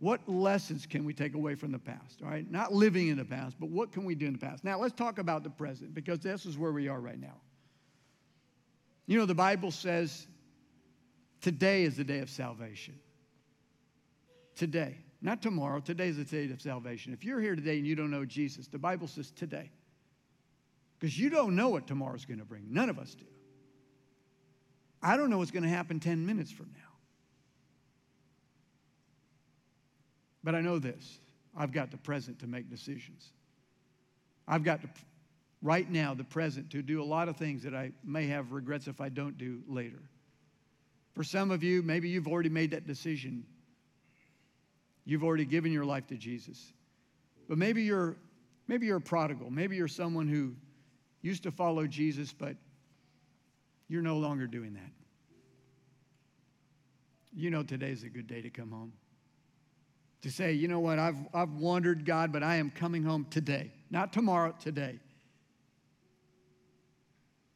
what 0.00 0.26
lessons 0.28 0.86
can 0.86 1.04
we 1.04 1.12
take 1.12 1.34
away 1.34 1.54
from 1.54 1.70
the 1.70 1.78
past? 1.78 2.22
All 2.22 2.30
right, 2.30 2.50
not 2.50 2.72
living 2.72 3.08
in 3.08 3.18
the 3.18 3.24
past, 3.24 3.56
but 3.60 3.68
what 3.68 3.92
can 3.92 4.04
we 4.04 4.14
do 4.14 4.26
in 4.26 4.32
the 4.32 4.38
past? 4.38 4.64
Now 4.64 4.78
let's 4.78 4.94
talk 4.94 5.18
about 5.18 5.44
the 5.44 5.50
present 5.50 5.94
because 5.94 6.20
this 6.20 6.46
is 6.46 6.58
where 6.58 6.72
we 6.72 6.88
are 6.88 7.00
right 7.00 7.20
now. 7.20 7.36
You 9.06 9.18
know, 9.18 9.26
the 9.26 9.34
Bible 9.34 9.70
says 9.70 10.26
today 11.42 11.84
is 11.84 11.96
the 11.96 12.04
day 12.04 12.20
of 12.20 12.30
salvation 12.30 12.94
today, 14.54 14.96
not 15.24 15.40
tomorrow. 15.40 15.80
Today 15.80 16.08
is 16.08 16.18
the 16.18 16.24
day 16.24 16.52
of 16.52 16.60
salvation. 16.60 17.14
If 17.14 17.24
you're 17.24 17.40
here 17.40 17.56
today 17.56 17.78
and 17.78 17.86
you 17.86 17.96
don't 17.96 18.10
know 18.10 18.26
Jesus, 18.26 18.68
the 18.68 18.78
Bible 18.78 19.08
says 19.08 19.30
today. 19.30 19.70
Because 21.00 21.18
you 21.18 21.30
don't 21.30 21.56
know 21.56 21.70
what 21.70 21.86
tomorrow's 21.86 22.26
going 22.26 22.40
to 22.40 22.44
bring. 22.44 22.66
None 22.68 22.90
of 22.90 22.98
us 22.98 23.14
do. 23.14 23.24
I 25.02 25.16
don't 25.16 25.30
know 25.30 25.38
what's 25.38 25.50
going 25.50 25.62
to 25.62 25.68
happen 25.70 25.98
10 25.98 26.26
minutes 26.26 26.52
from 26.52 26.66
now. 26.74 26.92
But 30.44 30.54
I 30.54 30.60
know 30.60 30.78
this 30.78 31.18
I've 31.56 31.72
got 31.72 31.90
the 31.90 31.96
present 31.96 32.40
to 32.40 32.46
make 32.46 32.68
decisions. 32.68 33.32
I've 34.46 34.62
got 34.62 34.82
to, 34.82 34.88
right 35.62 35.90
now, 35.90 36.12
the 36.12 36.24
present 36.24 36.68
to 36.72 36.82
do 36.82 37.02
a 37.02 37.04
lot 37.04 37.30
of 37.30 37.38
things 37.38 37.62
that 37.62 37.74
I 37.74 37.92
may 38.04 38.26
have 38.26 38.52
regrets 38.52 38.88
if 38.88 39.00
I 39.00 39.08
don't 39.08 39.38
do 39.38 39.62
later. 39.66 40.02
For 41.14 41.24
some 41.24 41.50
of 41.50 41.62
you, 41.62 41.80
maybe 41.80 42.10
you've 42.10 42.28
already 42.28 42.50
made 42.50 42.72
that 42.72 42.86
decision 42.86 43.46
You've 45.04 45.24
already 45.24 45.44
given 45.44 45.72
your 45.72 45.84
life 45.84 46.06
to 46.08 46.16
Jesus. 46.16 46.72
But 47.48 47.58
maybe 47.58 47.82
you're 47.82 48.16
maybe 48.68 48.86
you're 48.86 48.96
a 48.96 49.00
prodigal. 49.02 49.50
Maybe 49.50 49.76
you're 49.76 49.88
someone 49.88 50.28
who 50.28 50.54
used 51.22 51.42
to 51.42 51.50
follow 51.50 51.86
Jesus, 51.86 52.32
but 52.32 52.56
you're 53.88 54.02
no 54.02 54.16
longer 54.16 54.46
doing 54.46 54.74
that. 54.74 54.90
You 57.36 57.50
know 57.50 57.62
today's 57.62 58.04
a 58.04 58.08
good 58.08 58.26
day 58.26 58.40
to 58.42 58.50
come 58.50 58.70
home. 58.70 58.92
To 60.22 60.30
say, 60.30 60.52
you 60.52 60.68
know 60.68 60.80
what, 60.80 60.98
I've, 60.98 61.18
I've 61.34 61.50
wandered, 61.50 62.06
God, 62.06 62.32
but 62.32 62.42
I 62.42 62.56
am 62.56 62.70
coming 62.70 63.02
home 63.02 63.26
today. 63.28 63.72
Not 63.90 64.12
tomorrow, 64.12 64.54
today. 64.58 64.98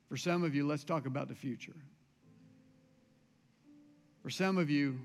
For 0.08 0.16
some 0.16 0.42
of 0.42 0.54
you, 0.54 0.66
let's 0.66 0.84
talk 0.84 1.06
about 1.06 1.28
the 1.28 1.34
future. 1.34 1.76
For 4.22 4.30
some 4.30 4.58
of 4.58 4.68
you, 4.68 4.98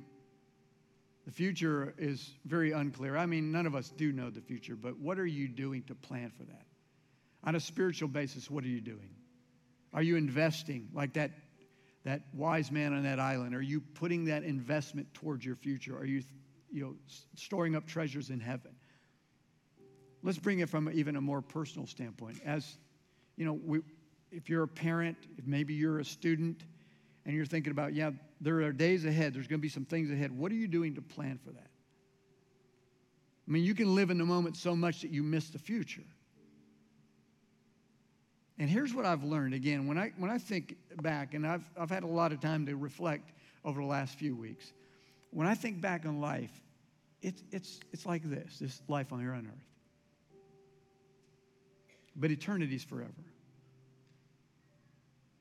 the 1.26 1.32
future 1.32 1.94
is 1.98 2.34
very 2.46 2.72
unclear. 2.72 3.16
I 3.16 3.26
mean, 3.26 3.52
none 3.52 3.66
of 3.66 3.76
us 3.76 3.90
do 3.96 4.12
know 4.12 4.30
the 4.30 4.42
future, 4.42 4.76
but 4.76 4.98
what 5.00 5.20
are 5.20 5.26
you 5.26 5.48
doing 5.48 5.84
to 5.84 5.96
plan 5.96 6.32
for 6.32 6.44
that? 6.44 6.66
On 7.44 7.56
a 7.56 7.60
spiritual 7.60 8.10
basis, 8.10 8.50
what 8.50 8.64
are 8.64 8.70
you 8.70 8.82
doing? 8.82 9.10
Are 9.94 10.02
you 10.02 10.16
investing 10.16 10.90
like 10.94 11.14
that, 11.14 11.32
that 12.04 12.24
wise 12.34 12.72
man 12.72 12.94
on 12.94 13.04
that 13.04 13.20
island? 13.20 13.56
Are 13.56 13.62
you 13.62 13.80
putting 13.80 14.26
that 14.26 14.44
investment 14.44 15.14
towards 15.14 15.46
your 15.46 15.56
future? 15.56 15.98
Are 15.98 16.06
you, 16.06 16.24
you 16.72 16.84
know, 16.84 16.96
storing 17.36 17.76
up 17.76 17.86
treasures 17.86 18.30
in 18.30 18.40
heaven? 18.40 18.72
Let's 20.24 20.40
bring 20.40 20.60
it 20.60 20.70
from 20.70 20.90
even 20.94 21.16
a 21.16 21.22
more 21.22 21.42
personal 21.42 21.86
standpoint. 21.86 22.42
As 22.46 22.78
you 23.36 23.46
know, 23.46 23.54
we, 23.54 23.80
if 24.32 24.50
you're 24.50 24.64
a 24.64 24.68
parent, 24.68 25.18
if 25.38 25.46
maybe 25.46 25.74
you're 25.74 26.00
a 26.00 26.06
student, 26.06 26.64
and 27.26 27.36
you're 27.36 27.46
thinking 27.46 27.72
about, 27.72 27.94
yeah, 27.94 28.12
there 28.42 28.62
are 28.62 28.72
days 28.72 29.06
ahead, 29.06 29.34
there's 29.34 29.48
going 29.48 29.60
to 29.60 29.62
be 29.62 29.70
some 29.70 29.86
things 29.86 30.12
ahead. 30.12 30.38
What 30.38 30.52
are 30.52 30.56
you 30.56 30.68
doing 30.68 30.96
to 30.96 31.02
plan 31.02 31.40
for 31.44 31.52
that? 31.52 31.70
I 33.48 33.52
mean, 33.52 33.64
you 33.64 33.74
can 33.76 33.96
live 33.96 34.10
in 34.10 34.18
the 34.18 34.26
moment 34.26 34.56
so 34.58 34.76
much 34.76 35.02
that 35.02 35.12
you 35.12 35.24
miss 35.24 35.50
the 35.50 35.60
future. 35.60 36.04
And 38.60 38.70
here's 38.70 38.94
what 38.94 39.06
I've 39.06 39.24
learned 39.24 39.54
again, 39.54 39.88
when 39.88 39.98
I, 39.98 40.12
when 40.18 40.30
I 40.30 40.38
think 40.38 40.76
back, 41.02 41.34
and 41.34 41.46
I've, 41.46 41.70
I've 41.78 41.90
had 41.90 42.04
a 42.04 42.08
lot 42.08 42.32
of 42.32 42.40
time 42.40 42.66
to 42.68 42.76
reflect 42.76 43.32
over 43.66 43.82
the 43.82 43.88
last 43.88 44.18
few 44.18 44.36
weeks, 44.36 44.72
when 45.32 45.48
I 45.48 45.56
think 45.56 45.82
back 45.82 46.06
on 46.06 46.22
life, 46.22 46.52
it's, 47.22 47.42
it's, 47.52 47.80
it's 47.92 48.06
like 48.06 48.22
this 48.24 48.60
this 48.60 48.82
life 48.88 49.12
on 49.12 49.20
here 49.20 49.34
on 49.34 49.48
earth. 49.48 49.68
But 52.16 52.32
eternity's 52.32 52.84
forever. 52.84 53.12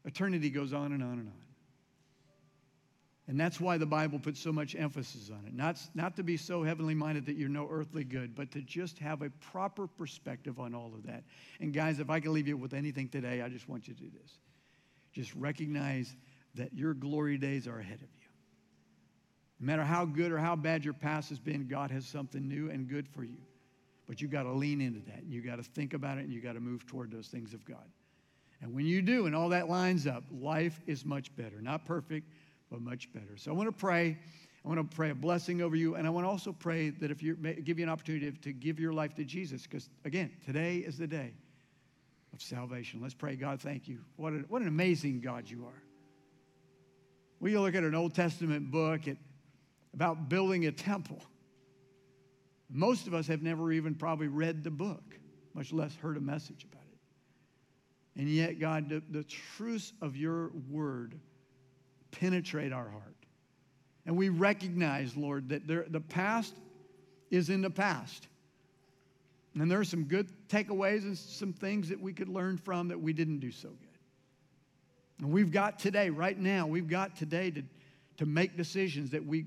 Eternity 0.05 0.49
goes 0.49 0.73
on 0.73 0.93
and 0.93 1.03
on 1.03 1.19
and 1.19 1.29
on. 1.29 1.52
And 3.29 3.39
that's 3.39 3.61
why 3.61 3.79
the 3.79 3.87
Bible 3.87 4.19
puts 4.19 4.41
so 4.41 4.53
much 4.53 4.75
emphasis 4.75 5.31
on 5.31 5.47
it. 5.47 5.55
Not, 5.55 5.79
not 5.95 6.17
to 6.17 6.25
be 6.25 6.37
so 6.37 6.65
heavenly 6.65 6.95
minded 6.95 7.25
that 7.27 7.37
you're 7.37 7.49
no 7.49 7.69
earthly 7.71 8.03
good, 8.03 8.35
but 8.35 8.51
to 8.51 8.63
just 8.63 8.99
have 8.99 9.23
a 9.23 9.31
proper 9.31 9.87
perspective 9.87 10.59
on 10.59 10.75
all 10.75 10.93
of 10.95 11.07
that. 11.07 11.23
And 11.61 11.73
guys, 11.73 12.01
if 12.01 12.11
I 12.11 12.19
can 12.19 12.33
leave 12.33 12.49
you 12.49 12.57
with 12.57 12.75
anything 12.75 13.09
today, 13.09 13.41
I 13.41 13.49
just 13.49 13.69
want 13.69 13.87
you 13.87 13.95
to 13.95 14.01
do 14.01 14.11
this. 14.21 14.39
Just 15.13 15.35
recognize 15.37 16.17
that 16.57 16.75
your 16.75 16.95
glory 16.95 17.39
days 17.39 17.69
are 17.69 17.79
ahead 17.79 17.95
of 17.95 18.01
you. 18.01 18.29
No 19.61 19.67
matter 19.67 19.85
how 19.85 20.05
good 20.05 20.33
or 20.33 20.39
how 20.39 20.57
bad 20.57 20.85
your 20.85 20.95
past 20.95 21.29
has 21.29 21.39
been, 21.39 21.69
God 21.69 21.93
has 21.93 22.05
something 22.05 22.49
new 22.49 22.71
and 22.71 22.89
good 22.89 23.07
for 23.07 23.23
you. 23.23 23.39
But 24.09 24.21
you've 24.21 24.33
got 24.33 24.43
to 24.43 24.53
lean 24.53 24.81
into 24.81 25.01
that. 25.07 25.23
And 25.23 25.33
you 25.33 25.43
got 25.43 25.57
to 25.57 25.63
think 25.63 25.95
about 25.95 26.19
it 26.19 26.25
and 26.25 26.33
you've 26.33 26.43
got 26.43 26.55
to 26.55 26.61
move 26.61 26.87
toward 26.87 27.13
those 27.13 27.29
things 27.29 27.55
of 27.55 27.65
God. 27.65 27.87
And 28.61 28.75
when 28.75 28.87
you 28.87 29.03
do, 29.03 29.27
and 29.27 29.35
all 29.35 29.49
that 29.51 29.69
lines 29.69 30.07
up, 30.07 30.23
life 30.31 30.81
is 30.87 31.05
much 31.05 31.35
better. 31.37 31.61
Not 31.61 31.85
perfect, 31.85 32.29
but 32.73 32.81
much 32.81 33.13
better. 33.13 33.37
So 33.37 33.51
I 33.51 33.55
want 33.55 33.69
to 33.69 33.73
pray. 33.73 34.19
I 34.65 34.69
want 34.69 34.81
to 34.91 34.97
pray 34.97 35.11
a 35.11 35.15
blessing 35.15 35.61
over 35.61 35.77
you. 35.77 35.97
And 35.97 36.07
I 36.07 36.11
want 36.11 36.25
to 36.25 36.31
also 36.31 36.53
pray 36.53 36.89
that 36.89 37.11
if 37.11 37.23
you 37.23 37.35
give 37.35 37.79
you 37.79 37.85
an 37.85 37.91
opportunity 37.91 38.33
to 38.33 38.53
give 38.53 38.81
your 38.81 38.95
life 38.95 39.15
to 39.17 39.25
Jesus, 39.25 39.63
because 39.63 39.91
again, 40.05 40.31
today 40.47 40.77
is 40.79 40.97
the 40.97 41.07
day 41.07 41.35
of 42.33 42.41
salvation. 42.41 43.01
Let's 43.03 43.15
pray. 43.15 43.37
God, 43.37 43.61
thank 43.61 43.89
you. 43.89 43.99
What, 44.17 44.33
a, 44.33 44.37
what 44.49 44.63
an 44.63 44.69
amazing 44.69 45.21
God 45.21 45.51
you 45.51 45.67
are. 45.67 45.83
We 47.41 47.59
look 47.59 47.75
at 47.75 47.83
an 47.83 47.95
Old 47.95 48.15
Testament 48.15 48.71
book 48.71 49.07
at, 49.07 49.19
about 49.93 50.31
building 50.31 50.65
a 50.67 50.73
temple. 50.73 51.23
Most 52.71 53.07
of 53.07 53.13
us 53.13 53.27
have 53.27 53.43
never 53.43 53.71
even 53.73 53.95
probably 53.95 54.29
read 54.29 54.65
the 54.65 54.71
book, 54.71 55.19
much 55.53 55.75
less 55.75 55.95
heard 55.97 56.17
a 56.17 56.21
message 56.21 56.65
about 56.65 56.85
it. 56.85 58.21
And 58.21 58.31
yet, 58.31 58.59
God, 58.59 58.89
the, 58.89 59.03
the 59.11 59.25
truths 59.25 59.93
of 60.01 60.17
your 60.17 60.53
word 60.71 61.21
penetrate 62.13 62.73
our 62.73 62.89
heart. 62.89 63.17
And 64.07 64.17
we 64.17 64.29
recognize, 64.29 65.17
Lord, 65.17 65.49
that 65.51 65.67
there, 65.67 65.87
the 65.89 66.01
past 66.01 66.55
is 67.31 67.51
in 67.51 67.63
the 67.63 67.71
past. 67.71 68.29
And 69.55 69.71
there 69.71 69.81
are 69.81 69.85
some 69.85 70.05
good 70.05 70.29
takeaways 70.49 71.03
and 71.03 71.17
some 71.17 71.53
things 71.53 71.89
that 71.89 72.01
we 72.01 72.13
could 72.13 72.29
learn 72.29 72.57
from 72.57 72.89
that 72.89 73.01
we 73.01 73.13
didn't 73.13 73.41
do 73.41 73.51
so 73.51 73.69
good. 73.69 73.89
And 75.21 75.31
we've 75.31 75.53
got 75.53 75.79
today, 75.79 76.11
right 76.11 76.39
now, 76.39 76.67
we've 76.67 76.89
got 76.89 77.17
today 77.17 77.51
to, 77.51 77.63
to 78.17 78.27
make 78.27 78.57
decisions 78.57 79.11
that 79.11 79.25
we, 79.25 79.47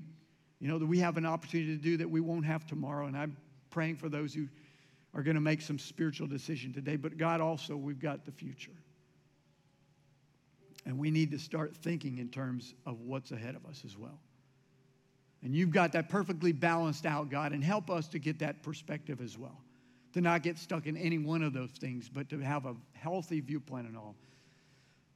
you 0.60 0.68
know, 0.68 0.78
that 0.78 0.86
we 0.86 0.98
have 1.00 1.16
an 1.16 1.26
opportunity 1.26 1.76
to 1.76 1.82
do 1.82 1.96
that 1.98 2.08
we 2.08 2.20
won't 2.20 2.46
have 2.46 2.66
tomorrow. 2.66 3.06
And 3.06 3.16
I'm 3.16 3.36
praying 3.70 3.96
for 3.96 4.08
those 4.08 4.32
who 4.32 4.48
are 5.12 5.22
going 5.22 5.34
to 5.34 5.40
make 5.40 5.60
some 5.60 5.78
spiritual 5.78 6.28
decision 6.28 6.72
today. 6.72 6.96
But 6.96 7.18
God, 7.18 7.40
also, 7.40 7.76
we've 7.76 8.00
got 8.00 8.24
the 8.24 8.32
future. 8.32 8.72
And 10.86 10.98
we 10.98 11.10
need 11.10 11.32
to 11.32 11.38
start 11.38 11.74
thinking 11.74 12.18
in 12.18 12.28
terms 12.28 12.72
of 12.86 13.00
what's 13.00 13.32
ahead 13.32 13.56
of 13.56 13.66
us 13.66 13.82
as 13.84 13.98
well. 13.98 14.20
And 15.42 15.54
you've 15.54 15.72
got 15.72 15.92
that 15.92 16.08
perfectly 16.08 16.52
balanced 16.52 17.04
out, 17.04 17.28
God, 17.28 17.52
and 17.52 17.62
help 17.62 17.90
us 17.90 18.08
to 18.08 18.18
get 18.18 18.38
that 18.38 18.62
perspective 18.62 19.20
as 19.20 19.36
well. 19.36 19.60
To 20.14 20.20
not 20.20 20.42
get 20.42 20.58
stuck 20.58 20.86
in 20.86 20.96
any 20.96 21.18
one 21.18 21.42
of 21.42 21.52
those 21.52 21.70
things, 21.70 22.08
but 22.08 22.30
to 22.30 22.38
have 22.38 22.66
a 22.66 22.74
healthy 22.94 23.40
viewpoint 23.40 23.86
and 23.86 23.96
all. 23.96 24.14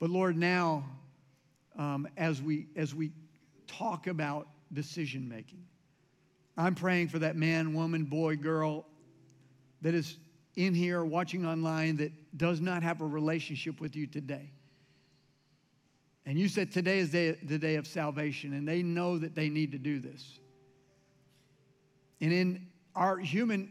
But 0.01 0.11
Lord, 0.11 0.37
now, 0.37 0.85
um, 1.79 2.09
as, 2.17 2.43
we, 2.43 2.67
as 2.77 2.95
we 2.95 3.13
talk 3.67 4.09
about 4.09 4.49
decision 4.73 5.29
making, 5.29 5.65
I'm 6.57 6.75
praying 6.75 7.09
for 7.09 7.21
that 7.21 7.37
man, 7.37 7.75
woman, 7.75 8.05
boy, 8.05 8.37
girl 8.37 8.87
that 9.83 9.95
is 9.95 10.19
in 10.57 10.75
here 10.75 11.05
watching 11.05 11.47
online 11.47 11.97
that 11.99 12.13
does 12.37 12.61
not 12.61 12.83
have 12.83 13.01
a 13.01 13.07
relationship 13.07 13.81
with 13.81 13.97
you 13.97 14.07
today. 14.07 14.51
And 16.27 16.39
you 16.39 16.49
said 16.49 16.71
today 16.71 16.99
is 16.99 17.11
the 17.11 17.59
day 17.59 17.77
of 17.77 17.87
salvation, 17.87 18.53
and 18.53 18.69
they 18.69 18.83
know 18.83 19.19
that 19.19 19.35
they 19.35 19.49
need 19.49 19.73
to 19.73 19.79
do 19.79 19.99
this. 19.99 20.39
And 22.21 22.33
in 22.33 22.67
our 22.95 23.19
human 23.19 23.71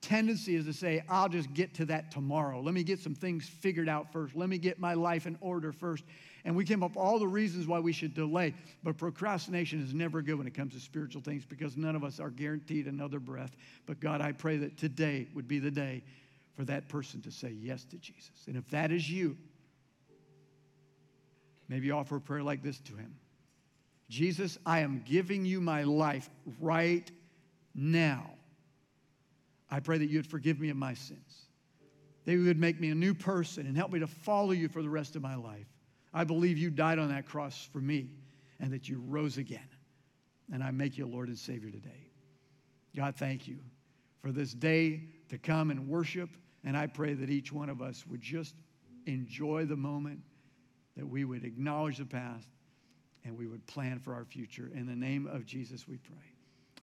tendency 0.00 0.54
is 0.54 0.66
to 0.66 0.72
say, 0.72 1.02
I'll 1.08 1.28
just 1.28 1.52
get 1.54 1.74
to 1.76 1.86
that 1.86 2.10
tomorrow. 2.10 2.60
Let 2.60 2.74
me 2.74 2.82
get 2.82 3.00
some 3.00 3.14
things 3.14 3.48
figured 3.48 3.88
out 3.88 4.12
first. 4.12 4.36
Let 4.36 4.48
me 4.48 4.58
get 4.58 4.78
my 4.78 4.94
life 4.94 5.26
in 5.26 5.38
order 5.40 5.72
first. 5.72 6.04
And 6.44 6.54
we 6.54 6.64
came 6.64 6.82
up 6.82 6.96
all 6.96 7.18
the 7.18 7.26
reasons 7.26 7.66
why 7.66 7.78
we 7.78 7.92
should 7.92 8.12
delay. 8.12 8.54
But 8.82 8.98
procrastination 8.98 9.82
is 9.82 9.94
never 9.94 10.20
good 10.20 10.36
when 10.36 10.46
it 10.46 10.54
comes 10.54 10.74
to 10.74 10.80
spiritual 10.80 11.22
things 11.22 11.46
because 11.46 11.76
none 11.76 11.96
of 11.96 12.04
us 12.04 12.20
are 12.20 12.30
guaranteed 12.30 12.86
another 12.86 13.18
breath. 13.18 13.56
But 13.86 13.98
God, 14.00 14.20
I 14.20 14.32
pray 14.32 14.58
that 14.58 14.76
today 14.76 15.26
would 15.34 15.48
be 15.48 15.58
the 15.58 15.70
day 15.70 16.02
for 16.54 16.64
that 16.64 16.88
person 16.88 17.22
to 17.22 17.30
say 17.30 17.50
yes 17.50 17.84
to 17.84 17.96
Jesus. 17.96 18.44
And 18.46 18.56
if 18.56 18.68
that 18.70 18.92
is 18.92 19.08
you, 19.10 19.36
Maybe 21.68 21.90
offer 21.90 22.16
a 22.16 22.20
prayer 22.20 22.42
like 22.42 22.62
this 22.62 22.78
to 22.80 22.96
him 22.96 23.14
Jesus, 24.08 24.58
I 24.66 24.80
am 24.80 25.02
giving 25.04 25.44
you 25.44 25.60
my 25.60 25.82
life 25.82 26.28
right 26.60 27.10
now. 27.74 28.30
I 29.70 29.80
pray 29.80 29.98
that 29.98 30.06
you 30.06 30.18
would 30.18 30.26
forgive 30.26 30.60
me 30.60 30.68
of 30.70 30.76
my 30.76 30.94
sins, 30.94 31.46
that 32.24 32.32
you 32.32 32.44
would 32.44 32.58
make 32.60 32.80
me 32.80 32.90
a 32.90 32.94
new 32.94 33.14
person 33.14 33.66
and 33.66 33.76
help 33.76 33.90
me 33.90 33.98
to 34.00 34.06
follow 34.06 34.52
you 34.52 34.68
for 34.68 34.82
the 34.82 34.90
rest 34.90 35.16
of 35.16 35.22
my 35.22 35.34
life. 35.34 35.66
I 36.12 36.24
believe 36.24 36.58
you 36.58 36.70
died 36.70 36.98
on 36.98 37.08
that 37.08 37.26
cross 37.26 37.68
for 37.72 37.78
me 37.78 38.10
and 38.60 38.72
that 38.72 38.88
you 38.88 39.02
rose 39.08 39.38
again. 39.38 39.68
And 40.52 40.62
I 40.62 40.70
make 40.70 40.96
you 40.96 41.06
Lord 41.06 41.28
and 41.28 41.38
Savior 41.38 41.70
today. 41.70 42.10
God, 42.94 43.16
thank 43.16 43.48
you 43.48 43.58
for 44.22 44.30
this 44.30 44.52
day 44.52 45.02
to 45.30 45.38
come 45.38 45.70
and 45.70 45.88
worship. 45.88 46.28
And 46.62 46.76
I 46.76 46.86
pray 46.86 47.14
that 47.14 47.30
each 47.30 47.52
one 47.52 47.68
of 47.68 47.82
us 47.82 48.06
would 48.06 48.20
just 48.20 48.54
enjoy 49.06 49.64
the 49.64 49.76
moment 49.76 50.20
that 50.96 51.08
we 51.08 51.24
would 51.24 51.44
acknowledge 51.44 51.98
the 51.98 52.04
past 52.04 52.48
and 53.24 53.36
we 53.36 53.46
would 53.46 53.66
plan 53.66 53.98
for 53.98 54.14
our 54.14 54.24
future. 54.24 54.70
In 54.74 54.86
the 54.86 54.94
name 54.94 55.26
of 55.26 55.46
Jesus, 55.46 55.88
we 55.88 55.96
pray. 55.96 56.33